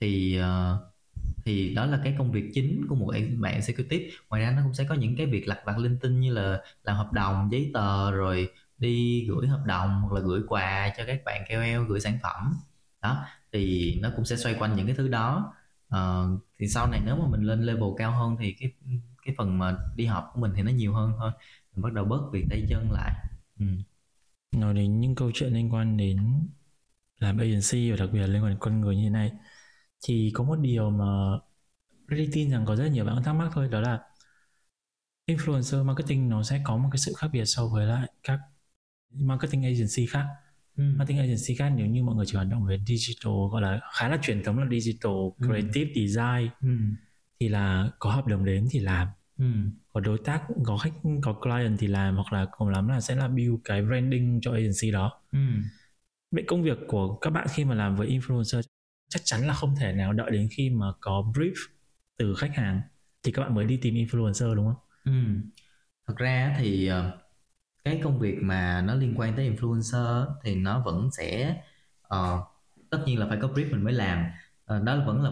Thì 0.00 0.40
uh, 0.40 0.80
thì 1.44 1.74
đó 1.74 1.86
là 1.86 2.00
cái 2.04 2.14
công 2.18 2.32
việc 2.32 2.50
chính 2.54 2.86
của 2.88 2.94
một 2.94 3.14
bạn 3.38 3.54
executive. 3.54 4.04
Ngoài 4.30 4.42
ra 4.42 4.50
nó 4.50 4.62
cũng 4.62 4.74
sẽ 4.74 4.84
có 4.84 4.94
những 4.94 5.16
cái 5.16 5.26
việc 5.26 5.48
lặt 5.48 5.58
vặt 5.64 5.78
linh 5.78 5.98
tinh 5.98 6.20
như 6.20 6.32
là 6.32 6.60
làm 6.84 6.96
hợp 6.96 7.12
đồng 7.12 7.48
giấy 7.52 7.70
tờ 7.74 8.10
rồi 8.10 8.48
đi 8.78 9.26
gửi 9.28 9.46
hợp 9.46 9.60
đồng 9.66 10.00
hoặc 10.02 10.12
là 10.12 10.20
gửi 10.20 10.40
quà 10.48 10.92
cho 10.96 11.04
các 11.06 11.24
bạn 11.24 11.44
KOL 11.48 11.88
gửi 11.88 12.00
sản 12.00 12.18
phẩm. 12.22 12.54
Đó 13.02 13.24
thì 13.52 13.94
nó 14.02 14.10
cũng 14.16 14.24
sẽ 14.24 14.36
xoay 14.36 14.54
quanh 14.54 14.76
những 14.76 14.86
cái 14.86 14.94
thứ 14.96 15.08
đó. 15.08 15.54
Uh, 15.94 16.40
thì 16.58 16.68
sau 16.68 16.86
này 16.86 17.00
nếu 17.04 17.16
mà 17.16 17.28
mình 17.28 17.42
lên 17.42 17.62
level 17.62 17.88
cao 17.98 18.12
hơn 18.12 18.36
thì 18.40 18.52
cái 18.52 18.72
cái 19.28 19.34
phần 19.38 19.58
mà 19.58 19.78
đi 19.96 20.06
học 20.06 20.30
của 20.34 20.40
mình 20.40 20.52
thì 20.56 20.62
nó 20.62 20.70
nhiều 20.70 20.94
hơn 20.94 21.12
thôi 21.18 21.30
mình 21.74 21.82
bắt 21.82 21.92
đầu 21.92 22.04
bớt 22.04 22.20
việc 22.32 22.46
tay 22.50 22.66
chân 22.68 22.92
lại 22.92 23.12
ừ. 23.58 23.66
nói 24.52 24.74
đến 24.74 25.00
những 25.00 25.14
câu 25.14 25.30
chuyện 25.34 25.54
liên 25.54 25.72
quan 25.74 25.96
đến 25.96 26.48
làm 27.18 27.38
agency 27.38 27.90
và 27.90 27.96
đặc 27.96 28.08
biệt 28.12 28.18
là 28.20 28.26
liên 28.26 28.42
quan 28.42 28.52
đến 28.52 28.58
con 28.60 28.80
người 28.80 28.96
như 28.96 29.02
thế 29.04 29.10
này 29.10 29.32
thì 30.04 30.30
có 30.34 30.44
một 30.44 30.56
điều 30.56 30.90
mà 30.90 31.06
really 32.08 32.30
tin 32.32 32.50
rằng 32.50 32.64
có 32.66 32.76
rất 32.76 32.88
nhiều 32.88 33.04
bạn 33.04 33.22
thắc 33.22 33.34
mắc 33.34 33.50
thôi 33.54 33.68
đó 33.68 33.80
là 33.80 34.00
influencer 35.26 35.84
marketing 35.84 36.28
nó 36.28 36.42
sẽ 36.42 36.60
có 36.64 36.76
một 36.76 36.88
cái 36.92 36.98
sự 36.98 37.12
khác 37.16 37.28
biệt 37.32 37.44
so 37.44 37.66
với 37.66 37.86
lại 37.86 38.12
các 38.22 38.38
marketing 39.12 39.62
agency 39.62 40.06
khác 40.06 40.26
ừ. 40.76 40.82
marketing 40.96 41.18
agency 41.18 41.54
khác 41.54 41.72
nếu 41.76 41.86
như 41.86 42.02
mọi 42.02 42.16
người 42.16 42.26
chỉ 42.26 42.36
hoạt 42.36 42.48
động 42.48 42.64
về 42.64 42.78
digital 42.86 43.32
gọi 43.52 43.62
là 43.62 43.80
khá 43.92 44.08
là 44.08 44.18
truyền 44.22 44.42
thống 44.44 44.58
là 44.58 44.66
digital 44.70 45.12
ừ. 45.38 45.46
creative 45.46 45.90
ừ. 45.94 46.06
design 46.06 46.50
ừ. 46.62 46.68
thì 47.40 47.48
là 47.48 47.90
có 47.98 48.10
hợp 48.10 48.26
đồng 48.26 48.44
đến 48.44 48.68
thì 48.70 48.78
làm 48.80 49.08
ừ. 49.38 49.44
có 49.92 50.00
đối 50.00 50.18
tác 50.24 50.42
có 50.64 50.76
khách 50.76 50.92
có 51.22 51.32
client 51.32 51.76
thì 51.78 51.86
làm 51.86 52.14
hoặc 52.14 52.32
là 52.32 52.46
cùng 52.50 52.68
lắm 52.68 52.88
là 52.88 53.00
sẽ 53.00 53.16
là 53.16 53.28
build 53.28 53.54
cái 53.64 53.82
branding 53.82 54.40
cho 54.42 54.52
agency 54.52 54.90
đó 54.92 55.20
ừ. 55.32 55.38
vậy 56.30 56.44
công 56.46 56.62
việc 56.62 56.78
của 56.88 57.16
các 57.16 57.30
bạn 57.30 57.46
khi 57.54 57.64
mà 57.64 57.74
làm 57.74 57.96
với 57.96 58.08
influencer 58.08 58.62
chắc 59.08 59.22
chắn 59.24 59.46
là 59.46 59.54
không 59.54 59.74
thể 59.80 59.92
nào 59.92 60.12
đợi 60.12 60.30
đến 60.30 60.48
khi 60.50 60.70
mà 60.70 60.86
có 61.00 61.32
brief 61.34 61.54
từ 62.16 62.34
khách 62.34 62.54
hàng 62.54 62.80
thì 63.22 63.32
các 63.32 63.42
bạn 63.42 63.54
mới 63.54 63.64
đi 63.64 63.76
tìm 63.76 63.94
influencer 63.94 64.54
đúng 64.54 64.66
không? 64.66 64.82
Ừ. 65.04 65.12
Thật 66.06 66.14
ra 66.16 66.56
thì 66.58 66.86
ờ, 66.86 67.18
cái 67.84 68.00
công 68.04 68.18
việc 68.18 68.38
mà 68.42 68.82
nó 68.86 68.94
liên 68.94 69.14
quan 69.16 69.36
tới 69.36 69.50
influencer 69.50 70.26
thì 70.44 70.54
nó 70.54 70.82
vẫn 70.84 71.10
sẽ 71.16 71.56
uh, 72.14 72.40
tất 72.90 73.02
nhiên 73.06 73.18
là 73.18 73.26
phải 73.28 73.38
có 73.42 73.48
brief 73.48 73.70
mình 73.70 73.84
mới 73.84 73.92
làm 73.92 74.24
uh, 74.76 74.82
đó 74.82 75.02
vẫn 75.06 75.22
là 75.22 75.30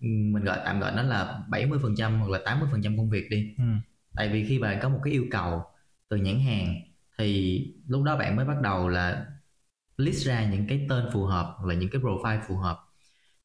mình 0.00 0.44
gọi 0.44 0.58
tạm 0.64 0.80
gọi 0.80 0.92
nó 0.96 1.02
là 1.02 1.42
70% 1.48 2.18
hoặc 2.20 2.30
là 2.30 2.38
80% 2.44 2.96
công 2.96 3.10
việc 3.10 3.30
đi. 3.30 3.54
Ừ. 3.58 3.64
tại 4.16 4.28
vì 4.28 4.46
khi 4.48 4.58
bạn 4.58 4.78
có 4.82 4.88
một 4.88 5.00
cái 5.04 5.12
yêu 5.12 5.26
cầu 5.30 5.62
từ 6.08 6.16
nhãn 6.16 6.40
hàng 6.40 6.74
thì 7.18 7.60
lúc 7.88 8.02
đó 8.02 8.16
bạn 8.16 8.36
mới 8.36 8.44
bắt 8.44 8.60
đầu 8.62 8.88
là 8.88 9.26
list 9.96 10.26
ra 10.26 10.44
những 10.50 10.66
cái 10.68 10.86
tên 10.88 11.04
phù 11.12 11.24
hợp 11.24 11.54
hoặc 11.58 11.66
là 11.68 11.74
những 11.74 11.90
cái 11.90 12.02
profile 12.02 12.40
phù 12.48 12.56
hợp. 12.56 12.78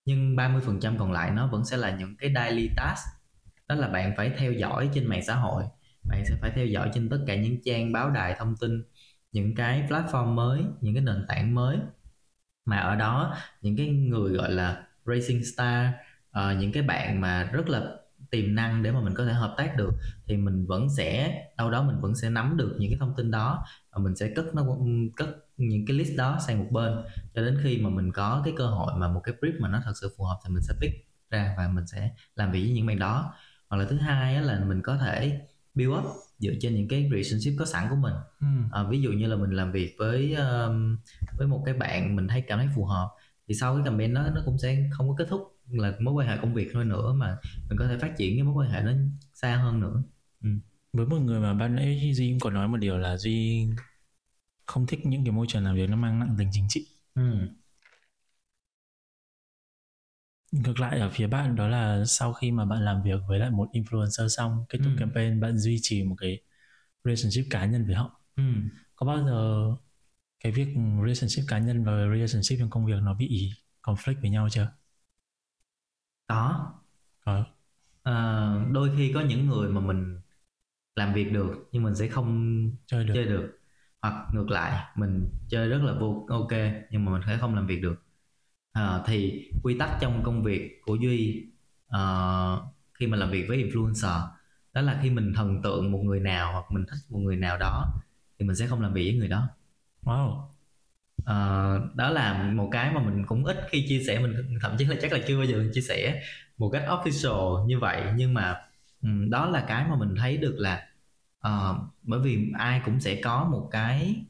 Nhưng 0.06 0.36
30% 0.36 0.98
còn 0.98 1.12
lại 1.12 1.32
nó 1.32 1.48
vẫn 1.48 1.66
sẽ 1.66 1.78
là 1.78 1.98
những 1.98 2.16
cái 2.18 2.32
daily 2.36 2.70
task. 2.76 3.04
Đó 3.68 3.76
là 3.76 3.88
bạn 3.88 4.13
phải 4.18 4.32
theo 4.38 4.52
dõi 4.52 4.89
trên 4.94 5.08
mạng 5.08 5.24
xã 5.28 5.36
hội 5.36 5.63
bạn 6.10 6.24
sẽ 6.26 6.36
phải 6.42 6.52
theo 6.56 6.66
dõi 6.66 6.89
trên 6.94 7.10
tất 7.10 7.20
cả 7.28 7.36
những 7.36 7.58
trang 7.66 7.92
báo 7.92 8.10
đài 8.10 8.36
thông 8.39 8.56
tin 8.58 8.84
những 9.32 9.56
cái 9.56 9.88
platform 9.89 10.26
mới 10.26 10.62
những 10.82 10.94
cái 10.94 11.04
nền 11.04 11.26
tảng 11.28 11.56
mới. 11.56 11.78
Mà 12.66 12.78
ở 12.78 12.96
đó 12.96 13.36
những 13.62 13.78
cái 13.78 13.88
người 13.88 14.34
gọi 14.34 14.52
là 14.52 14.88
racing 15.06 15.46
star 15.46 15.88
uh, 16.39 16.60
những 16.60 16.72
cái 16.72 16.84
bạn 16.84 17.22
mà 17.22 17.43
rất 17.43 17.69
là 17.69 17.82
tiềm 18.32 18.56
năng 18.56 18.84
để 18.84 18.91
mà 18.91 19.02
mình 19.02 19.13
có 19.13 19.26
thể 19.26 19.34
hợp 19.34 19.54
tác 19.58 19.78
được 19.78 19.93
thì 20.26 20.38
mình 20.38 20.65
vẫn 20.65 20.88
sẽ 20.98 21.41
đâu 21.58 21.72
đó 21.72 21.84
mình 21.84 22.02
vẫn 22.02 22.15
sẽ 22.15 22.30
nắm 22.30 22.58
được 22.58 22.76
những 22.80 22.91
cái 22.91 23.00
thông 23.00 23.13
tin 23.17 23.32
đó 23.32 23.65
và 23.91 24.04
mình 24.04 24.15
sẽ 24.15 24.30
cất 24.36 24.46
nó 24.56 24.63
cất 25.15 25.28
những 25.58 25.86
cái 25.86 25.98
list 25.98 26.17
đó 26.17 26.39
sang 26.48 26.60
một 26.60 26.69
bên. 26.72 26.93
Cho 27.36 27.41
đến 27.41 27.58
khi 27.63 27.78
mà 27.78 27.89
mình 27.89 28.12
có 28.12 28.41
cái 28.46 28.54
cơ 28.58 28.67
hội 28.67 28.93
mà 28.98 29.08
một 29.08 29.22
cái 29.24 29.36
brief 29.41 29.60
mà 29.60 29.69
nó 29.69 29.82
thật 29.86 29.93
sự 30.02 30.13
phù 30.17 30.24
hợp 30.24 30.39
thì 30.43 30.54
mình 30.54 30.63
sẽ 30.63 30.74
pick 30.82 30.93
ra 31.30 31.54
và 31.58 31.67
mình 31.67 31.88
sẽ 31.88 32.12
làm 32.36 32.52
việc 32.52 32.62
với 32.62 32.72
những 32.72 32.86
bạn 32.86 33.00
đó. 33.00 33.34
Hoặc 33.69 33.78
là 33.78 33.86
thứ 33.89 33.98
hai 33.98 34.41
là 34.41 34.60
mình 34.60 34.82
có 34.82 34.98
thể 34.98 35.41
build 35.76 35.93
up 35.93 36.04
dựa 36.39 36.54
trên 36.62 36.76
những 36.76 36.88
cái 36.88 37.10
relationship 37.12 37.60
có 37.60 37.65
sẵn 37.65 37.89
của 37.89 37.96
mình. 37.96 38.13
Ừ. 38.39 38.48
à, 38.72 38.84
ví 38.84 39.02
dụ 39.02 39.12
như 39.12 39.28
là 39.28 39.36
mình 39.36 39.52
làm 39.52 39.72
việc 39.72 39.96
với 40.00 40.36
um, 40.36 40.98
với 41.38 41.48
một 41.48 41.63
cái 41.65 41.74
bạn 41.74 42.15
mình 42.15 42.28
thấy 42.28 42.41
cảm 42.41 42.60
thấy 42.60 42.67
phù 42.76 42.86
hợp 42.86 43.10
thì 43.48 43.54
sau 43.54 43.76
cái 43.76 43.84
campaign 43.86 44.13
đó 44.13 44.26
nó 44.36 44.41
cũng 44.46 44.58
sẽ 44.58 44.89
không 44.91 45.10
có 45.10 45.15
kết 45.17 45.28
thúc 45.30 45.53
là 45.69 45.93
mối 46.02 46.13
quan 46.13 46.28
hệ 46.28 46.38
công 46.41 46.54
việc 46.54 46.69
thôi 46.73 46.86
nữa 46.86 47.13
mà 47.13 47.38
mình 47.69 47.78
có 47.80 47.88
thể 47.88 47.97
phát 47.97 48.13
triển 48.17 48.38
cái 48.38 48.43
mối 48.43 48.54
quan 48.54 48.71
hệ 48.71 48.82
nó 48.82 48.91
xa 49.34 49.56
hơn 49.58 49.80
nữa 49.80 50.04
ừ. 50.43 50.49
với 50.93 51.06
một 51.06 51.19
người 51.19 51.39
mà 51.39 51.54
ban 51.54 51.76
nãy 51.76 52.12
duy 52.15 52.32
cũng 52.32 52.39
có 52.39 52.49
nói 52.49 52.67
một 52.67 52.78
điều 52.78 52.97
là 52.97 53.17
duy 53.17 53.67
không 54.65 54.88
thích 54.88 54.99
những 55.06 55.26
cái 55.26 55.32
môi 55.32 55.45
trường 55.49 55.63
làm 55.63 55.76
việc 55.76 55.89
nó 55.89 55.95
mang 55.97 56.19
nặng 56.19 56.36
tính 56.39 56.49
chính 56.52 56.65
trị 56.69 56.88
ừ. 57.15 57.21
ngược 60.52 60.80
lại 60.80 60.99
ở 60.99 61.10
phía 61.10 61.28
bạn 61.28 61.56
đó 61.56 61.67
là 61.67 62.06
sau 62.06 62.34
khi 62.34 62.52
mà 62.52 62.65
bạn 62.65 62.86
làm 62.86 63.04
việc 63.04 63.19
với 63.28 63.39
lại 63.39 63.52
một 63.52 63.69
influencer 63.73 64.28
xong 64.28 64.65
kết 64.69 64.80
thúc 64.84 64.93
ừ. 64.93 64.99
campaign 64.99 65.39
bạn 65.39 65.58
duy 65.58 65.80
trì 65.82 66.04
một 66.04 66.15
cái 66.17 66.41
relationship 67.04 67.45
cá 67.49 67.65
nhân 67.65 67.86
với 67.86 67.95
họ 67.95 68.21
ừ. 68.36 68.43
có 68.95 69.06
bao 69.08 69.26
giờ 69.26 69.65
cái 70.39 70.52
việc 70.52 70.67
relationship 70.76 71.45
cá 71.47 71.60
nhân 71.60 71.84
và 71.84 71.91
relationship 72.13 72.60
trong 72.60 72.69
công 72.69 72.86
việc 72.86 72.99
nó 73.04 73.13
bị 73.13 73.52
conflict 73.84 74.21
với 74.21 74.30
nhau 74.30 74.49
chưa 74.52 74.71
có. 76.34 76.72
Có 77.26 77.43
à, 78.04 78.50
đôi 78.72 78.91
khi 78.98 79.12
có 79.13 79.22
những 79.22 79.48
người 79.48 79.69
mà 79.69 79.82
mình 79.82 80.19
làm 80.96 81.13
việc 81.13 81.34
được 81.34 81.69
nhưng 81.72 81.84
mình 81.84 81.96
sẽ 81.96 82.08
không 82.08 82.69
chơi 82.86 83.06
được, 83.06 83.13
chơi 83.13 83.26
được. 83.26 83.60
Hoặc 84.02 84.28
ngược 84.34 84.50
lại 84.50 84.86
mình 84.96 85.30
chơi 85.48 85.69
rất 85.69 85.82
là 85.84 85.93
vô 86.00 86.26
ok 86.30 86.52
nhưng 86.89 87.06
mà 87.06 87.12
mình 87.12 87.22
sẽ 87.28 87.38
không 87.38 87.56
làm 87.56 87.67
việc 87.67 87.82
được. 87.82 88.04
À, 88.74 89.04
thì 89.06 89.50
quy 89.63 89.78
tắc 89.80 89.89
trong 90.02 90.24
công 90.24 90.43
việc 90.43 90.82
của 90.86 90.96
duy 90.96 91.46
uh, 91.96 92.60
khi 92.93 93.08
mà 93.08 93.17
làm 93.17 93.32
việc 93.32 93.46
với 93.48 93.58
influencer 93.58 94.28
đó 94.74 94.82
là 94.82 95.00
khi 95.04 95.10
mình 95.10 95.34
thần 95.36 95.62
tượng 95.62 95.91
một 95.91 96.00
người 96.04 96.19
nào 96.19 96.52
hoặc 96.52 96.65
mình 96.72 96.86
thích 96.86 97.00
một 97.10 97.19
người 97.19 97.36
nào 97.36 97.58
đó 97.58 97.86
thì 98.39 98.46
mình 98.46 98.56
sẽ 98.56 98.67
không 98.67 98.82
làm 98.82 98.93
việc 98.93 99.10
với 99.12 99.19
người 99.19 99.28
đó. 99.28 99.50
Wow 100.04 100.53
uh, 101.24 101.96
đó 101.96 102.10
là 102.10 102.44
một 102.44 102.70
cái 102.72 102.94
mà 102.94 103.02
mình 103.04 103.26
cũng 103.26 103.46
ít 103.46 103.58
khi 103.70 103.86
chia 103.88 104.04
sẻ 104.08 104.20
mình 104.20 104.60
thậm 104.62 104.76
chí 104.78 104.86
là 104.86 104.96
chắc 105.02 105.12
là 105.14 105.20
chưa 105.28 105.38
bao 105.38 105.46
giờ 105.46 105.58
mình 105.58 105.72
chia 105.74 105.82
sẻ 105.82 106.22
một 106.58 106.70
cách 106.70 106.84
official 106.88 107.66
như 107.66 107.80
vậy 107.80 108.04
nhưng 108.16 108.34
mà 108.34 108.56
um, 109.02 109.30
đó 109.30 109.50
là 109.50 109.66
cái 109.68 109.86
mà 109.90 109.96
mình 109.96 110.16
thấy 110.18 110.38
được 110.38 110.56
là 110.58 110.88
uh, 111.48 111.78
bởi 112.04 112.20
vì 112.20 112.52
ai 112.58 112.82
cũng 112.86 113.00
sẽ 113.00 113.22
có 113.24 113.48
một 113.52 113.70
cái 113.72 114.26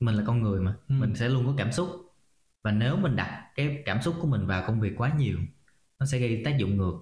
mình 0.00 0.14
là 0.14 0.22
con 0.26 0.42
người 0.42 0.60
mà 0.60 0.74
ừ. 0.88 0.94
mình 0.94 1.14
sẽ 1.14 1.28
luôn 1.28 1.46
có 1.46 1.54
cảm 1.56 1.72
xúc 1.72 1.88
và 2.64 2.72
nếu 2.72 2.96
mình 2.96 3.16
đặt 3.16 3.50
cái 3.54 3.82
cảm 3.86 4.02
xúc 4.02 4.14
của 4.20 4.26
mình 4.26 4.46
vào 4.46 4.64
công 4.66 4.80
việc 4.80 4.92
quá 4.96 5.12
nhiều 5.18 5.38
nó 5.98 6.06
sẽ 6.06 6.18
gây 6.18 6.42
tác 6.44 6.58
dụng 6.58 6.76
ngược 6.76 6.96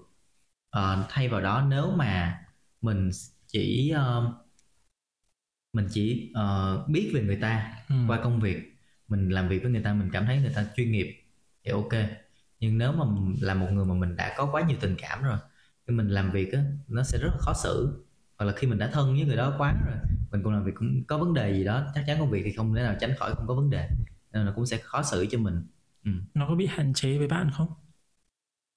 uh, 0.77 1.05
thay 1.09 1.27
vào 1.27 1.41
đó 1.41 1.65
nếu 1.69 1.91
mà 1.91 2.41
mình 2.81 3.09
chỉ 3.47 3.93
uh, 3.95 4.33
mình 5.73 5.87
chỉ 5.91 6.33
uh, 6.39 6.89
biết 6.89 7.11
về 7.13 7.21
người 7.21 7.37
ta 7.41 7.73
ừ. 7.89 7.95
qua 8.07 8.19
công 8.23 8.39
việc 8.39 8.74
mình 9.07 9.29
làm 9.29 9.49
việc 9.49 9.63
với 9.63 9.71
người 9.71 9.83
ta 9.83 9.93
mình 9.93 10.09
cảm 10.13 10.25
thấy 10.25 10.41
người 10.41 10.53
ta 10.55 10.65
chuyên 10.75 10.91
nghiệp 10.91 11.23
thì 11.63 11.71
ok. 11.71 11.93
Nhưng 12.59 12.77
nếu 12.77 12.91
mà 12.91 13.05
là 13.41 13.53
một 13.53 13.67
người 13.71 13.85
mà 13.85 13.93
mình 13.93 14.15
đã 14.15 14.33
có 14.37 14.49
quá 14.51 14.61
nhiều 14.61 14.77
tình 14.81 14.95
cảm 14.99 15.23
rồi 15.23 15.37
khi 15.87 15.93
mình 15.93 16.09
làm 16.09 16.31
việc 16.31 16.53
á 16.53 16.63
nó 16.87 17.03
sẽ 17.03 17.17
rất 17.21 17.27
là 17.31 17.37
khó 17.39 17.53
xử. 17.53 18.03
Hoặc 18.37 18.45
là 18.45 18.53
khi 18.55 18.67
mình 18.67 18.77
đã 18.77 18.87
thân 18.87 19.13
với 19.15 19.25
người 19.25 19.35
đó 19.35 19.55
quá 19.57 19.75
rồi 19.87 19.97
mình 20.31 20.43
cũng 20.43 20.53
làm 20.53 20.63
việc 20.63 20.71
cũng 20.75 21.03
có 21.07 21.17
vấn 21.17 21.33
đề 21.33 21.53
gì 21.53 21.63
đó 21.63 21.83
chắc 21.95 22.03
chắn 22.07 22.19
công 22.19 22.29
việc 22.31 22.41
thì 22.45 22.53
không 22.53 22.75
thể 22.75 22.81
nào 22.83 22.95
tránh 22.99 23.15
khỏi 23.19 23.35
không 23.35 23.47
có 23.47 23.53
vấn 23.53 23.69
đề. 23.69 23.89
Nên 24.31 24.45
là 24.45 24.51
cũng 24.55 24.65
sẽ 24.65 24.77
khó 24.77 25.03
xử 25.03 25.25
cho 25.31 25.37
mình. 25.37 25.63
Ừ. 26.05 26.11
nó 26.33 26.47
có 26.47 26.55
bị 26.55 26.65
hạn 26.65 26.93
chế 26.93 27.17
với 27.17 27.27
bạn 27.27 27.51
không? 27.57 27.67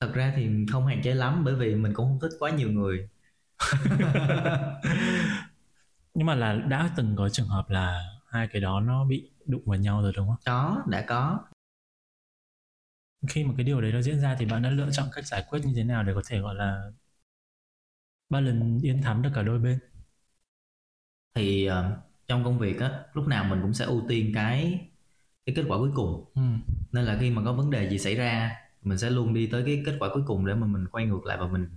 Thật 0.01 0.11
ra 0.15 0.33
thì 0.37 0.49
không 0.73 0.87
hạn 0.87 1.01
chế 1.03 1.15
lắm 1.15 1.45
bởi 1.45 1.55
vì 1.55 1.75
mình 1.75 1.95
cũng 1.95 2.07
không 2.07 2.21
thích 2.21 2.37
quá 2.39 2.51
nhiều 2.51 2.71
người. 2.71 3.09
Nhưng 6.15 6.27
mà 6.27 6.35
là 6.35 6.55
đã 6.55 6.91
từng 6.97 7.17
có 7.17 7.29
trường 7.29 7.49
hợp 7.49 7.71
là 7.71 8.05
hai 8.31 8.47
cái 8.47 8.61
đó 8.63 8.81
nó 8.81 9.05
bị 9.05 9.31
đụng 9.49 9.63
vào 9.67 9.79
nhau 9.79 10.03
rồi 10.03 10.13
đúng 10.17 10.27
không? 10.29 10.37
Có 10.45 10.83
đã 10.87 11.05
có. 11.09 11.39
Khi 13.29 13.45
mà 13.45 13.55
cái 13.57 13.65
điều 13.65 13.81
đấy 13.81 13.93
nó 13.93 14.03
diễn 14.03 14.21
ra 14.21 14.37
thì 14.39 14.47
bạn 14.47 14.63
đã 14.63 14.71
lựa 14.71 14.91
chọn 14.93 15.09
cách 15.13 15.27
giải 15.27 15.45
quyết 15.51 15.61
như 15.65 15.73
thế 15.77 15.85
nào 15.85 16.03
để 16.03 16.15
có 16.15 16.23
thể 16.27 16.39
gọi 16.39 16.55
là 16.55 16.91
ba 18.31 18.41
lần 18.41 18.81
yên 18.83 19.03
thắm 19.03 19.23
được 19.23 19.31
cả 19.35 19.43
đôi 19.43 19.59
bên? 19.59 19.79
Thì 21.35 21.71
uh, 21.71 21.75
trong 22.27 22.45
công 22.45 22.59
việc 22.59 22.81
á 22.81 22.91
lúc 23.13 23.29
nào 23.29 23.45
mình 23.45 23.59
cũng 23.63 23.75
sẽ 23.75 23.85
ưu 23.85 24.03
tiên 24.09 24.33
cái 24.35 24.89
cái 25.47 25.55
kết 25.57 25.65
quả 25.69 25.79
cuối 25.79 25.91
cùng. 25.95 26.25
Ừ. 26.35 26.43
nên 26.93 27.05
là 27.05 27.19
khi 27.21 27.31
mà 27.31 27.43
có 27.45 27.53
vấn 27.53 27.71
đề 27.71 27.91
gì 27.91 27.99
xảy 27.99 28.15
ra 28.15 28.57
mình 28.83 28.99
sẽ 28.99 29.11
luôn 29.11 29.35
đi 29.35 29.47
tới 29.47 29.63
cái 29.67 29.83
kết 29.87 29.97
quả 30.01 30.09
cuối 30.15 30.23
cùng 30.27 30.47
để 30.47 30.55
mà 30.55 30.67
mình 30.67 30.87
quay 30.89 31.07
ngược 31.07 31.27
lại 31.27 31.39
và 31.41 31.47
mình 31.47 31.69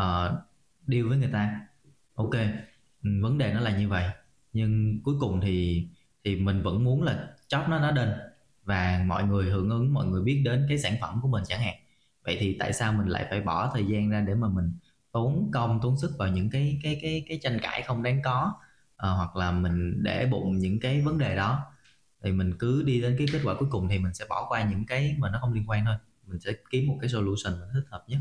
uh, 0.00 0.38
deal 0.86 1.08
với 1.08 1.18
người 1.18 1.30
ta. 1.32 1.60
Ok 2.14 2.32
ừ, 3.02 3.10
vấn 3.22 3.38
đề 3.38 3.54
nó 3.54 3.60
là 3.60 3.78
như 3.78 3.88
vậy. 3.88 4.08
Nhưng 4.52 5.00
cuối 5.04 5.14
cùng 5.20 5.40
thì 5.40 5.86
thì 6.24 6.36
mình 6.36 6.62
vẫn 6.62 6.84
muốn 6.84 7.02
là 7.02 7.28
job 7.48 7.68
nó 7.68 7.78
nó 7.78 7.90
đền. 7.90 8.08
Và 8.64 9.04
mọi 9.06 9.24
người 9.24 9.50
hưởng 9.50 9.70
ứng 9.70 9.94
mọi 9.94 10.06
người 10.06 10.22
biết 10.22 10.42
đến 10.44 10.66
cái 10.68 10.78
sản 10.78 10.94
phẩm 11.00 11.18
của 11.22 11.28
mình 11.28 11.42
chẳng 11.46 11.60
hạn. 11.60 11.74
Vậy 12.24 12.36
thì 12.40 12.56
tại 12.58 12.72
sao 12.72 12.92
mình 12.92 13.06
lại 13.06 13.26
phải 13.30 13.40
bỏ 13.40 13.70
thời 13.74 13.86
gian 13.86 14.10
ra 14.10 14.20
để 14.20 14.34
mà 14.34 14.48
mình 14.48 14.72
tốn 15.12 15.50
công 15.52 15.80
tốn 15.82 15.98
sức 15.98 16.12
vào 16.18 16.28
những 16.28 16.50
cái 16.50 16.80
cái 16.82 16.98
cái 17.02 17.24
cái 17.28 17.38
tranh 17.42 17.58
cãi 17.62 17.82
không 17.82 18.02
đáng 18.02 18.22
có 18.24 18.52
à, 18.96 19.08
hoặc 19.10 19.36
là 19.36 19.52
mình 19.52 20.02
để 20.02 20.26
bụng 20.26 20.58
những 20.58 20.80
cái 20.80 21.00
vấn 21.00 21.18
đề 21.18 21.36
đó? 21.36 21.66
Thì 22.22 22.32
mình 22.32 22.54
cứ 22.58 22.82
đi 22.82 23.00
đến 23.00 23.14
cái 23.18 23.26
kết 23.32 23.40
quả 23.44 23.54
cuối 23.58 23.68
cùng 23.70 23.88
thì 23.88 23.98
mình 23.98 24.14
sẽ 24.14 24.24
bỏ 24.28 24.46
qua 24.48 24.64
những 24.70 24.86
cái 24.86 25.16
mà 25.18 25.30
nó 25.30 25.38
không 25.40 25.52
liên 25.52 25.70
quan 25.70 25.84
thôi. 25.84 25.96
Mình 26.26 26.40
sẽ 26.40 26.52
kiếm 26.70 26.86
một 26.86 26.98
cái 27.00 27.10
solution 27.10 27.54
thích 27.74 27.84
hợp 27.90 28.04
nhất. 28.08 28.18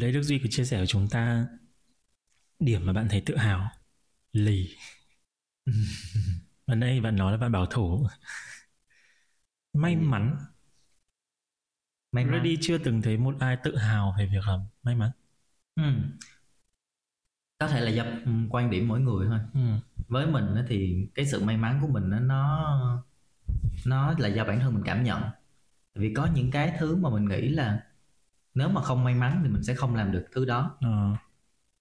Đây 0.00 0.12
Đức 0.12 0.22
Duy 0.22 0.38
có 0.38 0.44
chia 0.50 0.64
sẻ 0.64 0.76
với 0.76 0.86
chúng 0.86 1.08
ta 1.08 1.46
điểm 2.58 2.86
mà 2.86 2.92
bạn 2.92 3.06
thấy 3.10 3.22
tự 3.26 3.36
hào? 3.36 3.70
Lì. 4.32 4.76
Và 6.66 6.74
đây 6.74 7.00
bạn 7.00 7.16
nói 7.16 7.32
là 7.32 7.38
bạn 7.38 7.52
bảo 7.52 7.66
thủ. 7.66 8.06
May 9.72 9.96
mắn. 9.96 10.36
May 12.12 12.24
mắn. 12.24 12.34
Ready 12.34 12.56
chưa 12.60 12.78
từng 12.78 13.02
thấy 13.02 13.16
một 13.16 13.34
ai 13.40 13.56
tự 13.64 13.76
hào 13.76 14.14
về 14.18 14.26
việc 14.26 14.46
làm. 14.46 14.60
May 14.82 14.94
mắn. 14.94 15.10
Ừ. 15.76 15.82
có 17.58 17.68
thể 17.68 17.80
là 17.80 17.90
do 17.90 18.04
ừ, 18.04 18.32
quan 18.50 18.70
điểm 18.70 18.88
mỗi 18.88 19.00
người 19.00 19.26
thôi. 19.26 19.38
Ừ. 19.54 19.60
với 20.08 20.26
mình 20.26 20.44
thì 20.68 21.08
cái 21.14 21.26
sự 21.26 21.44
may 21.44 21.56
mắn 21.56 21.78
của 21.82 21.88
mình 21.88 22.10
nó 22.10 23.02
nó 23.86 24.14
là 24.18 24.28
do 24.28 24.44
bản 24.44 24.60
thân 24.60 24.74
mình 24.74 24.82
cảm 24.86 25.04
nhận. 25.04 25.22
Vì 25.94 26.14
có 26.14 26.26
những 26.26 26.50
cái 26.50 26.76
thứ 26.78 26.96
mà 26.96 27.10
mình 27.10 27.24
nghĩ 27.24 27.48
là 27.48 27.89
nếu 28.54 28.68
mà 28.68 28.82
không 28.82 29.04
may 29.04 29.14
mắn 29.14 29.40
thì 29.44 29.50
mình 29.50 29.62
sẽ 29.62 29.74
không 29.74 29.94
làm 29.96 30.12
được 30.12 30.24
thứ 30.34 30.44
đó. 30.44 30.76
Ờ. 30.80 31.16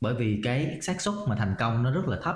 bởi 0.02 0.16
vì 0.16 0.42
cái 0.44 0.82
xác 0.82 1.02
suất 1.02 1.16
mà 1.28 1.36
thành 1.36 1.56
công 1.60 1.84
nó 1.84 1.92
rất 1.92 2.08
là 2.08 2.18
thấp. 2.24 2.36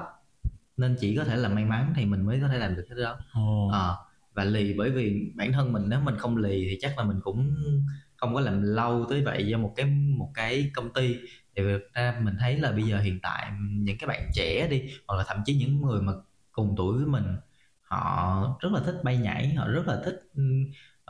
Nên 0.77 0.97
chỉ 0.99 1.15
có 1.15 1.23
thể 1.23 1.35
là 1.35 1.49
may 1.49 1.65
mắn 1.65 1.93
thì 1.95 2.05
mình 2.05 2.25
mới 2.25 2.39
có 2.41 2.47
thể 2.47 2.57
làm 2.57 2.75
được 2.75 2.85
thứ 2.89 3.03
đó. 3.03 3.17
Ồ. 3.33 3.69
Ờ, 3.71 3.97
và 4.33 4.43
lì 4.43 4.73
bởi 4.77 4.91
vì 4.91 5.31
bản 5.35 5.53
thân 5.53 5.73
mình 5.73 5.83
nếu 5.89 5.99
mình 5.99 6.17
không 6.17 6.37
lì 6.37 6.67
thì 6.69 6.77
chắc 6.81 6.97
là 6.97 7.03
mình 7.03 7.19
cũng 7.23 7.55
không 8.15 8.33
có 8.33 8.41
làm 8.41 8.61
lâu 8.61 9.05
tới 9.09 9.23
vậy 9.23 9.47
do 9.47 9.57
một 9.57 9.73
cái 9.75 9.85
một 10.17 10.31
cái 10.33 10.71
công 10.75 10.93
ty. 10.93 11.15
Thì 11.55 11.63
ra 11.93 12.19
mình 12.23 12.35
thấy 12.39 12.57
là 12.59 12.71
bây 12.71 12.83
giờ 12.83 12.99
hiện 12.99 13.19
tại 13.21 13.51
những 13.71 13.97
cái 13.97 14.07
bạn 14.07 14.31
trẻ 14.33 14.67
đi 14.71 14.81
hoặc 15.07 15.15
là 15.15 15.23
thậm 15.27 15.37
chí 15.45 15.55
những 15.55 15.81
người 15.81 16.01
mà 16.01 16.13
cùng 16.51 16.73
tuổi 16.77 16.97
với 16.97 17.05
mình 17.05 17.25
họ 17.81 18.57
rất 18.61 18.71
là 18.71 18.81
thích 18.85 18.95
bay 19.03 19.17
nhảy 19.17 19.53
họ 19.53 19.67
rất 19.67 19.87
là 19.87 20.01
thích 20.05 20.19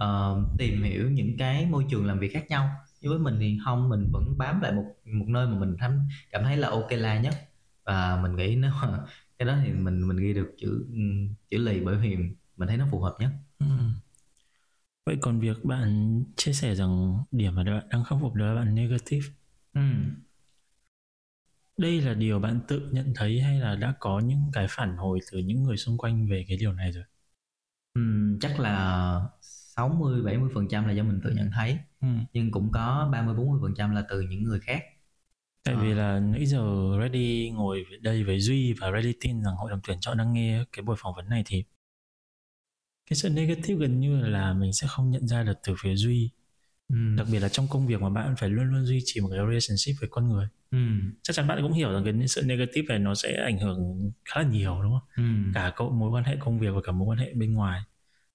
uh, 0.03 0.57
tìm 0.57 0.83
hiểu 0.83 1.11
những 1.11 1.37
cái 1.37 1.65
môi 1.65 1.85
trường 1.89 2.05
làm 2.05 2.19
việc 2.19 2.33
khác 2.33 2.45
nhau 2.49 2.69
nhưng 3.03 3.11
với 3.11 3.19
mình 3.19 3.37
thì 3.39 3.59
không 3.65 3.89
mình 3.89 4.09
vẫn 4.11 4.37
bám 4.37 4.61
lại 4.61 4.71
một 4.71 4.85
một 5.05 5.25
nơi 5.27 5.47
mà 5.47 5.59
mình 5.59 5.77
thắm 5.79 6.07
cảm 6.31 6.43
thấy 6.43 6.57
là 6.57 6.69
ok 6.69 6.87
la 6.91 7.21
nhất 7.21 7.33
và 7.85 8.19
mình 8.23 8.35
nghĩ 8.35 8.55
nếu 8.55 8.71
mà 8.81 8.99
cái 9.39 9.47
đó 9.47 9.57
thì 9.65 9.73
mình 9.73 10.07
mình 10.07 10.17
ghi 10.17 10.33
được 10.33 10.55
chữ 10.57 10.85
chữ 11.49 11.57
lì 11.57 11.81
bởi 11.85 11.97
vì 11.97 12.17
mình 12.57 12.67
thấy 12.67 12.77
nó 12.77 12.87
phù 12.91 12.99
hợp 13.01 13.15
nhất 13.19 13.31
Ừ. 13.59 13.65
Vậy 15.05 15.17
còn 15.21 15.39
việc 15.39 15.65
bạn 15.65 16.23
chia 16.37 16.53
sẻ 16.53 16.75
rằng 16.75 17.17
điểm 17.31 17.55
mà 17.55 17.63
bạn 17.63 17.87
đang 17.89 18.03
khắc 18.03 18.17
phục 18.21 18.33
đó 18.35 18.45
là 18.45 18.55
bạn 18.55 18.75
negative 18.75 19.27
ừ. 19.73 19.81
Đây 21.77 22.01
là 22.01 22.13
điều 22.13 22.39
bạn 22.39 22.59
tự 22.67 22.89
nhận 22.91 23.13
thấy 23.15 23.41
hay 23.41 23.59
là 23.59 23.75
đã 23.75 23.93
có 23.99 24.19
những 24.19 24.41
cái 24.53 24.67
phản 24.69 24.97
hồi 24.97 25.19
từ 25.31 25.39
những 25.39 25.63
người 25.63 25.77
xung 25.77 25.97
quanh 25.97 26.27
về 26.27 26.45
cái 26.47 26.57
điều 26.57 26.73
này 26.73 26.91
rồi? 26.91 27.03
Ừ, 27.93 28.01
chắc 28.41 28.59
là 28.59 29.21
60 29.75 30.21
70 30.21 30.49
phần 30.53 30.67
trăm 30.69 30.85
là 30.87 30.91
do 30.93 31.03
mình 31.03 31.19
tự 31.23 31.31
nhận 31.35 31.49
thấy 31.55 31.77
Ừ. 32.01 32.07
nhưng 32.33 32.51
cũng 32.51 32.71
có 32.71 33.09
30 33.11 33.35
40 33.35 33.59
phần 33.61 33.73
trăm 33.77 33.95
là 33.95 34.03
từ 34.09 34.21
những 34.21 34.43
người 34.43 34.59
khác 34.59 34.83
Tại 35.63 35.75
Ờ. 35.75 35.81
vì 35.83 35.93
là 35.93 36.19
nãy 36.19 36.45
giờ 36.45 36.63
Ready 37.01 37.49
ngồi 37.51 37.85
đây 38.01 38.23
với 38.23 38.39
Duy 38.39 38.73
và 38.73 38.91
Ready 38.91 39.13
tin 39.21 39.43
rằng 39.43 39.55
hội 39.55 39.71
đồng 39.71 39.79
tuyển 39.87 39.97
chọn 40.01 40.17
đang 40.17 40.33
nghe 40.33 40.63
cái 40.73 40.83
buổi 40.83 40.95
phỏng 40.99 41.13
vấn 41.15 41.29
này 41.29 41.43
thì 41.45 41.63
cái 43.09 43.17
sự 43.17 43.29
negative 43.29 43.79
gần 43.79 43.99
như 43.99 44.21
là 44.21 44.53
mình 44.53 44.73
sẽ 44.73 44.87
không 44.89 45.11
nhận 45.11 45.27
ra 45.27 45.43
được 45.43 45.57
từ 45.67 45.75
phía 45.79 45.95
Duy 45.95 46.29
ừ. 46.89 46.95
đặc 47.17 47.27
biệt 47.31 47.39
là 47.39 47.49
trong 47.49 47.67
công 47.69 47.87
việc 47.87 48.01
mà 48.01 48.09
bạn 48.09 48.35
phải 48.37 48.49
luôn 48.49 48.71
luôn 48.71 48.85
duy 48.85 49.01
trì 49.05 49.21
một 49.21 49.27
cái 49.31 49.39
relationship 49.39 49.95
với 50.01 50.09
con 50.11 50.29
người 50.29 50.47
Ừ. 50.71 50.77
chắc 51.21 51.33
chắn 51.35 51.47
bạn 51.47 51.59
cũng 51.61 51.73
hiểu 51.73 51.93
rằng 51.93 52.03
cái 52.03 52.27
sự 52.27 52.41
negative 52.45 52.85
này 52.89 52.99
nó 52.99 53.15
sẽ 53.15 53.33
ảnh 53.45 53.59
hưởng 53.59 54.11
khá 54.25 54.41
là 54.41 54.47
nhiều 54.47 54.79
đúng 54.83 54.91
không 54.91 55.07
Ừ. 55.25 55.51
cả 55.53 55.73
mối 55.91 56.11
quan 56.11 56.23
hệ 56.23 56.35
công 56.39 56.59
việc 56.59 56.69
và 56.75 56.81
cả 56.83 56.91
mối 56.91 57.07
quan 57.07 57.17
hệ 57.19 57.33
bên 57.33 57.53
ngoài 57.53 57.81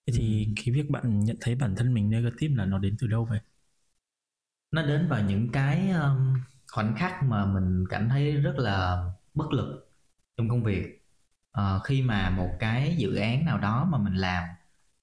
thế 0.08 0.12
thì 0.16 0.48
Ừ. 0.48 0.54
cái 0.56 0.74
việc 0.74 0.90
bạn 0.90 1.20
nhận 1.24 1.36
thấy 1.40 1.54
bản 1.54 1.74
thân 1.76 1.94
mình 1.94 2.10
negative 2.10 2.54
là 2.56 2.64
nó 2.66 2.78
đến 2.78 2.96
từ 3.00 3.06
đâu 3.06 3.26
vậy 3.30 3.40
nó 4.70 4.82
đến 4.82 5.08
vào 5.08 5.22
những 5.28 5.48
cái 5.52 5.90
um, 5.90 6.34
khoảnh 6.72 6.94
khắc 6.98 7.22
mà 7.24 7.46
mình 7.46 7.84
cảm 7.90 8.08
thấy 8.08 8.32
rất 8.36 8.54
là 8.58 9.04
bất 9.34 9.52
lực 9.52 9.90
trong 10.36 10.48
công 10.48 10.64
việc 10.64 10.94
Ờ, 11.52 11.80
khi 11.84 12.02
mà 12.02 12.30
một 12.30 12.50
cái 12.60 12.96
dự 12.98 13.14
án 13.16 13.44
nào 13.44 13.58
đó 13.58 13.88
mà 13.92 13.98
mình 13.98 14.14
làm 14.14 14.44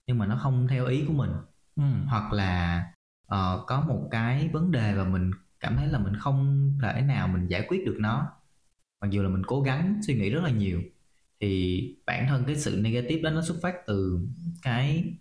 nhưng 0.07 0.17
mà 0.17 0.27
nó 0.27 0.37
không 0.43 0.67
theo 0.69 0.85
ý 0.87 1.05
của 1.07 1.13
mình 1.13 1.31
ừ. 1.75 1.83
hoặc 2.05 2.33
là 2.33 2.83
ờ, 3.27 3.63
có 3.67 3.81
một 3.81 4.07
cái 4.11 4.49
vấn 4.53 4.71
đề 4.71 4.95
và 4.95 5.03
mình 5.05 5.31
cảm 5.59 5.77
thấy 5.77 5.87
là 5.87 5.99
mình 5.99 6.15
không 6.19 6.71
thể 6.83 7.01
nào 7.01 7.27
mình 7.27 7.47
giải 7.47 7.65
quyết 7.69 7.85
được 7.85 7.97
nó 7.99 8.27
mặc 9.01 9.11
dù 9.11 9.23
là 9.23 9.29
mình 9.29 9.43
cố 9.47 9.61
gắng 9.61 10.01
suy 10.07 10.15
nghĩ 10.15 10.29
rất 10.29 10.41
là 10.43 10.49
nhiều 10.51 10.81
thì 11.41 11.81
bản 12.05 12.25
thân 12.29 12.43
cái 12.47 12.55
sự 12.55 12.77
negative 12.81 13.21
đó 13.21 13.29
nó 13.29 13.41
xuất 13.41 13.55
phát 13.63 13.75
từ 13.87 14.19
cái 14.61 15.13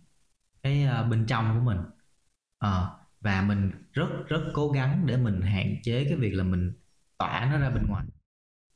cái 0.62 0.84
ờ, 0.84 1.04
bên 1.04 1.26
trong 1.26 1.54
của 1.58 1.64
mình. 1.64 1.78
Ờ, 2.58 2.98
và 3.20 3.42
mình 3.42 3.70
rất 3.92 4.08
rất 4.28 4.40
cố 4.54 4.70
gắng 4.72 5.06
để 5.06 5.16
mình 5.16 5.40
hạn 5.40 5.76
chế 5.82 6.04
cái 6.04 6.16
việc 6.16 6.30
là 6.34 6.44
mình 6.44 6.72
tỏa 7.18 7.48
nó 7.52 7.58
ra 7.58 7.70
bên 7.70 7.86
ngoài. 7.88 8.04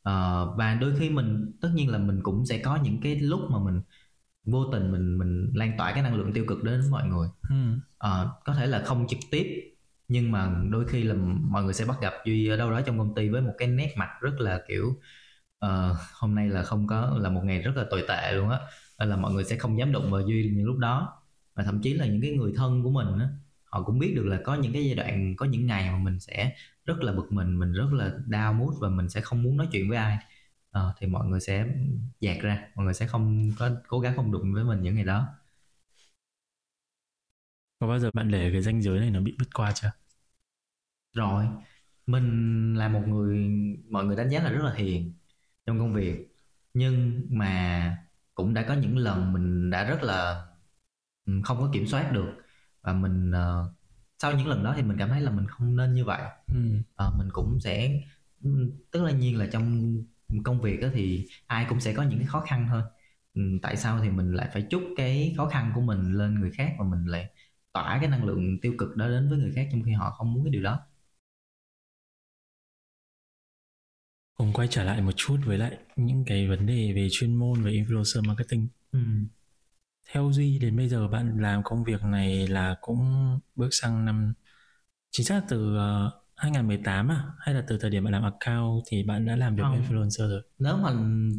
Ờ, 0.02 0.54
và 0.58 0.74
đôi 0.74 0.96
khi 0.98 1.10
mình 1.10 1.52
tất 1.60 1.70
nhiên 1.74 1.90
là 1.90 1.98
mình 1.98 2.20
cũng 2.22 2.46
sẽ 2.46 2.58
có 2.58 2.76
những 2.82 3.00
cái 3.02 3.16
lúc 3.20 3.40
mà 3.50 3.58
mình 3.64 3.82
vô 4.44 4.64
tình 4.72 4.92
mình 4.92 5.18
mình 5.18 5.50
lan 5.54 5.72
tỏa 5.78 5.92
cái 5.92 6.02
năng 6.02 6.14
lượng 6.14 6.32
tiêu 6.32 6.44
cực 6.48 6.64
đến 6.64 6.90
mọi 6.90 7.08
người. 7.08 7.28
Ờ, 7.98 8.40
có 8.44 8.54
thể 8.54 8.66
là 8.66 8.82
không 8.86 9.06
trực 9.08 9.18
tiếp 9.30 9.74
nhưng 10.08 10.32
mà 10.32 10.62
đôi 10.70 10.88
khi 10.88 11.02
là 11.02 11.14
mọi 11.40 11.64
người 11.64 11.74
sẽ 11.74 11.84
bắt 11.84 11.96
gặp 12.00 12.12
duy 12.24 12.48
ở 12.48 12.56
đâu 12.56 12.70
đó 12.70 12.80
trong 12.86 12.98
công 12.98 13.14
ty 13.14 13.28
với 13.28 13.40
một 13.42 13.54
cái 13.58 13.68
nét 13.68 13.94
mặt 13.96 14.08
rất 14.20 14.40
là 14.40 14.62
kiểu 14.68 15.00
ờ, 15.58 15.96
hôm 16.14 16.34
nay 16.34 16.48
là 16.48 16.62
không 16.62 16.86
có 16.86 17.18
là 17.20 17.30
một 17.30 17.40
ngày 17.44 17.62
rất 17.62 17.76
là 17.76 17.84
tồi 17.90 18.04
tệ 18.08 18.32
luôn 18.32 18.50
á. 18.50 18.58
Là 18.98 19.16
mọi 19.16 19.32
người 19.32 19.44
sẽ 19.44 19.56
không 19.56 19.78
dám 19.78 19.92
đụng 19.92 20.10
vào 20.10 20.20
duy 20.20 20.52
những 20.56 20.66
lúc 20.66 20.78
đó. 20.78 21.22
Và 21.54 21.64
thậm 21.64 21.80
chí 21.82 21.94
là 21.94 22.06
những 22.06 22.20
cái 22.22 22.30
người 22.32 22.52
thân 22.56 22.82
của 22.82 22.90
mình 22.90 23.18
á 23.18 23.28
họ 23.64 23.82
cũng 23.82 23.98
biết 23.98 24.12
được 24.16 24.24
là 24.26 24.40
có 24.44 24.54
những 24.54 24.72
cái 24.72 24.84
giai 24.86 24.94
đoạn 24.94 25.36
có 25.36 25.46
những 25.46 25.66
ngày 25.66 25.90
mà 25.90 25.98
mình 25.98 26.20
sẽ 26.20 26.52
rất 26.84 26.98
là 27.00 27.12
bực 27.12 27.32
mình 27.32 27.58
mình 27.58 27.72
rất 27.72 27.92
là 27.92 28.12
down 28.26 28.54
mood 28.54 28.74
và 28.80 28.88
mình 28.88 29.08
sẽ 29.08 29.20
không 29.20 29.42
muốn 29.42 29.56
nói 29.56 29.68
chuyện 29.72 29.88
với 29.88 29.98
ai. 29.98 30.18
Ờ, 30.70 30.94
thì 30.98 31.06
mọi 31.06 31.26
người 31.26 31.40
sẽ 31.40 31.66
dạt 32.20 32.36
ra 32.42 32.68
mọi 32.74 32.84
người 32.84 32.94
sẽ 32.94 33.06
không 33.06 33.50
có 33.58 33.70
cố 33.88 34.00
gắng 34.00 34.16
không 34.16 34.32
đụng 34.32 34.54
với 34.54 34.64
mình 34.64 34.82
những 34.82 34.94
ngày 34.94 35.04
đó. 35.04 35.28
Có 37.78 37.86
bao 37.88 37.98
giờ 37.98 38.10
bạn 38.14 38.30
để 38.30 38.50
cái 38.52 38.62
ranh 38.62 38.82
giới 38.82 39.00
này 39.00 39.10
nó 39.10 39.20
bị 39.20 39.36
bứt 39.38 39.48
qua 39.54 39.72
chưa? 39.72 39.90
Rồi 41.12 41.46
mình 42.06 42.74
là 42.74 42.88
một 42.88 43.02
người 43.08 43.48
mọi 43.90 44.04
người 44.04 44.16
đánh 44.16 44.30
giá 44.30 44.42
là 44.42 44.50
rất 44.50 44.64
là 44.64 44.74
hiền 44.74 45.14
trong 45.68 45.80
công 45.80 45.94
việc. 45.94 46.28
Nhưng 46.74 47.26
mà 47.30 47.98
cũng 48.34 48.54
đã 48.54 48.64
có 48.68 48.74
những 48.74 48.98
lần 48.98 49.32
mình 49.32 49.70
đã 49.70 49.84
rất 49.84 50.02
là 50.02 50.46
ừ, 51.26 51.32
không 51.44 51.58
có 51.60 51.70
kiểm 51.72 51.86
soát 51.86 52.12
được. 52.12 52.32
Và 52.82 52.92
mình 52.92 53.30
ờ, 53.32 53.74
sau 54.18 54.32
những 54.32 54.46
lần 54.48 54.64
đó 54.64 54.74
thì 54.76 54.82
mình 54.82 54.98
cảm 54.98 55.08
thấy 55.08 55.20
là 55.20 55.30
mình 55.30 55.46
không 55.48 55.76
nên 55.76 55.94
như 55.94 56.04
vậy. 56.04 56.22
Ừ. 56.48 56.54
Ờ, 56.96 57.14
mình 57.18 57.28
cũng 57.32 57.60
sẽ 57.60 58.02
ừ, 58.44 58.72
tức 58.90 59.04
là 59.04 59.12
nhiên 59.12 59.38
là 59.38 59.46
trong 59.52 59.96
công 60.44 60.60
việc 60.62 60.80
đó 60.80 60.88
thì 60.94 61.26
ai 61.46 61.66
cũng 61.68 61.80
sẽ 61.80 61.94
có 61.94 62.02
những 62.02 62.18
cái 62.18 62.28
khó 62.28 62.40
khăn 62.40 62.66
thôi. 62.70 62.82
Ừ, 63.34 63.42
tại 63.62 63.76
sao 63.76 64.00
thì 64.02 64.10
mình 64.10 64.34
lại 64.34 64.48
phải 64.52 64.66
trút 64.70 64.82
cái 64.96 65.34
khó 65.36 65.48
khăn 65.48 65.72
của 65.74 65.80
mình 65.80 66.12
lên 66.12 66.40
người 66.40 66.50
khác 66.50 66.74
và 66.78 66.84
mình 66.84 67.06
lại 67.06 67.30
tỏa 67.72 67.98
cái 68.00 68.10
năng 68.10 68.24
lượng 68.24 68.60
tiêu 68.62 68.74
cực 68.78 68.96
đó 68.96 69.08
đến 69.08 69.30
với 69.30 69.38
người 69.38 69.52
khác 69.56 69.68
trong 69.72 69.82
khi 69.84 69.92
họ 69.92 70.10
không 70.10 70.34
muốn 70.34 70.44
cái 70.44 70.52
điều 70.52 70.62
đó 70.62 70.80
cùng 74.38 74.52
quay 74.54 74.68
trở 74.70 74.84
lại 74.84 75.02
một 75.02 75.12
chút 75.16 75.38
với 75.46 75.58
lại 75.58 75.78
những 75.96 76.24
cái 76.26 76.48
vấn 76.48 76.66
đề 76.66 76.92
về 76.96 77.08
chuyên 77.12 77.36
môn 77.36 77.62
về 77.64 77.72
influencer 77.72 78.24
marketing 78.28 78.68
ừ. 78.92 78.98
theo 80.12 80.30
Duy 80.32 80.58
đến 80.58 80.76
bây 80.76 80.88
giờ 80.88 81.08
bạn 81.08 81.40
làm 81.40 81.62
công 81.64 81.84
việc 81.84 82.02
này 82.04 82.48
là 82.48 82.76
cũng 82.80 83.00
bước 83.56 83.68
sang 83.72 84.04
năm 84.04 84.34
chính 85.10 85.26
xác 85.26 85.42
từ 85.48 85.76
uh, 85.76 86.12
2018 86.36 87.08
à 87.10 87.24
hay 87.40 87.54
là 87.54 87.64
từ 87.68 87.78
thời 87.80 87.90
điểm 87.90 88.04
bạn 88.04 88.12
làm 88.12 88.24
account 88.24 88.84
thì 88.88 89.02
bạn 89.04 89.26
đã 89.26 89.36
làm 89.36 89.56
việc 89.56 89.62
Không. 89.62 89.82
influencer 89.82 90.28
rồi 90.30 90.42
nếu 90.58 90.76
mà 90.76 90.90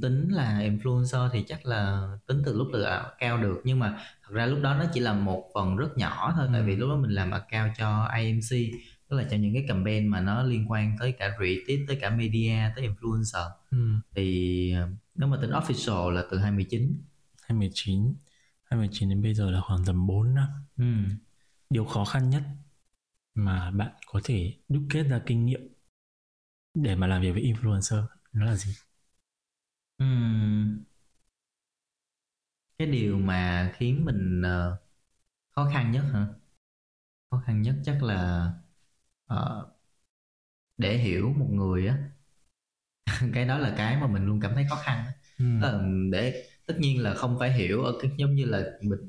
tính 0.02 0.30
là 0.30 0.60
influencer 0.60 1.30
thì 1.34 1.46
chắc 1.48 1.66
là 1.66 2.08
tính 2.28 2.42
từ 2.46 2.54
lúc 2.58 2.68
từ 2.74 2.82
account 2.84 3.42
được 3.44 3.62
nhưng 3.64 3.80
mà 3.80 3.98
thật 4.24 4.30
ra 4.34 4.46
lúc 4.46 4.60
đó 4.64 4.76
nó 4.76 4.86
chỉ 4.94 5.00
là 5.00 5.14
một 5.14 5.52
phần 5.56 5.78
rất 5.78 5.98
nhỏ 5.98 6.34
thôi 6.38 6.48
tại 6.54 6.62
Ừ. 6.62 6.68
vì 6.68 6.76
lúc 6.76 6.90
đó 6.90 6.96
mình 6.96 7.12
làm 7.12 7.32
account 7.32 7.72
cho 7.78 8.08
IMC 8.18 8.58
tức 9.10 9.18
là 9.18 9.28
cho 9.32 9.38
những 9.38 9.54
cái 9.54 9.66
campaign 9.68 10.08
mà 10.08 10.22
nó 10.22 10.44
liên 10.44 10.72
quan 10.72 10.96
tới 11.00 11.12
cả 11.12 11.36
creative 11.38 11.86
tới 11.88 11.98
cả 12.02 12.10
media 12.10 12.54
tới 12.76 12.90
influencer 12.90 13.50
ừ. 13.72 13.78
thì 14.16 14.72
ờ, 14.74 14.90
nếu 15.16 15.28
mà 15.30 15.38
tính 15.42 15.52
official 15.52 16.10
là 16.10 16.24
từ 16.32 16.38
2019 16.38 17.02
2019 17.42 18.16
2019 18.64 19.10
đến 19.10 19.22
bây 19.22 19.34
giờ 19.34 19.52
là 19.52 19.62
khoảng 19.62 19.86
tầm 19.86 20.08
4 20.08 20.34
năm 20.36 20.48
ừ. 20.78 20.84
điều 21.70 21.86
khó 21.86 22.06
khăn 22.06 22.30
nhất 22.30 22.44
mà 23.36 23.72
bạn 23.72 23.92
có 24.08 24.22
thể 24.24 24.54
đúc 24.70 24.84
kết 24.90 25.04
ra 25.04 25.22
kinh 25.26 25.46
nghiệm 25.46 25.62
để 26.74 26.96
mà 26.96 27.08
làm 27.08 27.22
việc 27.22 27.32
với 27.32 27.42
influencer 27.44 28.04
nó 28.34 28.46
là 28.46 28.56
gì 28.56 28.74
Ừm. 30.00 30.84
cái 32.78 32.88
điều 32.88 33.18
mà 33.20 33.72
khiến 33.78 34.06
mình 34.06 34.42
ờ, 34.42 34.78
khó 35.52 35.70
khăn 35.74 35.92
nhất 35.92 36.04
hả 36.14 36.28
khó 37.32 37.44
khăn 37.46 37.62
nhất 37.62 37.76
chắc 37.86 38.04
là 38.04 38.52
ờ, 39.30 39.72
để 40.78 40.98
hiểu 40.98 41.34
một 41.38 41.48
người 41.52 41.88
á 41.88 41.98
cái 43.34 43.46
đó 43.46 43.58
là 43.58 43.74
cái 43.78 43.98
mà 44.02 44.08
mình 44.08 44.26
luôn 44.26 44.40
cảm 44.42 44.52
thấy 44.56 44.66
khó 44.70 44.76
khăn 44.76 45.06
ừ. 45.60 45.68
Để 46.12 46.44
tất 46.66 46.76
nhiên 46.80 47.04
là 47.04 47.14
không 47.14 47.40
phải 47.40 47.52
hiểu 47.54 47.84
ở 47.84 47.94
cái 48.02 48.12
giống 48.18 48.36
như 48.36 48.46
là 48.46 48.64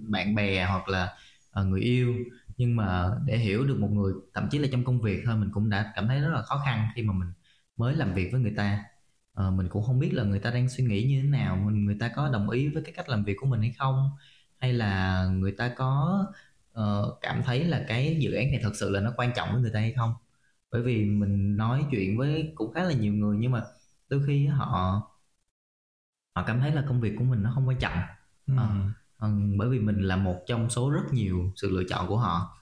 bạn 0.09 0.35
bè 0.35 0.64
hoặc 0.66 0.89
là 0.89 1.16
ờ, 1.51 1.64
người 1.64 1.81
yêu 1.81 2.14
nhưng 2.57 2.77
mà 2.77 3.11
để 3.27 3.39
hiểu 3.39 3.64
được 3.66 3.77
một 3.81 3.89
người 3.91 4.12
thậm 4.35 4.49
chí 4.51 4.59
là 4.59 4.68
trong 4.73 4.85
công 4.85 5.01
việc 5.01 5.23
thôi 5.27 5.37
mình 5.37 5.51
cũng 5.55 5.71
đã 5.71 5.93
cảm 5.97 6.09
thấy 6.09 6.21
rất 6.21 6.29
là 6.35 6.43
khó 6.43 6.62
khăn 6.64 6.89
khi 6.95 7.03
mà 7.03 7.12
mình 7.14 7.29
mới 7.77 7.95
làm 7.97 8.14
việc 8.14 8.29
với 8.33 8.41
người 8.41 8.55
ta 8.57 8.85
ờ, 9.33 9.51
mình 9.51 9.68
cũng 9.68 9.83
không 9.83 9.99
biết 9.99 10.11
là 10.14 10.23
người 10.25 10.39
ta 10.41 10.51
đang 10.51 10.68
suy 10.68 10.85
nghĩ 10.85 11.05
như 11.09 11.23
thế 11.23 11.29
nào 11.29 11.57
mình 11.57 11.85
người 11.85 11.97
ta 12.01 12.11
có 12.16 12.29
đồng 12.33 12.51
ý 12.51 12.68
với 12.68 12.83
cái 12.83 12.93
cách 12.97 13.09
làm 13.09 13.25
việc 13.25 13.35
của 13.41 13.47
mình 13.47 13.61
hay 13.61 13.73
không 13.79 14.11
hay 14.59 14.73
là 14.73 15.25
người 15.27 15.53
ta 15.53 15.75
có 15.77 16.25
uh, 16.81 17.18
cảm 17.20 17.43
thấy 17.43 17.64
là 17.64 17.85
cái 17.89 18.16
dự 18.20 18.33
án 18.33 18.51
này 18.51 18.61
thật 18.62 18.72
sự 18.74 18.91
là 18.91 19.01
nó 19.01 19.12
quan 19.16 19.33
trọng 19.37 19.53
với 19.53 19.62
người 19.62 19.70
ta 19.74 19.81
hay 19.81 19.93
không? 19.93 20.14
Bởi 20.72 20.83
vì 20.83 21.05
mình 21.05 21.57
nói 21.57 21.87
chuyện 21.91 22.18
với 22.18 22.53
cũng 22.55 22.72
khá 22.72 22.85
là 22.85 22.93
nhiều 22.93 23.12
người 23.14 23.37
nhưng 23.41 23.53
mà 23.53 23.62
đôi 24.09 24.22
khi 24.26 24.47
họ 24.47 25.03
họ 26.35 26.45
cảm 26.47 26.61
thấy 26.61 26.72
là 26.72 26.85
công 26.89 27.01
việc 27.01 27.14
của 27.18 27.24
mình 27.24 27.43
nó 27.43 27.53
không 27.55 27.68
quan 27.68 27.78
trọng. 27.78 27.99
Ừ. 28.47 28.55
Ờ, 28.57 28.68
ờ, 29.16 29.31
bởi 29.59 29.68
vì 29.68 29.78
mình 29.81 30.01
là 30.01 30.16
một 30.16 30.43
trong 30.47 30.70
số 30.70 30.91
rất 30.91 31.03
nhiều 31.12 31.53
sự 31.57 31.70
lựa 31.70 31.85
chọn 31.89 32.09
của 32.09 32.18
họ. 32.18 32.59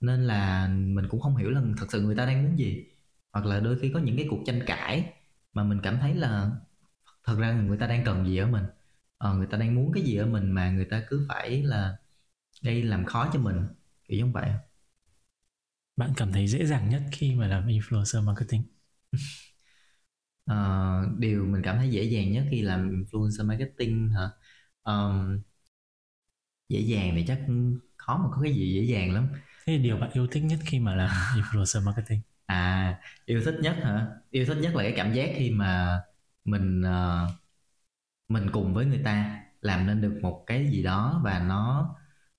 Nên 0.00 0.24
là 0.24 0.68
mình 0.68 1.08
cũng 1.08 1.20
không 1.20 1.36
hiểu 1.36 1.50
là 1.50 1.62
thật 1.78 1.86
sự 1.90 2.02
người 2.02 2.16
ta 2.16 2.26
đang 2.26 2.42
muốn 2.42 2.58
gì. 2.58 2.86
Hoặc 3.32 3.46
là 3.46 3.60
đôi 3.60 3.78
khi 3.80 3.90
có 3.94 4.00
những 4.00 4.16
cái 4.16 4.26
cuộc 4.30 4.40
tranh 4.46 4.60
cãi 4.66 5.12
mà 5.52 5.64
mình 5.64 5.80
cảm 5.82 5.98
thấy 6.00 6.14
là 6.14 6.50
thật 7.24 7.36
ra 7.38 7.52
người 7.52 7.78
ta 7.78 7.86
đang 7.86 8.04
cần 8.04 8.26
gì 8.26 8.36
ở 8.38 8.46
mình. 8.46 8.64
Ờ, 9.18 9.34
người 9.34 9.46
ta 9.46 9.58
đang 9.58 9.74
muốn 9.74 9.92
cái 9.92 10.02
gì 10.02 10.16
ở 10.16 10.26
mình 10.26 10.50
mà 10.52 10.70
người 10.70 10.84
ta 10.84 11.02
cứ 11.08 11.26
phải 11.28 11.62
là 11.62 11.96
gây 12.62 12.82
làm 12.82 13.04
khó 13.04 13.30
cho 13.32 13.40
mình 13.40 13.56
kiểu 14.08 14.18
giống 14.18 14.32
vậy 14.32 14.50
Bạn 15.96 16.12
cảm 16.16 16.32
thấy 16.32 16.46
dễ 16.48 16.66
dàng 16.66 16.88
nhất 16.88 17.02
khi 17.12 17.34
mà 17.34 17.46
làm 17.48 17.66
influencer 17.66 18.24
marketing? 18.24 18.62
Ờ, 20.44 20.54
điều 21.18 21.44
mình 21.46 21.62
cảm 21.64 21.76
thấy 21.78 21.90
dễ 21.90 22.02
dàng 22.02 22.32
nhất 22.32 22.44
khi 22.50 22.62
làm 22.62 22.90
influencer 22.90 23.46
marketing 23.46 24.10
hả 24.10 24.30
Ờm, 24.82 25.40
dễ 26.68 26.80
dàng 26.80 27.12
thì 27.16 27.24
chắc 27.28 27.40
khó 27.96 28.16
mà 28.18 28.28
có 28.32 28.42
cái 28.42 28.52
gì 28.54 28.74
dễ 28.74 28.82
dàng 28.94 29.12
lắm 29.14 29.28
Thế 29.66 29.72
thì 29.76 29.78
điều 29.82 29.96
bạn 29.96 30.10
yêu 30.12 30.26
thích 30.30 30.40
nhất 30.44 30.58
khi 30.66 30.78
mà 30.80 30.94
làm 30.96 31.10
influencer 31.36 31.84
marketing? 31.84 32.20
À, 32.46 33.00
yêu 33.26 33.42
thích 33.44 33.54
nhất 33.62 33.76
hả? 33.82 34.06
Yêu 34.30 34.44
thích 34.46 34.54
nhất 34.60 34.74
là 34.74 34.82
cái 34.82 34.92
cảm 34.96 35.12
giác 35.12 35.30
khi 35.36 35.50
mà 35.50 36.00
mình 36.44 36.82
ờ, 36.82 37.28
mình 38.28 38.46
cùng 38.52 38.74
với 38.74 38.86
người 38.86 39.00
ta 39.04 39.40
làm 39.60 39.86
nên 39.86 40.00
được 40.00 40.18
một 40.22 40.44
cái 40.46 40.68
gì 40.70 40.82
đó 40.82 41.20
và 41.24 41.38
nó 41.48 41.88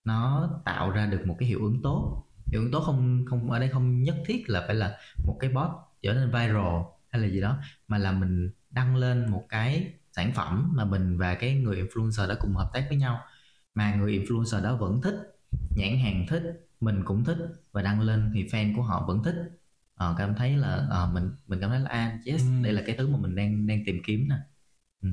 nó 0.07 0.49
tạo 0.65 0.91
ra 0.91 1.05
được 1.05 1.21
một 1.27 1.35
cái 1.39 1.49
hiệu 1.49 1.59
ứng 1.59 1.81
tốt. 1.83 2.23
Hiệu 2.51 2.61
ứng 2.61 2.71
tốt 2.71 2.81
không 2.85 3.25
không 3.29 3.51
ở 3.51 3.59
đây 3.59 3.69
không 3.69 4.03
nhất 4.03 4.15
thiết 4.25 4.43
là 4.49 4.63
phải 4.67 4.75
là 4.75 4.97
một 5.25 5.37
cái 5.39 5.49
post 5.55 5.71
trở 6.01 6.13
nên 6.13 6.27
viral 6.31 6.81
hay 7.09 7.21
là 7.21 7.27
gì 7.27 7.41
đó 7.41 7.57
mà 7.87 7.97
là 7.97 8.11
mình 8.11 8.51
đăng 8.69 8.95
lên 8.95 9.31
một 9.31 9.45
cái 9.49 9.93
sản 10.11 10.31
phẩm 10.35 10.71
mà 10.75 10.85
mình 10.85 11.17
và 11.17 11.35
cái 11.35 11.55
người 11.55 11.83
influencer 11.83 12.27
đã 12.29 12.35
cùng 12.39 12.53
hợp 12.55 12.69
tác 12.73 12.85
với 12.89 12.97
nhau 12.97 13.19
mà 13.75 13.95
người 13.95 14.19
influencer 14.19 14.63
đó 14.63 14.75
vẫn 14.75 15.01
thích, 15.01 15.15
nhãn 15.75 15.97
hàng 15.99 16.25
thích, 16.29 16.43
mình 16.81 17.01
cũng 17.05 17.23
thích 17.25 17.37
và 17.71 17.81
đăng 17.81 18.01
lên 18.01 18.31
thì 18.33 18.43
fan 18.47 18.75
của 18.75 18.81
họ 18.81 19.05
vẫn 19.07 19.23
thích 19.23 19.35
ờ, 19.95 20.15
cảm 20.17 20.35
thấy 20.35 20.57
là 20.57 20.87
ờ, 20.89 21.11
mình 21.13 21.31
mình 21.47 21.59
cảm 21.61 21.69
thấy 21.69 21.79
là 21.79 21.89
à 21.89 22.19
yes 22.25 22.41
Ừ. 22.41 22.63
đây 22.63 22.73
là 22.73 22.83
cái 22.87 22.95
thứ 22.97 23.07
mà 23.07 23.17
mình 23.17 23.35
đang 23.35 23.67
đang 23.67 23.83
tìm 23.85 23.97
kiếm 24.05 24.27
nè 24.29 24.35
ừ. 25.01 25.09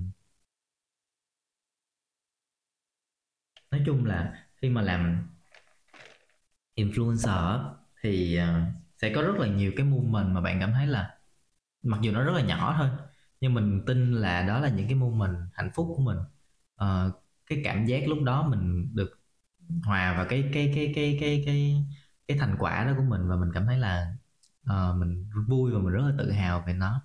nói 3.71 3.83
chung 3.87 4.05
là 4.05 4.44
khi 4.65 4.71
mà 4.71 4.83
làm 4.83 5.29
influencer 6.77 7.75
thì 8.03 8.37
ờ, 8.37 8.61
sẽ 8.99 9.13
có 9.15 9.23
rất 9.23 9.37
là 9.37 9.47
nhiều 9.47 9.73
cái 9.77 9.87
moment 9.87 10.35
mà 10.35 10.41
bạn 10.41 10.61
cảm 10.61 10.73
thấy 10.73 10.87
là 10.87 11.19
mặc 11.83 12.01
dù 12.03 12.13
nó 12.13 12.25
rất 12.25 12.33
là 12.33 12.43
nhỏ 12.43 12.75
thôi 12.79 12.89
nhưng 13.41 13.55
mình 13.55 13.83
tin 13.87 14.13
là 14.13 14.43
đó 14.43 14.61
là 14.61 14.69
những 14.69 14.87
cái 14.87 14.95
moment 14.95 15.37
hạnh 15.53 15.71
phúc 15.75 15.87
của 15.97 16.03
mình. 16.03 16.19
À, 16.77 17.07
cái 17.47 17.61
cảm 17.65 17.87
giác 17.87 18.09
lúc 18.09 18.19
đó 18.23 18.49
mình 18.49 18.95
được 18.95 19.21
hòa 19.85 20.15
vào 20.17 20.27
cái 20.29 20.51
cái 20.55 20.73
cái 20.75 20.93
cái 20.97 21.19
cái 21.21 21.43
cái 21.47 21.85
cái 22.29 22.39
thành 22.39 22.57
quả 22.59 22.85
đó 22.85 22.93
của 22.97 23.05
mình 23.09 23.29
và 23.29 23.37
mình 23.37 23.51
cảm 23.55 23.67
thấy 23.67 23.79
là 23.79 24.15
uh, 24.71 24.97
mình 24.97 25.31
vui 25.49 25.73
và 25.73 25.79
mình 25.79 25.93
rất 25.93 26.03
là 26.07 26.13
tự 26.19 26.31
hào 26.31 26.65
về 26.67 26.73
nó. 26.75 27.01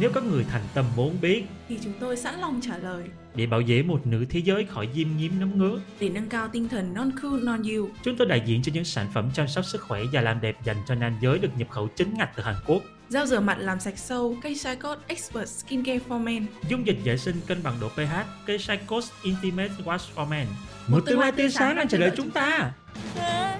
Nếu 0.00 0.10
các 0.14 0.22
người 0.24 0.44
thành 0.50 0.62
tâm 0.74 0.84
muốn 0.96 1.16
biết 1.20 1.44
Thì 1.68 1.78
chúng 1.82 1.92
tôi 2.00 2.16
sẵn 2.16 2.40
lòng 2.40 2.60
trả 2.62 2.78
lời 2.78 3.04
để 3.34 3.46
bảo 3.46 3.60
vệ 3.66 3.82
một 3.82 4.06
nửa 4.06 4.24
thế 4.24 4.40
giới 4.40 4.64
khỏi 4.64 4.88
diêm 4.94 5.08
nhiễm 5.16 5.30
nấm 5.38 5.58
ngứa, 5.58 5.80
để 6.00 6.08
nâng 6.08 6.28
cao 6.28 6.48
tinh 6.48 6.68
thần 6.68 6.94
non 6.94 7.10
cool 7.22 7.42
non 7.42 7.62
you. 7.62 7.88
chúng 8.02 8.16
tôi 8.16 8.26
đại 8.26 8.42
diện 8.46 8.62
cho 8.62 8.72
những 8.74 8.84
sản 8.84 9.06
phẩm 9.14 9.30
chăm 9.34 9.48
sóc 9.48 9.64
sức 9.64 9.82
khỏe 9.82 10.02
và 10.12 10.20
làm 10.20 10.40
đẹp 10.40 10.56
dành 10.64 10.76
cho 10.86 10.94
nam 10.94 11.18
giới 11.20 11.38
được 11.38 11.48
nhập 11.56 11.70
khẩu 11.70 11.88
chính 11.88 12.14
ngạch 12.14 12.30
từ 12.36 12.42
Hàn 12.42 12.54
Quốc. 12.66 12.82
Gel 13.10 13.26
rửa 13.26 13.40
mặt 13.40 13.58
làm 13.60 13.80
sạch 13.80 13.98
sâu, 13.98 14.36
cây 14.42 14.56
Code 14.82 15.00
Expert 15.06 15.48
Skincare 15.48 15.98
for 16.08 16.18
Men. 16.18 16.46
Dung 16.68 16.86
dịch 16.86 16.98
vệ 17.04 17.16
sinh 17.16 17.40
cân 17.46 17.62
bằng 17.62 17.74
độ 17.80 17.88
pH, 17.88 18.46
cây 18.46 18.58
Psychos 18.58 19.10
Intimate 19.22 19.72
Wash 19.84 20.14
for 20.14 20.26
Men. 20.28 20.46
Một 20.46 20.96
Một 20.96 21.00
tương 21.06 21.20
lai 21.20 21.32
tươi 21.32 21.50
sáng 21.50 21.76
đang 21.76 21.88
chờ 21.88 21.98
đợi 21.98 22.10
chúng 22.16 22.26
chúng 22.26 22.34
ta. 22.34 22.72
Thế, 23.14 23.58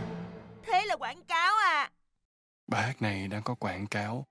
thế 0.67 0.85
là 0.87 0.97
quảng 0.97 1.23
cáo 1.29 1.55
à? 1.65 1.91
Bài 2.67 2.83
hát 2.83 3.03
này 3.03 3.29
đang 3.29 3.43
có 3.43 3.55
quảng 3.55 3.87
cáo. 3.87 4.27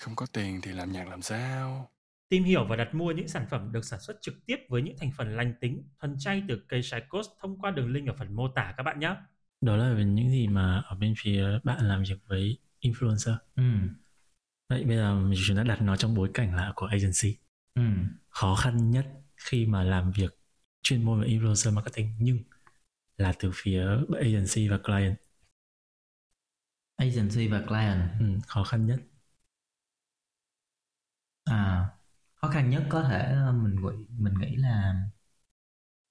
Không 0.00 0.16
có 0.16 0.26
tiền 0.26 0.60
thì 0.62 0.72
làm 0.72 0.92
nhạc 0.92 1.08
làm 1.08 1.22
sao? 1.22 1.90
Tìm 2.28 2.44
hiểu 2.44 2.64
và 2.64 2.76
đặt 2.76 2.94
mua 2.94 3.12
những 3.12 3.28
sản 3.28 3.46
phẩm 3.50 3.72
được 3.72 3.84
sản 3.84 4.00
xuất 4.00 4.16
trực 4.20 4.34
tiếp 4.46 4.56
với 4.68 4.82
những 4.82 4.96
thành 4.98 5.10
phần 5.16 5.36
lành 5.36 5.54
tính, 5.60 5.88
thuần 6.00 6.16
chay 6.18 6.42
từ 6.48 6.62
cây 6.68 6.80
Psychos 6.80 7.26
thông 7.40 7.60
qua 7.60 7.70
đường 7.70 7.92
link 7.92 8.08
ở 8.08 8.14
phần 8.18 8.36
mô 8.36 8.48
tả 8.48 8.74
các 8.76 8.82
bạn 8.82 9.00
nhé. 9.00 9.14
Đó 9.60 9.76
là 9.76 9.94
về 9.94 10.04
những 10.04 10.30
gì 10.30 10.48
mà 10.48 10.82
ở 10.86 10.96
bên 10.96 11.14
phía 11.18 11.58
bạn 11.64 11.88
làm 11.88 12.02
việc 12.02 12.18
với 12.26 12.58
influencer. 12.80 13.36
ừ. 13.56 13.62
Vậy 14.68 14.84
bây 14.84 14.96
giờ 14.96 15.14
mình 15.20 15.40
chúng 15.46 15.56
ta 15.56 15.62
đặt 15.62 15.82
nó 15.82 15.96
trong 15.96 16.14
bối 16.14 16.30
cảnh 16.34 16.54
là 16.54 16.72
của 16.76 16.86
agency. 16.86 17.36
Ừ. 17.74 17.82
Khó 18.28 18.54
khăn 18.54 18.90
nhất 18.90 19.06
khi 19.36 19.66
mà 19.66 19.82
làm 19.84 20.12
việc 20.12 20.38
chuyên 20.82 21.04
môn 21.04 21.20
về 21.20 21.28
influencer 21.28 21.74
marketing 21.74 22.14
nhưng 22.18 22.38
là 23.16 23.32
từ 23.38 23.50
phía 23.54 23.86
agency 24.20 24.68
và 24.68 24.78
client. 24.78 25.16
agency 26.98 27.48
và 27.48 27.60
client 27.68 28.00
Ừ, 28.20 28.26
khó 28.46 28.64
khăn 28.64 28.86
nhất. 28.86 29.00
À 31.44 31.88
khó 32.34 32.48
khăn 32.48 32.70
nhất 32.70 32.82
có 32.88 33.02
thể 33.02 33.18
ờ, 33.32 33.52
mình 33.52 33.76
nghĩ 33.76 33.88
mình 34.18 34.34
nghĩ 34.40 34.56
là 34.56 34.94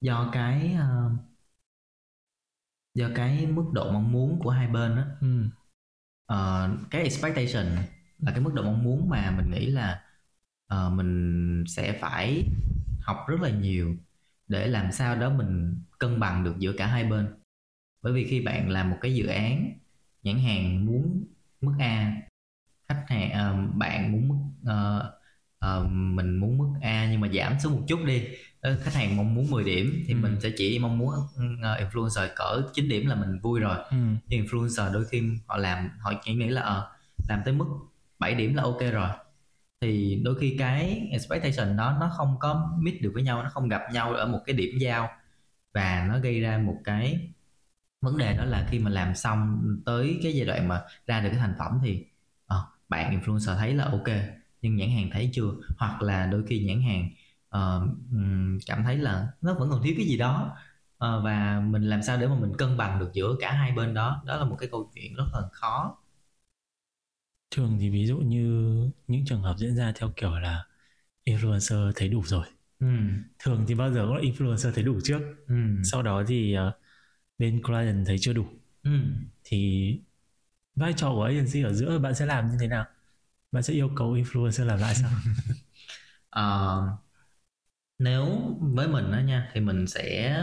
do 0.02 0.30
cái 0.34 0.74
ờ, 0.80 1.12
do 2.94 3.10
cái 3.16 3.48
mức 3.48 3.66
độ 3.74 3.92
mong 3.92 4.12
muốn 4.12 4.40
của 4.44 4.50
hai 4.50 4.68
bên 4.68 4.96
á 4.96 5.06
Ừ. 5.22 5.46
Ờ, 6.26 6.70
cái 6.92 7.02
expectation 7.04 7.66
là 8.20 8.32
cái 8.32 8.40
mức 8.42 8.54
độ 8.54 8.64
mong 8.64 8.84
muốn 8.84 9.10
mà 9.10 9.32
mình 9.38 9.52
nghĩ 9.52 9.66
là 9.68 10.04
ờ, 10.68 10.90
mình 10.90 11.64
sẽ 11.68 11.98
phải 12.02 12.46
học 13.02 13.18
rất 13.28 13.42
là 13.42 13.50
nhiều 13.50 13.96
để 14.48 14.68
làm 14.68 14.92
sao 14.92 15.16
đó 15.16 15.30
mình 15.30 15.84
cân 16.00 16.20
bằng 16.20 16.44
được 16.44 16.56
giữa 16.60 16.74
cả 16.78 16.88
hai 16.88 17.04
bên 17.06 17.28
bởi 18.04 18.14
vì 18.14 18.28
khi 18.30 18.42
bạn 18.42 18.70
làm 18.70 18.92
một 18.92 18.98
cái 19.02 19.16
dự 19.16 19.28
án 19.28 19.74
nhãn 20.24 20.40
hàng 20.40 20.86
muốn 20.86 21.26
mức 21.62 21.74
A 21.80 22.22
khách 22.90 23.06
hàng 23.08 23.32
ờ, 23.32 23.56
bạn 23.76 24.12
muốn 24.12 24.28
mức 24.30 24.36
ờ, 24.72 25.14
ờ, 25.60 25.84
mình 25.90 26.36
muốn 26.38 26.58
mức 26.58 26.66
A 26.82 27.08
nhưng 27.12 27.22
mà 27.22 27.28
giảm 27.34 27.60
xuống 27.60 27.76
một 27.76 27.82
chút 27.88 28.00
đi. 28.06 28.24
Ờ, 28.62 28.78
khách 28.84 28.94
hàng 28.94 29.18
mong 29.18 29.36
muốn 29.36 29.52
10 29.52 29.64
điểm 29.64 30.04
thì 30.08 30.14
Ừ. 30.14 30.20
mình 30.22 30.38
sẽ 30.42 30.50
chỉ 30.58 30.80
mong 30.80 30.98
muốn 30.98 31.14
ờ, 31.62 31.78
influencer 31.78 32.28
cỡ 32.36 32.62
9 32.74 32.90
điểm 32.90 33.08
là 33.08 33.16
mình 33.16 33.40
vui 33.40 33.60
rồi. 33.60 33.78
Ừ. 33.92 33.98
nhưng 34.28 34.46
influencer 34.46 34.94
đôi 34.94 35.06
khi 35.12 35.24
họ 35.48 35.58
làm 35.58 35.90
họ 36.02 36.14
chỉ 36.24 36.34
nghĩ 36.34 36.50
là 36.50 36.62
ờ, 36.62 36.92
làm 37.30 37.42
tới 37.46 37.54
mức 37.54 37.66
7 38.20 38.36
điểm 38.36 38.54
là 38.56 38.64
ok 38.64 38.80
rồi. 38.94 39.10
Thì 39.82 40.22
đôi 40.26 40.36
khi 40.40 40.56
cái 40.60 41.08
expectation 41.12 41.78
đó 41.78 41.98
nó 42.00 42.10
không 42.18 42.36
có 42.40 42.78
meet 42.80 43.02
được 43.02 43.12
với 43.14 43.24
nhau 43.24 43.44
nó 43.44 43.50
không 43.50 43.70
gặp 43.70 43.82
nhau 43.94 44.14
ở 44.14 44.26
một 44.28 44.40
cái 44.46 44.56
điểm 44.56 44.78
giao. 44.80 45.10
Và 45.74 46.06
nó 46.10 46.20
gây 46.20 46.40
ra 46.42 46.58
một 46.58 46.78
cái 46.84 47.32
vấn 48.02 48.18
đề 48.18 48.38
đó 48.38 48.46
là 48.46 48.68
khi 48.72 48.80
mà 48.80 48.90
làm 48.90 49.16
xong 49.16 49.62
tới 49.86 50.20
cái 50.24 50.34
giai 50.34 50.46
đoạn 50.46 50.68
mà 50.68 50.82
ra 51.08 51.20
được 51.22 51.30
cái 51.30 51.40
thành 51.40 51.54
phẩm 51.60 51.80
thì 51.84 52.06
ờ, 52.48 52.66
bạn 52.90 53.20
influencer 53.22 53.58
thấy 53.58 53.74
là 53.76 53.86
ok 53.86 54.08
nhưng 54.62 54.76
nhãn 54.76 54.90
hàng 54.92 55.10
thấy 55.14 55.30
chưa 55.34 55.52
hoặc 55.78 56.02
là 56.02 56.26
đôi 56.26 56.44
khi 56.48 56.64
nhãn 56.66 56.82
hàng 56.82 57.10
ừm, 58.12 58.58
cảm 58.66 58.84
thấy 58.84 58.98
là 58.98 59.28
nó 59.42 59.54
vẫn 59.54 59.70
còn 59.70 59.82
thiếu 59.84 59.94
cái 59.98 60.06
gì 60.06 60.18
đó 60.18 60.56
Ờ, 61.00 61.22
và 61.24 61.60
mình 61.68 61.84
làm 61.84 62.02
sao 62.04 62.18
để 62.18 62.28
mà 62.28 62.36
mình 62.40 62.52
cân 62.58 62.78
bằng 62.78 63.00
được 63.00 63.10
giữa 63.14 63.36
cả 63.40 63.52
hai 63.54 63.72
bên 63.72 63.94
đó 63.94 64.22
đó 64.26 64.36
là 64.38 64.44
một 64.46 64.56
cái 64.60 64.70
câu 64.72 64.92
chuyện 64.96 65.14
rất 65.16 65.24
là 65.34 65.42
khó 65.52 65.98
Thường 67.52 67.78
thì 67.80 67.90
ví 67.90 68.06
dụ 68.08 68.18
như 68.18 68.74
những 69.08 69.26
trường 69.26 69.42
hợp 69.42 69.56
diễn 69.58 69.76
ra 69.76 69.92
theo 69.96 70.10
kiểu 70.16 70.32
là 70.40 70.66
influencer 71.26 71.92
thấy 71.96 72.10
đủ 72.10 72.24
rồi. 72.26 72.46
ừ, 72.80 72.86
Thường 73.40 73.66
thì 73.68 73.76
bao 73.76 73.94
giờ 73.94 74.06
cũng 74.08 74.16
là 74.16 74.22
influencer 74.24 74.72
thấy 74.76 74.84
đủ 74.84 75.00
trước. 75.04 75.20
ừ, 75.48 75.56
Sau 75.84 76.04
đó 76.04 76.24
thì 76.28 76.54
ờ, 76.54 76.80
bên 77.38 77.64
client 77.64 78.08
thấy 78.08 78.18
chưa 78.22 78.34
đủ. 78.34 78.46
ừ. 78.84 78.90
Thì 79.44 80.02
vai 80.76 80.94
trò 80.98 81.12
của 81.16 81.24
agency 81.24 81.64
ở 81.64 81.74
giữa 81.74 82.00
bạn 82.00 82.16
sẽ 82.16 82.26
làm 82.26 82.50
như 82.52 82.58
thế 82.62 82.68
nào? 82.68 82.86
Bạn 83.52 83.64
sẽ 83.64 83.74
yêu 83.74 83.90
cầu 83.96 84.14
influencer 84.14 84.66
làm 84.66 84.80
lại 84.80 84.96
sao? 84.96 85.10
Ờ, 86.30 86.82
nếu 88.00 88.26
với 88.60 88.88
mình 88.88 89.12
đó 89.12 89.20
nha 89.20 89.50
thì 89.54 89.62
mình 89.62 89.88
sẽ 89.88 90.36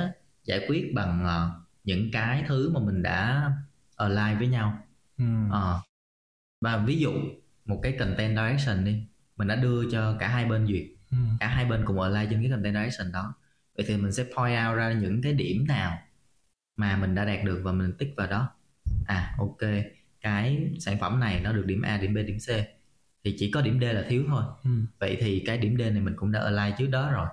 giải 0.44 0.64
quyết 0.68 0.92
bằng 0.94 1.24
ờ, 1.24 1.50
những 1.84 2.10
cái 2.12 2.44
thứ 2.48 2.70
mà 2.74 2.80
mình 2.80 3.02
đã 3.02 3.50
align 3.96 4.38
với 4.38 4.48
nhau 4.48 4.78
ừ. 5.18 5.24
Ờ. 5.50 5.80
và 6.60 6.78
ví 6.78 6.98
dụ 7.00 7.12
một 7.66 7.80
cái 7.82 7.92
content 8.00 8.36
direction 8.38 8.84
đi 8.84 9.04
mình 9.36 9.48
đã 9.48 9.56
đưa 9.56 9.90
cho 9.92 10.16
cả 10.20 10.28
hai 10.28 10.44
bên 10.46 10.66
duyệt 10.66 10.84
Ừ. 11.12 11.16
cả 11.40 11.48
hai 11.48 11.64
bên 11.64 11.84
cùng 11.86 12.00
align 12.00 12.30
trên 12.30 12.42
cái 12.42 12.50
content 12.50 12.74
direction 12.76 13.12
đó 13.12 13.34
vậy 13.76 13.86
thì 13.88 13.96
mình 13.96 14.12
sẽ 14.12 14.24
point 14.36 14.68
out 14.68 14.76
ra 14.78 14.92
những 14.92 15.22
cái 15.22 15.32
điểm 15.32 15.66
nào 15.68 15.98
mà 16.76 16.96
mình 16.96 17.14
đã 17.14 17.24
đạt 17.24 17.44
được 17.44 17.60
và 17.64 17.72
mình 17.72 17.92
tích 17.98 18.14
vào 18.16 18.26
đó 18.28 18.50
à 19.06 19.36
ok 19.38 19.58
cái 20.20 20.72
sản 20.80 20.98
phẩm 21.00 21.20
này 21.20 21.40
nó 21.40 21.52
được 21.52 21.66
điểm 21.66 21.82
A 21.82 21.98
điểm 21.98 22.14
B 22.14 22.18
điểm 22.18 22.38
C 22.38 22.50
thì 23.26 23.36
chỉ 23.38 23.50
có 23.50 23.62
điểm 23.62 23.80
D 23.80 23.84
là 23.84 24.04
thiếu 24.08 24.24
thôi. 24.28 24.44
Ừ. 24.64 24.70
vậy 25.00 25.18
thì 25.20 25.44
cái 25.46 25.58
điểm 25.58 25.76
D 25.78 25.80
này 25.80 26.00
mình 26.02 26.14
cũng 26.16 26.32
đã 26.32 26.40
align 26.40 26.76
trước 26.78 26.86
đó 26.86 27.10
rồi. 27.12 27.28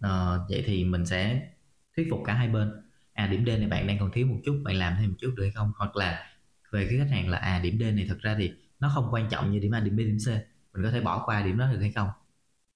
Ờ, 0.00 0.46
vậy 0.50 0.64
thì 0.66 0.84
mình 0.84 1.06
sẽ 1.06 1.48
thuyết 1.96 2.06
phục 2.10 2.20
cả 2.26 2.34
hai 2.34 2.48
bên. 2.48 2.72
À 3.12 3.26
điểm 3.26 3.44
D 3.46 3.48
này 3.48 3.68
bạn 3.68 3.86
đang 3.86 3.98
còn 4.00 4.10
thiếu 4.12 4.26
một 4.26 4.40
chút 4.44 4.62
bạn 4.64 4.76
làm 4.76 4.94
thêm 5.00 5.10
một 5.10 5.16
chút 5.20 5.34
được 5.36 5.42
hay 5.44 5.52
không? 5.52 5.72
Hoặc 5.78 5.96
là 5.96 6.26
về 6.72 6.86
cái 6.90 6.98
khách 6.98 7.10
hàng 7.16 7.28
là 7.28 7.38
à 7.38 7.60
điểm 7.60 7.78
D 7.80 7.82
này 7.82 8.06
thật 8.08 8.18
ra 8.22 8.36
thì 8.38 8.52
nó 8.80 8.90
không 8.94 9.08
quan 9.12 9.28
trọng 9.30 9.52
như 9.52 9.58
điểm 9.58 9.72
A 9.74 9.80
điểm 9.80 9.96
B 9.96 9.98
điểm 9.98 10.18
C. 10.26 10.28
Mình 10.74 10.84
có 10.84 10.90
thể 10.90 11.00
bỏ 11.00 11.22
qua 11.26 11.42
điểm 11.42 11.58
đó 11.58 11.72
được 11.72 11.80
hay 11.80 11.92
không? 11.92 12.08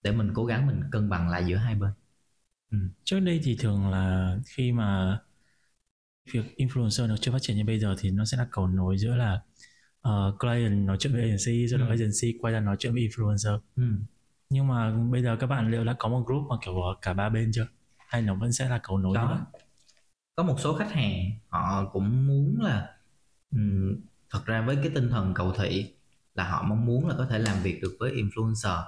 Để 0.03 0.13
mình 0.13 0.31
cố 0.35 0.45
gắng 0.47 0.67
mình 0.67 0.83
cân 0.93 1.09
bằng 1.11 1.29
lại 1.31 1.45
giữa 1.47 1.57
hai 1.57 1.75
bên. 1.75 1.91
Trước 3.05 3.21
đây 3.21 3.41
thì 3.45 3.57
thường 3.57 3.91
là 3.91 4.37
khi 4.47 4.73
mà 4.73 5.19
việc 6.33 6.45
influencer 6.57 7.07
nó 7.09 7.17
chưa 7.21 7.33
phát 7.33 7.43
triển 7.43 7.57
như 7.57 7.65
bây 7.65 7.79
giờ 7.79 7.95
thì 7.99 8.11
nó 8.11 8.25
sẽ 8.25 8.37
là 8.37 8.49
cầu 8.51 8.67
nối 8.69 8.99
giữa 8.99 9.17
là 9.17 9.41
uh, 10.09 10.39
client 10.41 10.87
nói 10.87 10.97
chuyện 11.01 11.13
với 11.13 11.23
agency 11.23 11.67
rồi 11.67 11.81
đó 11.81 11.87
Ừ. 11.87 11.91
agency 11.91 12.39
quay 12.41 12.53
ra 12.53 12.61
nói 12.61 12.77
chuyện 12.79 12.93
với 12.93 13.03
influencer 13.03 13.59
ừ. 13.77 13.83
nhưng 14.51 14.69
mà 14.69 14.91
bây 15.11 15.23
giờ 15.23 15.37
các 15.41 15.47
bạn 15.47 15.71
liệu 15.71 15.85
đã 15.85 15.95
có 15.99 16.09
một 16.09 16.25
group 16.27 16.47
mà 16.51 16.57
kiểu 16.65 16.75
cả 17.03 17.13
ba 17.15 17.29
bên 17.29 17.51
chưa 17.55 17.67
hay 18.09 18.23
nó 18.23 18.35
vẫn 18.35 18.53
sẽ 18.53 18.69
là 18.69 18.81
cầu 18.83 18.99
nối 18.99 19.19
vậy? 19.19 19.39
có 20.37 20.43
một 20.43 20.57
số 20.61 20.75
khách 20.75 20.93
hàng 20.93 21.15
họ 21.49 21.85
cũng 21.93 22.27
muốn 22.27 22.61
là 22.63 22.97
ừm, 23.51 23.97
thật 24.31 24.41
ra 24.47 24.63
với 24.67 24.77
cái 24.77 24.91
tinh 24.95 25.09
thần 25.11 25.35
cầu 25.35 25.53
thị 25.59 25.95
là 26.35 26.49
họ 26.51 26.63
mong 26.63 26.87
muốn 26.87 27.09
là 27.09 27.15
có 27.19 27.27
thể 27.27 27.39
làm 27.39 27.63
việc 27.63 27.81
được 27.83 27.97
với 28.01 28.13
influencer 28.13 28.83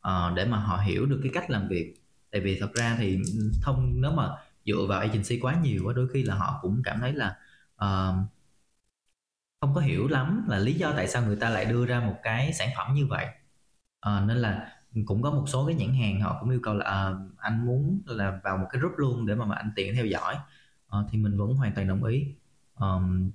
ờ, 0.00 0.32
để 0.36 0.44
mà 0.44 0.58
họ 0.58 0.76
hiểu 0.78 1.06
được 1.06 1.20
cái 1.22 1.32
cách 1.34 1.50
làm 1.50 1.68
việc 1.68 1.94
tại 2.30 2.40
vì 2.40 2.60
thật 2.60 2.74
ra 2.74 2.96
thì 2.98 3.18
thông 3.62 4.00
nếu 4.00 4.10
mà 4.12 4.28
dựa 4.66 4.86
vào 4.88 5.00
agency 5.00 5.38
quá 5.40 5.60
nhiều 5.62 5.82
quá 5.84 5.92
đôi 5.96 6.08
khi 6.12 6.22
là 6.22 6.34
họ 6.34 6.58
cũng 6.62 6.82
cảm 6.84 7.00
thấy 7.00 7.12
là 7.12 7.36
ờ, 7.76 8.14
không 9.60 9.74
có 9.74 9.80
hiểu 9.80 10.08
lắm 10.08 10.44
là 10.48 10.58
lý 10.58 10.72
do 10.74 10.92
tại 10.96 11.08
sao 11.08 11.22
người 11.22 11.36
ta 11.36 11.50
lại 11.50 11.64
đưa 11.64 11.86
ra 11.86 12.00
một 12.00 12.16
cái 12.22 12.52
sản 12.52 12.68
phẩm 12.76 12.94
như 12.94 13.06
vậy. 13.06 13.26
Ờ, 14.00 14.20
nên 14.26 14.36
là 14.36 14.72
cũng 15.06 15.22
có 15.22 15.30
một 15.30 15.44
số 15.48 15.66
cái 15.66 15.74
nhãn 15.76 15.94
hàng 15.94 16.20
họ 16.20 16.36
cũng 16.40 16.50
yêu 16.50 16.60
cầu 16.62 16.74
là 16.74 16.84
à, 16.86 17.12
anh 17.38 17.66
muốn 17.66 18.00
là 18.06 18.40
vào 18.44 18.58
một 18.58 18.66
cái 18.70 18.80
group 18.80 18.92
luôn 18.98 19.26
để 19.26 19.34
mà, 19.34 19.44
mà 19.46 19.56
anh 19.56 19.70
tiện 19.76 19.94
theo 19.94 20.06
dõi. 20.06 20.36
Ờ, 20.88 21.06
thì 21.10 21.18
mình 21.18 21.38
vẫn 21.38 21.54
hoàn 21.54 21.74
toàn 21.74 21.88
đồng 21.88 22.04
ý. 22.04 22.26
Ờm, 22.74 23.30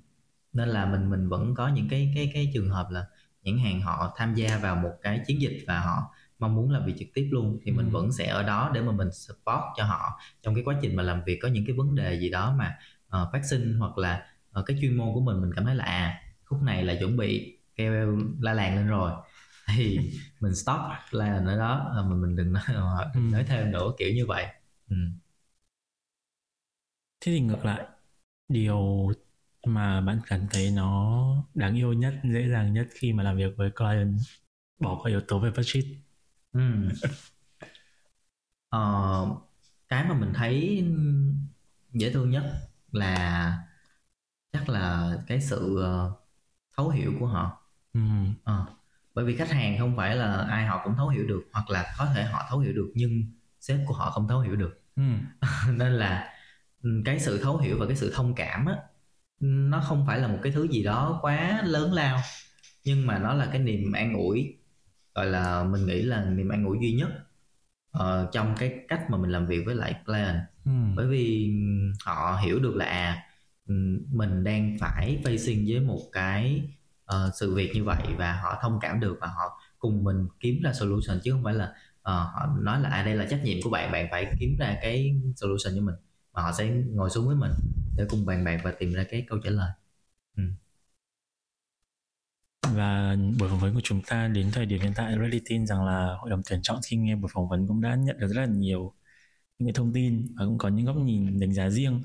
nên 0.52 0.68
là 0.68 0.86
mình 0.86 1.10
mình 1.10 1.28
vẫn 1.28 1.54
có 1.54 1.68
những 1.68 1.88
cái 1.90 2.12
cái 2.16 2.30
cái 2.34 2.50
trường 2.54 2.70
hợp 2.70 2.90
là 2.90 3.06
nhãn 3.42 3.58
hàng 3.58 3.80
họ 3.82 4.14
tham 4.16 4.34
gia 4.34 4.58
vào 4.58 4.76
một 4.76 4.92
cái 5.02 5.22
chiến 5.26 5.40
dịch 5.42 5.64
và 5.68 5.80
họ 5.80 6.14
mong 6.38 6.54
muốn 6.54 6.70
làm 6.70 6.86
việc 6.86 6.94
trực 6.98 7.08
tiếp 7.14 7.28
luôn 7.32 7.58
thì 7.64 7.72
mình 7.72 7.86
Ừ. 7.86 7.90
vẫn 7.92 8.12
sẽ 8.12 8.26
ở 8.28 8.42
đó 8.42 8.70
để 8.74 8.82
mà 8.82 8.92
mình 8.92 9.12
support 9.12 9.62
cho 9.76 9.84
họ 9.84 10.20
trong 10.42 10.54
cái 10.54 10.64
quá 10.64 10.74
trình 10.82 10.96
mà 10.96 11.02
làm 11.02 11.22
việc 11.26 11.38
có 11.42 11.48
những 11.48 11.66
cái 11.66 11.76
vấn 11.76 11.94
đề 11.94 12.20
gì 12.20 12.30
đó 12.30 12.54
mà 12.58 12.78
ờ, 13.08 13.30
phát 13.32 13.44
sinh 13.44 13.78
hoặc 13.78 13.98
là 13.98 14.26
ờ, 14.54 14.64
cái 14.66 14.78
chuyên 14.82 14.98
môn 14.98 15.14
của 15.14 15.20
mình 15.22 15.42
mình 15.42 15.52
cảm 15.56 15.66
thấy 15.66 15.76
là 15.76 15.84
à 15.84 16.22
khúc 16.46 16.62
này 16.62 16.84
là 16.84 16.96
chuẩn 17.00 17.18
bị 17.18 17.58
kêu 17.76 18.18
la 18.40 18.54
làng 18.54 18.76
lên 18.76 18.88
rồi 18.88 19.12
thì 19.76 20.12
mình 20.40 20.56
stop 20.56 20.76
la 21.12 21.26
làng 21.30 21.46
ở 21.46 21.58
đó 21.58 21.92
ờ, 21.96 22.04
mà 22.04 22.16
mình 22.16 22.36
đừng 22.36 22.54
nói, 22.54 22.64
Ừ. 23.12 23.20
nói 23.32 23.44
thêm 23.48 23.72
nữa 23.72 23.92
kiểu 23.98 24.10
như 24.14 24.26
vậy 24.26 24.46
ừ. 24.90 24.96
thế 27.20 27.32
thì 27.32 27.40
ngược 27.40 27.64
lại 27.64 27.86
điều 28.48 29.10
mà 29.66 30.02
bạn 30.02 30.20
cảm 30.26 30.46
thấy 30.52 30.72
nó 30.72 31.16
đáng 31.54 31.76
yêu 31.76 31.94
nhất 31.94 32.14
dễ 32.24 32.48
dàng 32.50 32.74
nhất 32.74 32.88
khi 32.94 33.14
mà 33.14 33.22
làm 33.22 33.36
việc 33.38 33.54
với 33.58 33.70
client 33.70 34.18
bỏ 34.80 35.00
qua 35.04 35.10
yếu 35.10 35.22
tố 35.28 35.40
về 35.40 35.50
budget 35.56 35.84
Ừ. 36.52 36.60
Ờ, 38.68 38.80
cái 39.88 40.04
mà 40.08 40.14
mình 40.14 40.32
thấy 40.34 40.84
dễ 41.92 42.12
thương 42.12 42.30
nhất 42.30 42.42
là 42.92 43.58
chắc 44.54 44.70
là 44.70 45.12
cái 45.28 45.42
sự 45.42 45.78
ờ, 45.82 46.12
thấu 46.78 46.90
hiểu 46.90 47.14
của 47.20 47.26
họ 47.28 47.62
ừ. 47.94 48.00
Ờ, 48.44 48.66
bởi 49.14 49.26
vì 49.26 49.36
khách 49.36 49.50
hàng 49.50 49.78
không 49.80 49.96
phải 49.98 50.16
là 50.16 50.36
ai 50.50 50.66
họ 50.66 50.82
cũng 50.84 50.96
thấu 50.96 51.08
hiểu 51.08 51.26
được 51.28 51.42
hoặc 51.54 51.70
là 51.70 51.94
có 51.98 52.06
thể 52.16 52.24
họ 52.24 52.46
thấu 52.50 52.60
hiểu 52.60 52.74
được 52.74 52.92
nhưng 52.96 53.24
sếp 53.60 53.78
của 53.88 53.94
họ 53.94 54.10
không 54.10 54.28
thấu 54.28 54.40
hiểu 54.40 54.56
được 54.56 54.80
Ừ. 54.96 55.02
nên 55.72 55.92
là 55.92 56.34
ừ, 56.82 57.02
cái 57.06 57.20
sự 57.20 57.40
thấu 57.44 57.58
hiểu 57.58 57.78
và 57.80 57.86
cái 57.86 57.96
sự 57.96 58.12
thông 58.16 58.34
cảm 58.36 58.66
á 58.66 58.76
nó 59.40 59.80
không 59.80 60.04
phải 60.08 60.20
là 60.20 60.28
một 60.28 60.40
cái 60.44 60.52
thứ 60.52 60.68
gì 60.68 60.84
đó 60.84 61.18
quá 61.22 61.62
lớn 61.64 61.94
lao 61.94 62.20
nhưng 62.84 63.06
mà 63.08 63.18
nó 63.18 63.34
là 63.34 63.46
cái 63.52 63.58
niềm 63.60 63.92
an 63.92 64.14
ủi 64.14 64.56
gọi 65.14 65.26
là 65.26 65.64
mình 65.64 65.86
nghĩ 65.86 66.02
là 66.02 66.24
niềm 66.24 66.48
an 66.48 66.66
ủi 66.66 66.78
duy 66.82 66.92
nhất 66.92 67.10
ờ, 67.92 68.30
trong 68.32 68.54
cái 68.58 68.84
cách 68.88 69.02
mà 69.10 69.18
mình 69.18 69.30
làm 69.32 69.46
việc 69.46 69.62
với 69.66 69.74
lại 69.76 69.94
client 70.06 70.36
Ừ. 70.66 70.72
bởi 70.96 71.06
vì 71.08 71.52
họ 72.04 72.38
hiểu 72.44 72.58
được 72.60 72.76
là 72.76 72.84
à, 72.86 73.26
Ừ, 73.66 73.74
mình 74.12 74.44
đang 74.44 74.76
phải 74.80 75.20
facing 75.24 75.72
với 75.72 75.80
một 75.80 76.00
cái 76.12 76.62
uh, 77.04 77.34
sự 77.40 77.54
việc 77.54 77.70
như 77.74 77.84
vậy 77.84 78.02
và 78.18 78.32
họ 78.42 78.58
thông 78.62 78.78
cảm 78.80 79.00
được 79.00 79.18
và 79.20 79.26
họ 79.26 79.60
cùng 79.78 80.04
mình 80.04 80.26
kiếm 80.40 80.62
ra 80.62 80.72
solution 80.72 81.20
chứ 81.24 81.32
không 81.32 81.44
phải 81.44 81.54
là 81.54 81.64
uh, 81.98 82.04
họ 82.04 82.56
nói 82.60 82.80
là 82.80 82.88
à 82.88 83.02
đây 83.04 83.16
là 83.16 83.26
trách 83.30 83.40
nhiệm 83.44 83.58
của 83.62 83.70
bạn 83.70 83.92
bạn 83.92 84.08
phải 84.10 84.32
kiếm 84.40 84.56
ra 84.58 84.76
cái 84.82 85.20
solution 85.36 85.74
cho 85.76 85.82
mình. 85.82 85.94
Mà 86.32 86.42
họ 86.42 86.52
sẽ 86.52 86.70
ngồi 86.70 87.10
xuống 87.10 87.26
với 87.26 87.36
mình 87.36 87.50
để 87.96 88.04
cùng 88.10 88.26
bàn 88.26 88.44
bạc 88.44 88.60
và 88.64 88.72
tìm 88.78 88.92
ra 88.92 89.04
cái 89.10 89.24
câu 89.28 89.38
trả 89.44 89.50
lời. 89.50 89.70
Ừ. 90.36 90.42
Và 92.74 93.16
buổi 93.38 93.48
phỏng 93.48 93.58
vấn 93.60 93.74
của 93.74 93.80
chúng 93.84 94.02
ta 94.02 94.28
đến 94.28 94.50
thời 94.52 94.66
điểm 94.66 94.80
hiện 94.80 94.92
tại 94.96 95.16
Ready 95.20 95.40
tin 95.44 95.66
rằng 95.66 95.84
là 95.84 96.16
hội 96.20 96.30
đồng 96.30 96.42
tuyển 96.50 96.60
chọn 96.62 96.80
khi 96.86 96.96
nghe 96.96 97.16
buổi 97.16 97.30
phỏng 97.34 97.48
vấn 97.48 97.66
cũng 97.68 97.80
đã 97.80 97.94
nhận 97.94 98.18
được 98.18 98.28
rất 98.28 98.40
là 98.40 98.46
nhiều 98.46 98.94
những 99.58 99.68
cái 99.68 99.72
thông 99.74 99.92
tin 99.92 100.26
và 100.36 100.44
cũng 100.44 100.58
có 100.58 100.68
những 100.68 100.86
góc 100.86 100.96
nhìn 100.96 101.40
đánh 101.40 101.52
giá 101.52 101.70
riêng. 101.70 102.02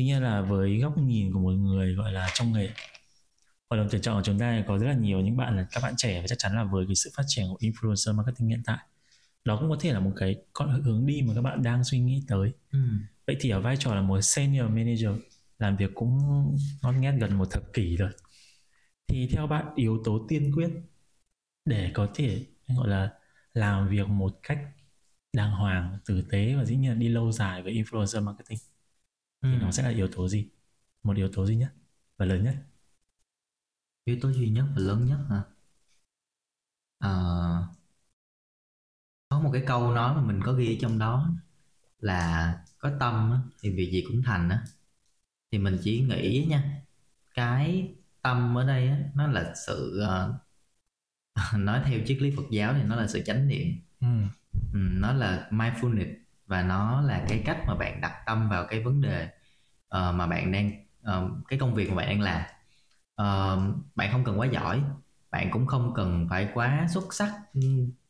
Tuy 0.00 0.04
nhiên 0.04 0.22
là 0.22 0.40
với 0.40 0.78
góc 0.78 0.98
nhìn 0.98 1.32
của 1.32 1.38
một 1.38 1.50
người 1.50 1.94
gọi 1.94 2.12
là 2.12 2.30
trong 2.34 2.52
nghề 2.52 2.70
hội 3.70 3.78
đồng 3.78 3.88
tuyển 3.90 4.02
chọn 4.02 4.16
của 4.16 4.22
chúng 4.24 4.38
ta 4.38 4.64
có 4.68 4.78
rất 4.78 4.86
là 4.86 4.94
nhiều 4.94 5.20
những 5.20 5.36
bạn 5.36 5.56
là 5.56 5.66
các 5.70 5.80
bạn 5.82 5.94
trẻ 5.96 6.20
và 6.20 6.26
chắc 6.26 6.38
chắn 6.38 6.54
là 6.54 6.64
với 6.64 6.86
cái 6.86 6.94
sự 6.94 7.10
phát 7.16 7.22
triển 7.26 7.46
của 7.50 7.56
influencer 7.60 8.14
marketing 8.14 8.48
hiện 8.48 8.62
tại 8.66 8.78
đó 9.44 9.56
cũng 9.60 9.70
có 9.70 9.76
thể 9.80 9.92
là 9.92 10.00
một 10.00 10.12
cái 10.16 10.36
con 10.52 10.82
hướng 10.82 11.06
đi 11.06 11.22
mà 11.22 11.34
các 11.34 11.42
bạn 11.42 11.62
đang 11.62 11.84
suy 11.84 11.98
nghĩ 11.98 12.22
tới. 12.28 12.52
Vậy 13.26 13.36
thì 13.40 13.50
ở 13.50 13.60
vai 13.60 13.76
trò 13.76 13.94
là 13.94 14.02
một 14.02 14.20
senior 14.20 14.64
manager 14.68 15.10
làm 15.58 15.76
việc 15.76 15.90
cũng 15.94 16.18
ngon 16.82 17.00
nghét 17.00 17.12
gần 17.20 17.38
một 17.38 17.50
thập 17.50 17.72
kỷ 17.72 17.96
rồi. 17.96 18.10
Thì 19.08 19.28
theo 19.32 19.46
bạn 19.46 19.66
yếu 19.74 20.02
tố 20.04 20.26
tiên 20.28 20.52
quyết 20.54 20.70
để 21.64 21.90
có 21.94 22.08
thể 22.14 22.46
gọi 22.68 22.88
là 22.88 23.12
làm 23.54 23.88
việc 23.88 24.08
một 24.08 24.38
cách 24.42 24.58
đàng 25.32 25.50
hoàng 25.50 25.98
tử 26.06 26.22
tế 26.30 26.54
và 26.54 26.64
dĩ 26.64 26.76
nhiên 26.76 26.90
là 26.90 26.96
đi 26.96 27.08
lâu 27.08 27.32
dài 27.32 27.62
với 27.62 27.72
influencer 27.72 28.22
marketing 28.22 28.58
thì 29.48 29.56
Ừ. 29.56 29.58
nó 29.58 29.70
sẽ 29.70 29.82
là 29.82 29.88
yếu 29.90 30.08
tố 30.08 30.28
gì? 30.28 30.48
Một 31.02 31.16
yếu 31.16 31.28
tố 31.32 31.46
duy 31.46 31.56
nhất 31.56 31.72
và 32.16 32.26
lớn 32.26 32.44
nhất? 32.44 32.56
Yếu 34.04 34.16
tố 34.22 34.28
duy 34.32 34.48
nhất 34.50 34.66
và 34.74 34.82
lớn 34.82 35.06
nhất 35.06 35.18
hả? 35.30 35.42
Ờ, 36.98 37.10
có 39.28 39.40
một 39.40 39.50
cái 39.52 39.62
câu 39.66 39.92
nói 39.92 40.14
mà 40.14 40.20
mình 40.22 40.40
có 40.44 40.52
ghi 40.52 40.76
ở 40.76 40.78
trong 40.80 40.98
đó 40.98 41.30
là 42.00 42.54
có 42.78 42.92
tâm 43.00 43.42
thì 43.62 43.70
việc 43.70 43.90
gì 43.92 44.04
cũng 44.08 44.22
thành 44.22 44.48
á. 44.48 44.64
Thì 45.52 45.58
mình 45.58 45.78
chỉ 45.84 46.00
nghĩ 46.00 46.46
nha 46.50 46.82
cái 47.34 47.94
tâm 48.22 48.58
ở 48.58 48.66
đây 48.68 48.88
á, 48.88 48.98
nó 49.16 49.26
là 49.28 49.54
sự 49.68 50.00
ờ, 50.00 50.34
nói 51.58 51.82
theo 51.86 52.00
triết 52.06 52.18
lý 52.22 52.30
Phật 52.36 52.42
giáo 52.50 52.74
thì 52.74 52.82
nó 52.82 52.96
là 52.96 53.06
sự 53.08 53.22
chánh 53.26 53.48
niệm. 53.48 53.66
Ừ. 54.00 54.06
Ừ, 54.72 54.78
nó 54.92 55.12
là 55.12 55.48
mindfulness 55.50 56.14
và 56.50 56.62
nó 56.62 57.00
là 57.00 57.24
cái 57.28 57.42
cách 57.44 57.58
mà 57.66 57.74
bạn 57.74 58.00
đặt 58.00 58.22
tâm 58.26 58.48
vào 58.48 58.66
cái 58.66 58.80
vấn 58.80 59.00
đề 59.00 59.24
uh, 59.96 60.14
mà 60.14 60.26
bạn 60.26 60.52
đang 60.52 60.70
uh, 61.00 61.30
cái 61.48 61.58
công 61.58 61.74
việc 61.74 61.90
mà 61.90 61.96
bạn 61.96 62.08
đang 62.08 62.20
làm. 62.20 62.42
Uh, 63.22 63.76
bạn 63.94 64.12
không 64.12 64.24
cần 64.24 64.40
quá 64.40 64.46
giỏi 64.46 64.82
bạn 65.30 65.50
cũng 65.50 65.66
không 65.66 65.94
cần 65.94 66.26
phải 66.30 66.48
quá 66.54 66.86
xuất 66.94 67.14
sắc 67.14 67.32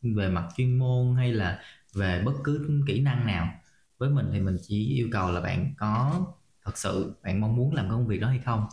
về 0.02 0.28
mặt 0.28 0.48
chuyên 0.56 0.78
môn 0.78 1.16
hay 1.16 1.32
là 1.32 1.62
về 1.94 2.22
bất 2.24 2.32
cứ 2.44 2.82
kỹ 2.86 3.00
năng 3.00 3.26
nào. 3.26 3.48
Với 3.98 4.10
mình 4.10 4.30
thì 4.32 4.40
mình 4.40 4.56
chỉ 4.62 4.86
yêu 4.86 5.08
cầu 5.12 5.32
là 5.32 5.40
bạn 5.40 5.74
có 5.78 6.26
thật 6.64 6.78
sự 6.78 7.14
bạn 7.22 7.40
mong 7.40 7.56
muốn 7.56 7.74
làm 7.74 7.90
công 7.90 8.06
việc 8.06 8.20
đó 8.20 8.28
hay 8.28 8.38
không. 8.38 8.66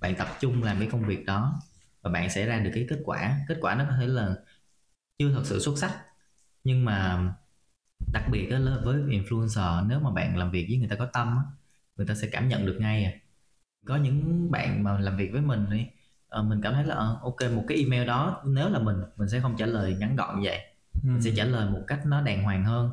Bạn 0.00 0.14
tập 0.16 0.28
trung 0.40 0.62
làm 0.62 0.78
cái 0.78 0.88
công 0.92 1.04
việc 1.04 1.24
đó 1.26 1.60
và 2.02 2.10
bạn 2.10 2.30
sẽ 2.30 2.46
ra 2.46 2.58
được 2.58 2.70
cái 2.74 2.86
kết 2.90 3.00
quả. 3.04 3.40
Kết 3.48 3.58
quả 3.60 3.74
nó 3.74 3.84
có 3.90 3.96
thể 4.00 4.06
là 4.06 4.34
chưa 5.18 5.32
thật 5.32 5.42
sự 5.44 5.60
xuất 5.60 5.78
sắc 5.78 5.92
nhưng 6.64 6.84
mà 6.84 7.28
đặc 8.06 8.24
biệt 8.30 8.50
á, 8.50 8.58
là 8.58 8.78
với 8.84 8.96
influencer 9.02 9.86
nếu 9.88 10.00
mà 10.00 10.10
bạn 10.10 10.36
làm 10.36 10.50
việc 10.50 10.66
với 10.68 10.78
người 10.78 10.88
ta 10.88 10.96
có 10.96 11.06
tâm 11.12 11.28
á, 11.36 11.42
người 11.96 12.06
ta 12.06 12.14
sẽ 12.14 12.28
cảm 12.32 12.48
nhận 12.48 12.66
được 12.66 12.76
ngay 12.80 13.04
à. 13.04 13.12
có 13.86 13.96
những 13.96 14.50
bạn 14.50 14.84
mà 14.84 15.00
làm 15.00 15.16
việc 15.16 15.32
với 15.32 15.40
mình 15.42 15.66
đi 15.70 15.86
ờ, 16.28 16.42
mình 16.42 16.60
cảm 16.62 16.74
thấy 16.74 16.84
là 16.84 16.94
ờ, 16.94 17.18
ok 17.22 17.36
một 17.56 17.64
cái 17.68 17.78
email 17.78 18.06
đó 18.06 18.42
nếu 18.46 18.68
là 18.70 18.78
mình 18.78 18.96
mình 19.16 19.28
sẽ 19.28 19.40
không 19.40 19.56
trả 19.58 19.66
lời 19.66 19.96
ngắn 20.00 20.16
gọn 20.16 20.40
như 20.40 20.42
vậy 20.44 20.60
Ừ. 21.04 21.08
mình 21.10 21.22
sẽ 21.22 21.32
trả 21.36 21.44
lời 21.44 21.70
một 21.70 21.80
cách 21.86 22.00
nó 22.06 22.22
đàng 22.22 22.42
hoàng 22.44 22.64
hơn 22.64 22.90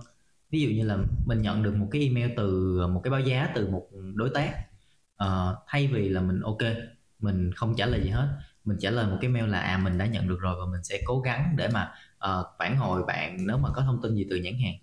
ví 0.51 0.61
dụ 0.61 0.69
như 0.69 0.83
là 0.85 0.97
mình 1.25 1.41
nhận 1.41 1.63
được 1.63 1.75
một 1.75 1.87
cái 1.91 2.01
email 2.01 2.31
từ 2.37 2.77
một 2.87 3.01
cái 3.03 3.11
báo 3.11 3.19
giá 3.21 3.49
từ 3.55 3.69
một 3.69 3.87
đối 4.15 4.29
tác 4.29 4.55
Ờ, 5.17 5.57
thay 5.67 5.87
vì 5.87 6.09
là 6.09 6.21
mình 6.21 6.41
ok 6.41 6.57
mình 7.19 7.51
không 7.53 7.75
trả 7.77 7.85
lời 7.85 8.01
gì 8.03 8.09
hết 8.09 8.39
mình 8.65 8.77
trả 8.81 8.89
lời 8.91 9.07
một 9.11 9.17
cái 9.21 9.29
mail 9.29 9.47
là 9.49 9.59
à 9.59 9.77
mình 9.77 9.97
đã 9.97 10.05
nhận 10.05 10.27
được 10.27 10.39
rồi 10.41 10.55
và 10.59 10.65
mình 10.71 10.83
sẽ 10.83 11.01
cố 11.05 11.19
gắng 11.21 11.53
để 11.57 11.67
mà 11.73 11.93
uh, 12.17 12.45
phản 12.59 12.77
hồi 12.77 13.03
bạn 13.07 13.37
nếu 13.47 13.57
mà 13.57 13.69
có 13.75 13.81
thông 13.81 14.01
tin 14.01 14.15
gì 14.15 14.27
từ 14.29 14.35
nhãn 14.35 14.53
hàng 14.63 14.75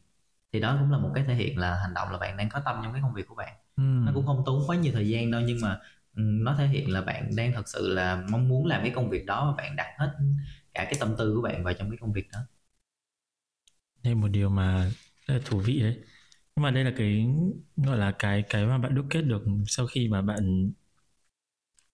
thì 0.52 0.60
đó 0.60 0.76
cũng 0.80 0.90
là 0.92 0.98
một 0.98 1.10
cái 1.14 1.24
thể 1.28 1.34
hiện 1.34 1.58
là 1.58 1.76
hành 1.82 1.94
động 1.94 2.10
là 2.12 2.18
bạn 2.18 2.36
đang 2.36 2.48
có 2.48 2.60
tâm 2.64 2.80
trong 2.84 2.92
cái 2.92 3.02
công 3.02 3.14
việc 3.14 3.26
của 3.28 3.34
bạn. 3.34 3.54
Ừ. 3.76 3.82
nó 4.06 4.12
cũng 4.14 4.26
không 4.26 4.42
tốn 4.46 4.62
quá 4.66 4.76
nhiều 4.76 4.92
thời 4.92 5.08
gian 5.08 5.30
đâu 5.30 5.40
nhưng 5.46 5.60
mà 5.62 5.78
ừ, 6.16 6.22
nó 6.22 6.54
thể 6.58 6.66
hiện 6.66 6.90
là 6.92 7.00
bạn 7.00 7.30
đang 7.36 7.52
thật 7.52 7.68
sự 7.68 7.88
là 7.94 8.24
mong 8.30 8.48
muốn 8.48 8.66
làm 8.66 8.82
cái 8.82 8.90
công 8.90 9.10
việc 9.10 9.26
đó 9.26 9.46
và 9.50 9.62
bạn 9.64 9.76
đặt 9.76 9.94
hết 9.98 10.12
cả 10.74 10.84
cái 10.84 10.94
tâm 11.00 11.14
tư 11.18 11.34
của 11.36 11.42
bạn 11.42 11.64
vào 11.64 11.74
trong 11.74 11.90
cái 11.90 11.98
công 12.00 12.12
việc 12.12 12.28
đó. 12.32 12.38
Đây 14.02 14.14
một 14.14 14.28
điều 14.28 14.48
mà 14.48 14.90
rất 15.26 15.34
là 15.34 15.40
thú 15.44 15.58
vị 15.58 15.80
đấy. 15.80 15.98
Nhưng 16.56 16.62
mà 16.62 16.70
đây 16.70 16.84
là 16.84 16.92
cái 16.96 17.26
gọi 17.76 17.98
là 17.98 18.12
cái 18.18 18.42
cái 18.50 18.66
mà 18.66 18.78
bạn 18.78 18.94
đúc 18.94 19.06
kết 19.10 19.22
được 19.22 19.44
sau 19.68 19.86
khi 19.86 20.08
mà 20.08 20.22
bạn 20.22 20.72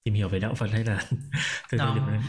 tìm 0.04 0.14
hiểu 0.14 0.28
về 0.28 0.38
đạo 0.38 0.54
Phật 0.54 0.70
hay 0.70 0.84
là 0.84 1.04
từ 1.70 1.78
thời 1.78 1.92
điểm 1.94 2.06
đấy? 2.06 2.20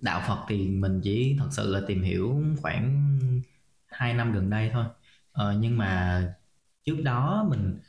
Đạo 0.00 0.22
Phật 0.28 0.44
thì 0.48 0.68
mình 0.68 1.00
chỉ 1.04 1.36
thật 1.38 1.48
sự 1.50 1.72
là 1.74 1.80
tìm 1.86 2.02
hiểu 2.02 2.42
khoảng 2.62 3.18
2 3.86 4.14
năm 4.14 4.32
gần 4.32 4.50
đây 4.50 4.70
thôi 4.72 4.84
ờ, 5.32 5.54
nhưng 5.60 5.78
mà 5.78 6.22
trước 6.84 6.96
đó 7.04 7.46
mình 7.50 7.80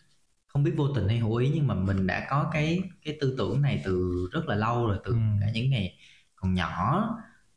không 0.47 0.63
biết 0.63 0.73
vô 0.77 0.87
tình 0.95 1.07
hay 1.07 1.19
hữu 1.19 1.35
ý 1.35 1.51
nhưng 1.55 1.67
mà 1.67 1.73
mình 1.75 2.07
đã 2.07 2.27
có 2.29 2.49
cái 2.53 2.81
cái 3.05 3.17
tư 3.21 3.35
tưởng 3.37 3.61
này 3.61 3.81
từ 3.85 4.13
rất 4.33 4.45
là 4.47 4.55
lâu 4.55 4.87
rồi 4.87 4.99
từ 5.05 5.11
ừ. 5.13 5.17
cả 5.41 5.47
những 5.53 5.69
ngày 5.69 5.97
còn 6.35 6.53
nhỏ. 6.53 7.09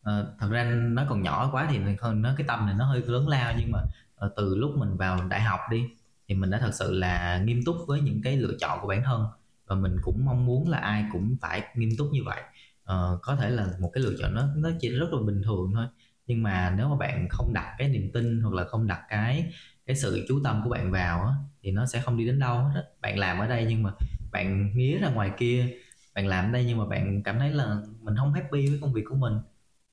Ờ, 0.03 0.37
thật 0.41 0.49
ra 0.51 0.64
nó 0.74 1.07
còn 1.09 1.22
nhỏ 1.22 1.49
quá 1.53 1.68
thì 1.70 1.78
hơn 2.01 2.22
nó 2.22 2.34
cái 2.37 2.47
tâm 2.49 2.66
này 2.66 2.74
nó 2.78 2.84
hơi 2.87 3.03
lớn 3.07 3.28
lao 3.28 3.55
nhưng 3.59 3.72
mà 3.72 3.78
ờ, 4.16 4.32
từ 4.37 4.57
lúc 4.57 4.70
mình 4.78 4.97
vào 4.97 5.28
đại 5.28 5.41
học 5.41 5.61
đi 5.70 5.84
thì 6.28 6.34
mình 6.34 6.51
đã 6.51 6.59
thật 6.59 6.70
sự 6.74 6.93
là 6.93 7.39
nghiêm 7.47 7.61
túc 7.66 7.76
với 7.87 8.01
những 8.01 8.22
cái 8.24 8.37
lựa 8.37 8.53
chọn 8.61 8.78
của 8.82 8.89
bản 8.89 9.03
thân. 9.05 9.26
Và 9.66 9.76
mình 9.76 9.97
cũng 10.03 10.24
mong 10.24 10.47
muốn 10.47 10.68
là 10.68 10.78
ai 10.78 11.05
cũng 11.12 11.37
phải 11.41 11.62
nghiêm 11.74 11.91
túc 11.99 12.09
như 12.12 12.20
vậy. 12.24 12.43
Ờ, 12.84 13.18
có 13.22 13.37
thể 13.37 13.51
là 13.51 13.66
một 13.80 13.91
cái 13.95 14.05
lựa 14.05 14.12
chọn 14.20 14.34
nó 14.34 14.49
nó 14.57 14.70
chỉ 14.80 14.89
rất 14.91 15.07
là 15.12 15.18
bình 15.26 15.43
thường 15.45 15.72
thôi. 15.74 15.87
Nhưng 16.26 16.43
mà 16.43 16.74
nếu 16.78 16.89
mà 16.89 16.97
bạn 16.97 17.28
không 17.30 17.53
đặt 17.55 17.74
cái 17.78 17.89
niềm 17.89 18.11
tin 18.14 18.41
hoặc 18.41 18.55
là 18.55 18.64
không 18.64 18.87
đặt 18.87 19.03
cái 19.09 19.53
cái 19.87 19.97
sự 19.97 20.24
chú 20.28 20.41
tâm 20.45 20.61
của 20.64 20.70
bạn 20.70 20.91
vào 20.91 21.20
á, 21.20 21.32
thì 21.62 21.70
nó 21.70 21.87
sẽ 21.87 22.01
không 22.01 22.16
đi 22.16 22.26
đến 22.26 22.39
đâu 22.39 22.59
hết 22.64 22.84
bạn 23.01 23.18
làm 23.18 23.39
ở 23.39 23.47
đây 23.49 23.66
nhưng 23.68 23.82
mà 23.82 23.91
bạn 24.32 24.72
nghía 24.76 24.99
ra 24.99 25.09
ngoài 25.11 25.30
kia 25.39 25.76
bạn 26.14 26.26
làm 26.26 26.45
ở 26.45 26.53
đây 26.53 26.64
nhưng 26.64 26.78
mà 26.78 26.87
bạn 26.87 27.22
cảm 27.22 27.39
thấy 27.39 27.51
là 27.51 27.76
mình 28.01 28.14
không 28.16 28.32
happy 28.32 28.66
với 28.68 28.78
công 28.80 28.93
việc 28.93 29.05
của 29.09 29.14
mình 29.14 29.34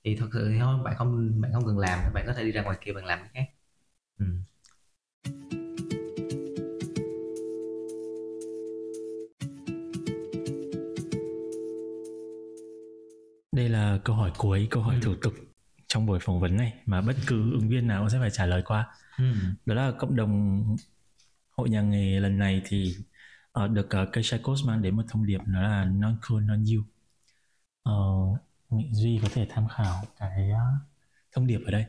thì 0.03 0.15
thật 0.15 0.27
sự 0.33 0.49
thì 0.51 0.59
thôi 0.59 0.83
bạn 0.83 0.95
không 0.97 1.41
bạn 1.41 1.53
không 1.53 1.65
cần 1.65 1.79
làm 1.79 1.99
bạn 2.13 2.23
có 2.27 2.33
thể 2.33 2.43
đi 2.43 2.51
ra 2.51 2.63
ngoài 2.63 2.77
kia 2.81 2.93
bạn 2.93 3.05
làm 3.05 3.19
cái 3.19 3.29
khác 3.33 3.53
ừ. 4.19 4.25
Đây 13.51 13.69
là 13.69 13.99
câu 14.03 14.15
hỏi 14.15 14.31
cuối, 14.37 14.67
câu 14.71 14.83
hỏi 14.83 14.95
ừ. 14.95 14.99
thủ 15.03 15.15
tục 15.21 15.33
trong 15.93 16.05
buổi 16.05 16.19
phỏng 16.19 16.39
vấn 16.39 16.57
này 16.57 16.73
mà 16.85 17.01
bất 17.01 17.15
cứ 17.27 17.51
ứng 17.51 17.69
viên 17.69 17.87
nào 17.87 18.01
cũng 18.01 18.09
sẽ 18.09 18.19
phải 18.19 18.29
trả 18.31 18.45
lời 18.45 18.61
qua. 18.65 18.87
Ừ. 19.17 19.33
Đó 19.65 19.75
là 19.75 19.91
cộng 19.99 20.15
đồng 20.15 20.63
hội 21.51 21.69
nhà 21.69 21.81
nghề 21.81 22.19
lần 22.19 22.37
này 22.37 22.61
thì 22.65 22.95
uh, 23.63 23.71
được 23.71 23.89
uh, 24.01 24.13
Keisha 24.13 24.37
Coach 24.43 24.59
mang 24.65 24.81
đến 24.81 24.95
một 24.95 25.03
thông 25.09 25.25
điệp 25.25 25.41
đó 25.45 25.61
là 25.61 25.85
non 25.85 26.17
cool 26.27 26.43
non 26.43 26.65
you. 26.65 26.83
Uh, 27.89 28.39
Duy 28.91 29.19
có 29.21 29.27
thể 29.33 29.47
tham 29.49 29.67
khảo 29.67 30.03
cái 30.19 30.49
uh, 30.51 30.81
thông 31.31 31.47
điệp 31.47 31.59
ở 31.65 31.71
đây. 31.71 31.85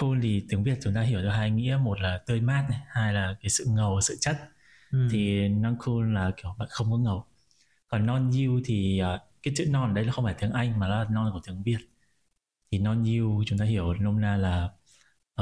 Cool 0.00 0.18
thì 0.22 0.46
tiếng 0.48 0.64
Việt 0.64 0.78
chúng 0.82 0.94
ta 0.94 1.00
hiểu 1.00 1.22
được 1.22 1.30
hai 1.30 1.50
nghĩa, 1.50 1.78
một 1.82 2.00
là 2.00 2.18
tươi 2.26 2.40
mát 2.40 2.66
này, 2.70 2.80
hai 2.88 3.12
là 3.14 3.36
cái 3.40 3.50
sự 3.50 3.64
ngầu, 3.68 4.00
sự 4.00 4.16
chất. 4.20 4.36
Ừ. 4.90 5.08
Thì 5.10 5.48
non 5.48 5.76
cool 5.78 6.14
là 6.14 6.30
kiểu 6.36 6.54
bạn 6.58 6.68
không 6.70 6.90
có 6.90 6.98
ngầu. 6.98 7.26
Còn 7.88 8.06
non 8.06 8.30
you 8.30 8.60
thì 8.64 9.00
uh, 9.14 9.20
cái 9.42 9.54
chữ 9.56 9.66
non 9.70 9.90
ở 9.90 9.94
đây 9.94 10.04
là 10.04 10.12
không 10.12 10.24
phải 10.24 10.34
tiếng 10.34 10.52
Anh 10.52 10.78
mà 10.78 10.88
là 10.88 11.06
non 11.10 11.30
của 11.32 11.40
tiếng 11.46 11.62
Việt 11.62 11.78
thì 12.76 12.82
non 12.82 13.04
you 13.04 13.44
chúng 13.46 13.58
ta 13.58 13.64
hiểu 13.64 13.94
nôm 13.94 14.20
na 14.20 14.36
là 14.36 14.70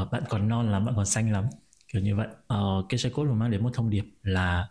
uh, 0.01 0.13
bạn 0.13 0.23
còn 0.29 0.49
non 0.49 0.71
lắm 0.71 0.85
bạn 0.85 0.95
còn 0.97 1.07
xanh 1.07 1.33
lắm 1.33 1.45
kiểu 1.93 2.03
như 2.03 2.17
vậy. 2.17 2.29
Uh, 2.29 2.87
cái 2.89 3.13
code 3.15 3.33
mang 3.33 3.51
đến 3.51 3.63
một 3.63 3.71
thông 3.75 3.91
điệp 3.91 4.05
là 4.23 4.69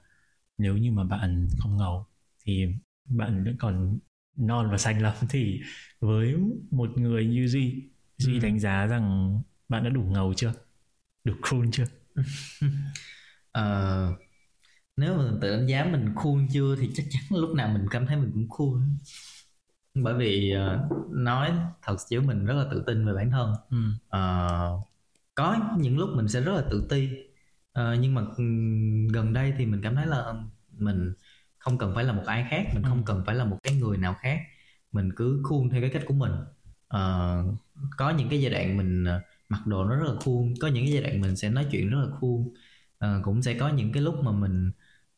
nếu 0.58 0.78
như 0.78 0.92
mà 0.92 1.04
bạn 1.04 1.48
không 1.60 1.78
ngầu 1.78 2.06
thì 2.46 2.68
bạn 3.06 3.44
vẫn 3.44 3.56
còn 3.60 4.00
non 4.36 4.70
và 4.72 4.78
xanh 4.78 5.02
lắm. 5.02 5.14
Thì 5.30 5.62
với 6.00 6.36
một 6.72 6.98
người 6.98 7.26
như 7.26 7.48
duy 7.48 7.90
duy 8.18 8.34
ừ. 8.34 8.40
đánh 8.40 8.60
giá 8.60 8.86
rằng 8.86 9.38
bạn 9.70 9.84
đã 9.84 9.90
đủ 9.90 10.02
ngầu 10.02 10.34
chưa? 10.34 10.54
Đủ 11.24 11.34
cool 11.42 11.66
chưa? 11.72 11.86
Uh, 13.60 14.20
nếu 14.98 15.18
mà 15.18 15.24
tự 15.42 15.58
đánh 15.58 15.68
giá 15.68 15.86
mình 15.86 16.14
cool 16.16 16.42
chưa 16.54 16.76
thì 16.80 16.90
chắc 16.96 17.06
chắn 17.10 17.24
lúc 17.30 17.56
nào 17.56 17.70
mình 17.74 17.86
cảm 17.92 18.06
thấy 18.06 18.18
mình 18.18 18.32
cũng 18.34 18.50
cool 18.50 18.82
bởi 19.94 20.14
vì 20.14 20.56
uh, 20.56 20.92
nói 21.12 21.52
thật 21.82 21.96
chứ 22.10 22.22
mình 22.22 22.46
rất 22.46 22.54
là 22.54 22.66
tự 22.72 22.84
tin 22.88 23.06
về 23.06 23.14
bản 23.14 23.32
thân. 23.32 23.54
Ừ. 23.70 23.78
uh, 24.18 24.88
có 25.36 25.58
những 25.78 25.98
lúc 25.98 26.10
mình 26.16 26.28
sẽ 26.28 26.42
rất 26.42 26.52
là 26.54 26.64
tự 26.72 26.88
ti. 26.90 27.10
Uh, 27.80 28.00
nhưng 28.00 28.14
mà 28.14 28.22
um, 28.38 29.08
gần 29.08 29.34
đây 29.34 29.54
thì 29.58 29.66
mình 29.66 29.82
cảm 29.82 29.96
thấy 29.96 30.06
là 30.06 30.34
mình 30.78 31.14
không 31.58 31.78
cần 31.78 31.96
phải 31.96 32.04
là 32.04 32.14
một 32.14 32.24
ai 32.26 32.48
khác 32.50 32.68
mình 32.74 32.84
ừ. 32.84 32.88
không 32.90 33.04
cần 33.06 33.24
phải 33.26 33.36
là 33.36 33.46
một 33.46 33.58
cái 33.64 33.76
người 33.76 33.98
nào 33.98 34.16
khác. 34.20 34.40
Mình 34.92 35.12
cứ 35.16 35.42
khuôn 35.44 35.70
theo 35.70 35.82
cái 35.82 35.90
cách 35.90 36.04
của 36.06 36.14
mình. 36.14 36.32
Uh, 36.96 37.56
có 37.98 38.10
những 38.10 38.30
cái 38.30 38.42
giai 38.42 38.52
đoạn 38.52 38.78
mình 38.78 39.04
uh, 39.04 39.22
mặc 39.50 39.68
đồ 39.68 39.86
nó 39.86 39.96
rất 39.96 40.06
là 40.08 40.20
khuôn 40.20 40.54
có 40.62 40.68
những 40.68 40.86
cái 40.86 40.94
giai 40.94 41.04
đoạn 41.04 41.22
mình 41.22 41.36
sẽ 41.36 41.50
nói 41.50 41.66
chuyện 41.72 41.90
rất 41.90 41.98
là 42.00 42.08
khuôn. 42.20 42.54
Uh, 43.06 43.24
cũng 43.24 43.42
sẽ 43.42 43.54
có 43.60 43.70
những 43.70 43.92
cái 43.92 44.04
lúc 44.04 44.16
mà 44.24 44.32
mình 44.32 44.72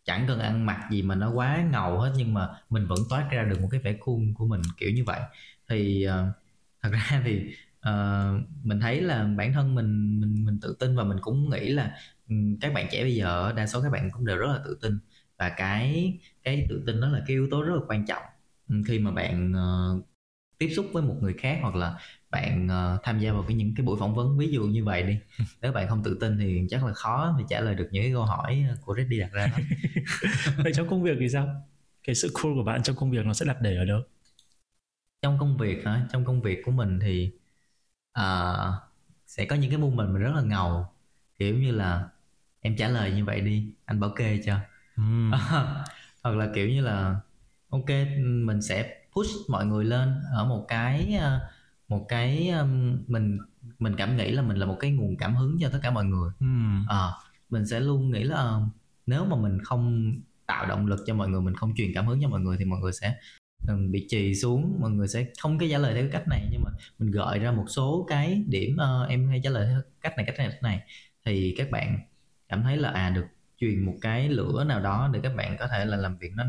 chẳng 0.06 0.26
cần 0.28 0.40
ăn 0.40 0.66
mặc 0.66 0.88
gì 0.92 1.02
mà 1.02 1.16
nó 1.16 1.32
quá 1.32 1.68
ngầu 1.72 2.00
hết 2.00 2.14
nhưng 2.18 2.34
mà 2.34 2.50
mình 2.70 2.88
vẫn 2.88 3.00
toát 3.10 3.28
ra 3.32 3.44
được 3.44 3.62
một 3.62 3.68
cái 3.72 3.80
vẻ 3.80 3.94
cool 4.00 4.24
của 4.36 4.48
mình 4.48 4.62
kiểu 4.78 4.92
như 4.92 5.04
vậy. 5.04 5.20
Thì 5.70 6.08
uh, 6.08 6.36
thật 6.82 6.90
ra 6.92 7.22
thì 7.26 7.56
uh, 7.90 8.42
mình 8.64 8.80
thấy 8.80 9.02
là 9.02 9.24
bản 9.24 9.54
thân 9.54 9.76
mình 9.76 10.22
mình 10.22 10.46
mình 10.46 10.60
tự 10.62 10.76
tin 10.80 10.96
và 10.96 11.04
mình 11.04 11.18
cũng 11.22 11.50
nghĩ 11.50 11.70
là 11.70 11.96
um, 12.30 12.58
các 12.62 12.74
bạn 12.74 12.88
trẻ 12.92 13.04
bây 13.04 13.16
giờ 13.16 13.54
đa 13.56 13.68
số 13.68 13.82
các 13.82 13.92
bạn 13.92 14.12
cũng 14.12 14.26
đều 14.26 14.38
rất 14.38 14.48
là 14.48 14.60
tự 14.66 14.78
tin. 14.82 15.00
Và 15.38 15.50
cái 15.50 16.18
cái 16.44 16.66
tự 16.70 16.84
tin 16.88 17.02
đó 17.02 17.08
là 17.08 17.20
cái 17.20 17.36
yếu 17.36 17.48
tố 17.52 17.64
rất 17.64 17.74
là 17.76 17.82
quan 17.88 18.06
trọng. 18.06 18.24
Ừ, 18.70 18.76
khi 18.88 19.00
mà 19.00 19.12
bạn 19.12 19.54
uh, 19.54 20.06
tiếp 20.58 20.70
xúc 20.76 20.86
với 20.94 21.04
một 21.04 21.16
người 21.22 21.34
khác 21.34 21.60
hoặc 21.62 21.76
là 21.76 21.98
bạn 22.36 22.68
uh, 22.68 23.04
tham 23.04 23.20
gia 23.20 23.34
vào 23.34 23.44
cái 23.48 23.56
những 23.56 23.76
cái 23.76 23.86
buổi 23.86 24.00
phỏng 24.00 24.16
vấn 24.16 24.38
ví 24.38 24.48
dụ 24.48 24.64
như 24.64 24.84
vậy 24.84 25.04
đi. 25.04 25.20
Nếu 25.62 25.72
bạn 25.72 25.88
không 25.88 26.04
tự 26.04 26.18
tin 26.22 26.38
thì 26.38 26.62
chắc 26.70 26.86
là 26.86 26.94
khó 26.94 27.36
để 27.40 27.46
trả 27.50 27.62
lời 27.62 27.76
được 27.76 27.88
những 27.92 28.04
cái 28.04 28.12
câu 28.14 28.26
hỏi 28.26 28.66
của 28.82 28.96
Reddy 28.96 29.20
đặt 29.20 29.32
ra 29.32 29.48
vậy 30.64 30.74
trong 30.76 30.88
công 30.90 31.04
việc 31.04 31.18
thì 31.20 31.30
sao? 31.30 31.48
Cái 32.04 32.16
sự 32.16 32.32
cool 32.34 32.54
của 32.56 32.64
bạn 32.64 32.84
trong 32.84 32.96
công 32.96 33.12
việc 33.12 33.26
nó 33.26 33.34
sẽ 33.34 33.46
đặt 33.46 33.58
để 33.62 33.76
ở 33.78 33.86
đâu? 33.86 34.02
Trong 35.22 35.38
công 35.40 35.58
việc 35.58 35.86
hả? 35.86 36.08
Trong 36.12 36.26
công 36.26 36.42
việc 36.42 36.62
của 36.66 36.72
mình 36.72 37.00
thì 37.00 37.32
uh, 38.20 38.74
sẽ 39.28 39.46
có 39.46 39.56
những 39.56 39.72
cái 39.72 39.80
môn 39.80 39.96
mình 39.96 40.14
mình 40.14 40.22
rất 40.22 40.32
là 40.36 40.42
ngầu. 40.42 40.88
Kiểu 41.40 41.56
như 41.56 41.72
là 41.72 42.10
em 42.62 42.76
trả 42.76 42.88
lời 42.88 43.12
như 43.12 43.26
vậy 43.26 43.42
đi 43.42 43.74
anh 43.86 44.00
bảo 44.00 44.10
kê 44.10 44.42
cho. 44.46 44.58
Mm. 44.96 45.32
hoặc 46.24 46.36
là 46.36 46.48
kiểu 46.56 46.70
như 46.70 46.82
là 46.82 47.16
ok 47.70 47.90
mình 48.46 48.62
sẽ 48.62 48.96
push 49.14 49.50
mọi 49.50 49.66
người 49.66 49.86
lên 49.86 50.22
ở 50.36 50.46
một 50.46 50.66
cái 50.68 51.18
uh, 51.18 51.55
một 51.88 52.06
cái 52.10 52.50
um, 52.50 52.98
mình 53.08 53.38
mình 53.80 53.96
cảm 53.98 54.18
nghĩ 54.18 54.32
là 54.32 54.42
mình 54.42 54.58
là 54.58 54.66
một 54.66 54.78
cái 54.80 54.92
nguồn 54.92 55.18
cảm 55.18 55.36
hứng 55.36 55.58
cho 55.62 55.70
tất 55.70 55.80
cả 55.84 55.92
mọi 55.92 56.06
người. 56.06 56.32
Ừ. 56.40 56.46
à, 56.90 57.10
mình 57.50 57.66
sẽ 57.66 57.80
luôn 57.80 58.12
nghĩ 58.12 58.24
là 58.24 58.56
uh, 58.56 58.64
nếu 59.06 59.26
mà 59.26 59.36
mình 59.36 59.64
không 59.64 60.14
tạo 60.46 60.66
động 60.66 60.86
lực 60.86 61.00
cho 61.08 61.14
mọi 61.14 61.30
người 61.30 61.42
mình 61.42 61.56
không 61.56 61.74
truyền 61.76 61.92
cảm 61.94 62.08
hứng 62.08 62.20
cho 62.22 62.30
mọi 62.30 62.40
người 62.40 62.58
thì 62.58 62.66
mọi 62.66 62.80
người 62.80 62.92
sẽ 62.92 63.16
um, 63.68 63.92
bị 63.92 64.06
trì 64.10 64.36
xuống 64.36 64.78
mọi 64.80 64.92
người 64.92 65.08
sẽ 65.08 65.26
không 65.42 65.60
cái 65.60 65.70
trả 65.72 65.78
lời 65.78 65.94
theo 65.94 66.04
cái 66.04 66.12
cách 66.12 66.28
này. 66.28 66.48
Nhưng 66.52 66.62
mà 66.64 66.72
mình 67.00 67.12
gợi 67.12 67.40
ra 67.40 67.52
một 67.52 67.66
số 67.68 68.06
cái 68.10 68.44
điểm 68.48 68.78
uh, 69.04 69.10
em 69.10 69.30
hay 69.30 69.42
trả 69.44 69.50
lời 69.50 69.68
theo 69.68 69.82
cách 70.02 70.14
này 70.18 70.26
cách 70.26 70.38
này 70.38 70.50
cách 70.52 70.64
này. 70.64 70.82
Thì 71.26 71.56
các 71.58 71.72
bạn 71.72 72.00
cảm 72.50 72.64
thấy 72.64 72.78
là 72.78 72.90
à 72.90 73.10
được 73.10 73.26
truyền 73.58 73.86
một 73.86 73.96
cái 74.02 74.30
lửa 74.30 74.64
nào 74.68 74.82
đó 74.82 75.10
để 75.14 75.20
các 75.24 75.36
bạn 75.36 75.58
có 75.60 75.68
thể 75.68 75.86
là 75.86 75.98
làm 75.98 76.18
việc 76.18 76.32
nó 76.36 76.44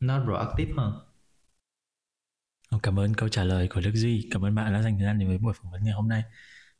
nó 0.00 0.24
proactive 0.24 0.72
hơn 0.76 0.94
Ờ, 2.74 2.78
cảm 2.82 2.98
ơn 2.98 3.14
câu 3.14 3.28
trả 3.28 3.44
lời 3.44 3.68
của 3.68 3.80
Đức 3.80 3.90
Duy. 3.94 4.28
Cảm 4.30 4.44
ơn 4.44 4.54
bạn 4.54 4.72
đã 4.72 4.82
dành 4.82 4.96
thời 4.98 5.06
gian 5.06 5.18
đến 5.18 5.28
với 5.28 5.38
buổi 5.38 5.54
phỏng 5.62 5.72
vấn 5.72 5.84
ngày 5.84 5.92
hôm 5.94 6.08
nay. 6.08 6.22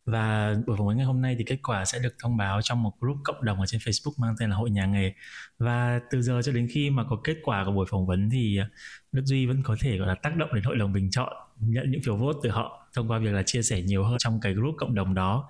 Và 0.07 0.55
buổi 0.67 0.77
phỏng 0.77 0.87
vấn 0.87 0.97
ngày 0.97 1.07
hôm 1.07 1.23
nay 1.23 1.37
thì 1.39 1.45
kết 1.45 1.59
quả 1.63 1.85
sẽ 1.85 1.99
được 1.99 2.15
thông 2.19 2.37
báo 2.37 2.63
trong 2.63 2.83
một 2.83 2.93
group 3.01 3.17
cộng 3.25 3.45
đồng 3.45 3.61
ở 3.61 3.67
trên 3.67 3.81
Facebook 3.81 4.13
mang 4.19 4.35
tên 4.39 4.51
là 4.51 4.57
Hội 4.57 4.71
Nhà 4.71 4.87
Nghề. 4.87 5.15
Và 5.59 6.01
từ 6.11 6.23
giờ 6.23 6.43
cho 6.45 6.53
đến 6.53 6.69
khi 6.73 6.91
mà 6.91 7.05
có 7.11 7.17
kết 7.25 7.37
quả 7.43 7.65
của 7.65 7.73
buổi 7.73 7.87
phỏng 7.91 8.07
vấn 8.07 8.31
thì 8.31 8.57
ờ, 8.57 8.67
Đức 9.13 9.23
Duy 9.25 9.47
vẫn 9.47 9.63
có 9.63 9.77
thể 9.81 9.99
gọi 9.99 10.09
là 10.09 10.15
tác 10.15 10.37
động 10.37 10.49
đến 10.55 10.65
hội 10.65 10.77
đồng 10.77 10.93
bình 10.93 11.11
chọn, 11.11 11.33
nhận 11.61 11.91
những 11.91 12.03
phiếu 12.05 12.17
vote 12.17 12.39
từ 12.43 12.51
họ 12.51 12.89
thông 12.95 13.09
qua 13.11 13.19
việc 13.19 13.33
là 13.33 13.43
chia 13.43 13.63
sẻ 13.63 13.83
nhiều 13.83 14.05
hơn 14.05 14.17
trong 14.19 14.41
cái 14.41 14.55
group 14.55 14.75
cộng 14.79 14.95
đồng 14.95 15.15
đó. 15.15 15.49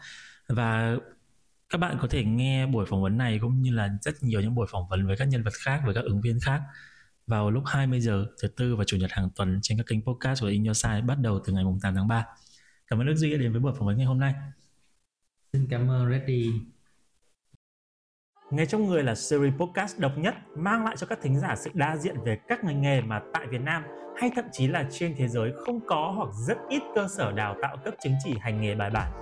Và 0.49 0.97
các 1.69 1.79
bạn 1.79 1.97
có 2.01 2.09
thể 2.09 2.25
nghe 2.25 2.67
buổi 2.67 2.87
phỏng 2.87 3.03
vấn 3.03 3.19
này 3.19 3.39
cũng 3.43 3.63
như 3.63 3.73
là 3.73 3.91
rất 4.03 4.23
nhiều 4.23 4.41
những 4.41 4.55
buổi 4.55 4.67
phỏng 4.71 4.89
vấn 4.89 5.07
với 5.07 5.17
các 5.17 5.25
nhân 5.29 5.43
vật 5.43 5.55
khác, 5.65 5.81
với 5.85 5.95
các 5.95 6.05
ứng 6.05 6.21
viên 6.21 6.41
khác 6.41 6.63
vào 7.27 7.51
lúc 7.51 7.63
20 7.67 8.01
giờ 8.01 8.27
thứ 8.43 8.49
tư 8.49 8.77
và 8.77 8.85
chủ 8.85 8.97
nhật 8.97 9.11
hàng 9.13 9.29
tuần 9.37 9.59
trên 9.63 9.79
các 9.79 9.87
kênh 9.87 10.03
podcast 10.03 10.43
của 10.43 10.47
In 10.47 10.65
Your 10.65 10.77
Side 10.77 11.01
bắt 11.01 11.19
đầu 11.21 11.41
từ 11.47 11.53
ngày 11.53 11.65
8 11.83 11.95
tháng 11.95 12.09
3. 12.09 12.27
Cảm 12.87 13.01
ơn 13.01 13.07
Đức 13.07 13.15
Duy 13.15 13.31
đã 13.31 13.37
đến 13.37 13.53
với 13.53 13.61
buổi 13.61 13.73
phỏng 13.79 13.87
vấn 13.87 13.97
ngày 13.97 14.07
hôm 14.07 14.19
nay. 14.19 14.35
Xin 15.53 15.67
cảm 15.71 15.91
ơn 15.91 16.11
Reddy 16.11 16.51
Nghề 18.51 18.67
trong 18.67 18.87
người 18.87 19.03
là 19.03 19.15
series 19.15 19.55
podcast 19.55 19.99
độc 19.99 20.19
nhất 20.19 20.35
mang 20.57 20.85
lại 20.85 20.97
cho 20.97 21.07
các 21.07 21.19
thính 21.23 21.41
giả 21.41 21.55
sự 21.57 21.71
đa 21.75 21.97
diện 21.97 22.17
về 22.25 22.39
các 22.49 22.65
ngành 22.65 22.83
nghề 22.83 23.01
mà 23.01 23.21
tại 23.33 23.47
Việt 23.47 23.61
Nam 23.61 23.83
hay 24.17 24.31
thậm 24.37 24.45
chí 24.53 24.67
là 24.67 24.89
trên 24.91 25.15
thế 25.19 25.29
giới 25.29 25.53
không 25.67 25.81
có 25.87 26.13
hoặc 26.17 26.29
rất 26.47 26.59
ít 26.69 26.83
cơ 26.95 27.09
sở 27.17 27.33
đào 27.33 27.57
tạo 27.63 27.77
cấp 27.85 27.95
chứng 28.03 28.15
chỉ 28.25 28.35
hành 28.41 28.61
nghề 28.61 28.75
bài 28.75 28.91
bản. 28.91 29.13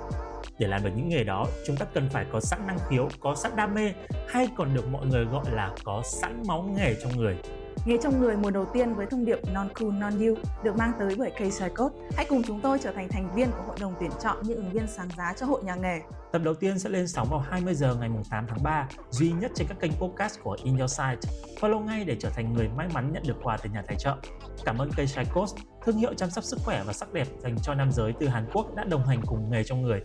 Để 0.59 0.69
làm 0.69 0.85
được 0.85 0.91
những 0.97 1.09
nghề 1.09 1.25
đó, 1.25 1.47
chúng 1.67 1.77
ta 1.77 1.87
cần 1.95 2.09
phải 2.13 2.27
có 2.33 2.41
sẵn 2.41 2.67
năng 2.67 2.79
khiếu, 2.89 3.09
có 3.21 3.35
sẵn 3.35 3.53
đam 3.57 3.75
mê 3.75 3.93
hay 4.29 4.49
còn 4.57 4.75
được 4.75 4.89
mọi 4.89 5.07
người 5.07 5.25
gọi 5.25 5.45
là 5.51 5.75
có 5.85 6.03
sẵn 6.05 6.43
máu 6.47 6.63
nghề 6.77 6.97
trong 7.03 7.17
người. 7.17 7.37
Nghề 7.85 7.97
trong 8.03 8.21
người 8.21 8.37
mùa 8.37 8.51
đầu 8.51 8.65
tiên 8.73 8.95
với 8.95 9.07
thông 9.07 9.25
điệp 9.25 9.39
Non 9.53 9.69
Cool 9.81 9.93
Non 9.93 10.19
You 10.19 10.35
được 10.65 10.77
mang 10.77 10.93
tới 10.99 11.15
bởi 11.19 11.31
KSI 11.31 11.69
Code. 11.77 11.95
Hãy 12.17 12.27
cùng 12.29 12.43
chúng 12.43 12.61
tôi 12.61 12.79
trở 12.79 12.93
thành 12.93 13.09
thành 13.09 13.35
viên 13.35 13.51
của 13.51 13.63
hội 13.67 13.77
đồng 13.81 13.95
tuyển 14.01 14.11
chọn 14.23 14.37
những 14.43 14.57
ứng 14.57 14.71
viên 14.71 14.87
sáng 14.87 15.09
giá 15.17 15.33
cho 15.37 15.47
hội 15.47 15.63
nhà 15.65 15.75
nghề. 15.75 16.01
Tập 16.33 16.43
đầu 16.45 16.55
tiên 16.55 16.79
sẽ 16.79 16.91
lên 16.91 17.09
sóng 17.09 17.29
vào 17.31 17.41
20 17.41 17.75
giờ 17.75 17.97
ngày 18.01 18.11
8 18.31 18.47
tháng 18.49 18.63
3, 18.63 18.89
duy 19.11 19.33
nhất 19.33 19.51
trên 19.55 19.67
các 19.69 19.81
kênh 19.81 19.93
podcast 19.93 20.41
của 20.43 20.57
In 20.65 20.77
Your 20.79 20.91
Site. 20.91 21.33
Follow 21.61 21.85
ngay 21.85 22.05
để 22.05 22.17
trở 22.21 22.31
thành 22.31 22.53
người 22.53 22.69
may 22.77 22.89
mắn 22.95 23.13
nhận 23.13 23.23
được 23.27 23.37
quà 23.43 23.57
từ 23.57 23.71
nhà 23.71 23.83
tài 23.87 23.97
trợ. 23.97 24.17
Cảm 24.65 24.79
ơn 24.79 24.91
KSI 24.91 25.23
Code, 25.35 25.63
thương 25.85 25.97
hiệu 25.97 26.15
chăm 26.15 26.31
sóc 26.31 26.45
sức 26.45 26.59
khỏe 26.65 26.83
và 26.87 26.93
sắc 26.93 27.13
đẹp 27.13 27.27
dành 27.39 27.57
cho 27.63 27.75
nam 27.75 27.93
giới 27.93 28.13
từ 28.21 28.29
Hàn 28.29 28.47
Quốc 28.53 28.75
đã 28.75 28.85
đồng 28.85 29.07
hành 29.07 29.21
cùng 29.27 29.51
nghề 29.51 29.65
trong 29.65 29.83
người. 29.83 30.03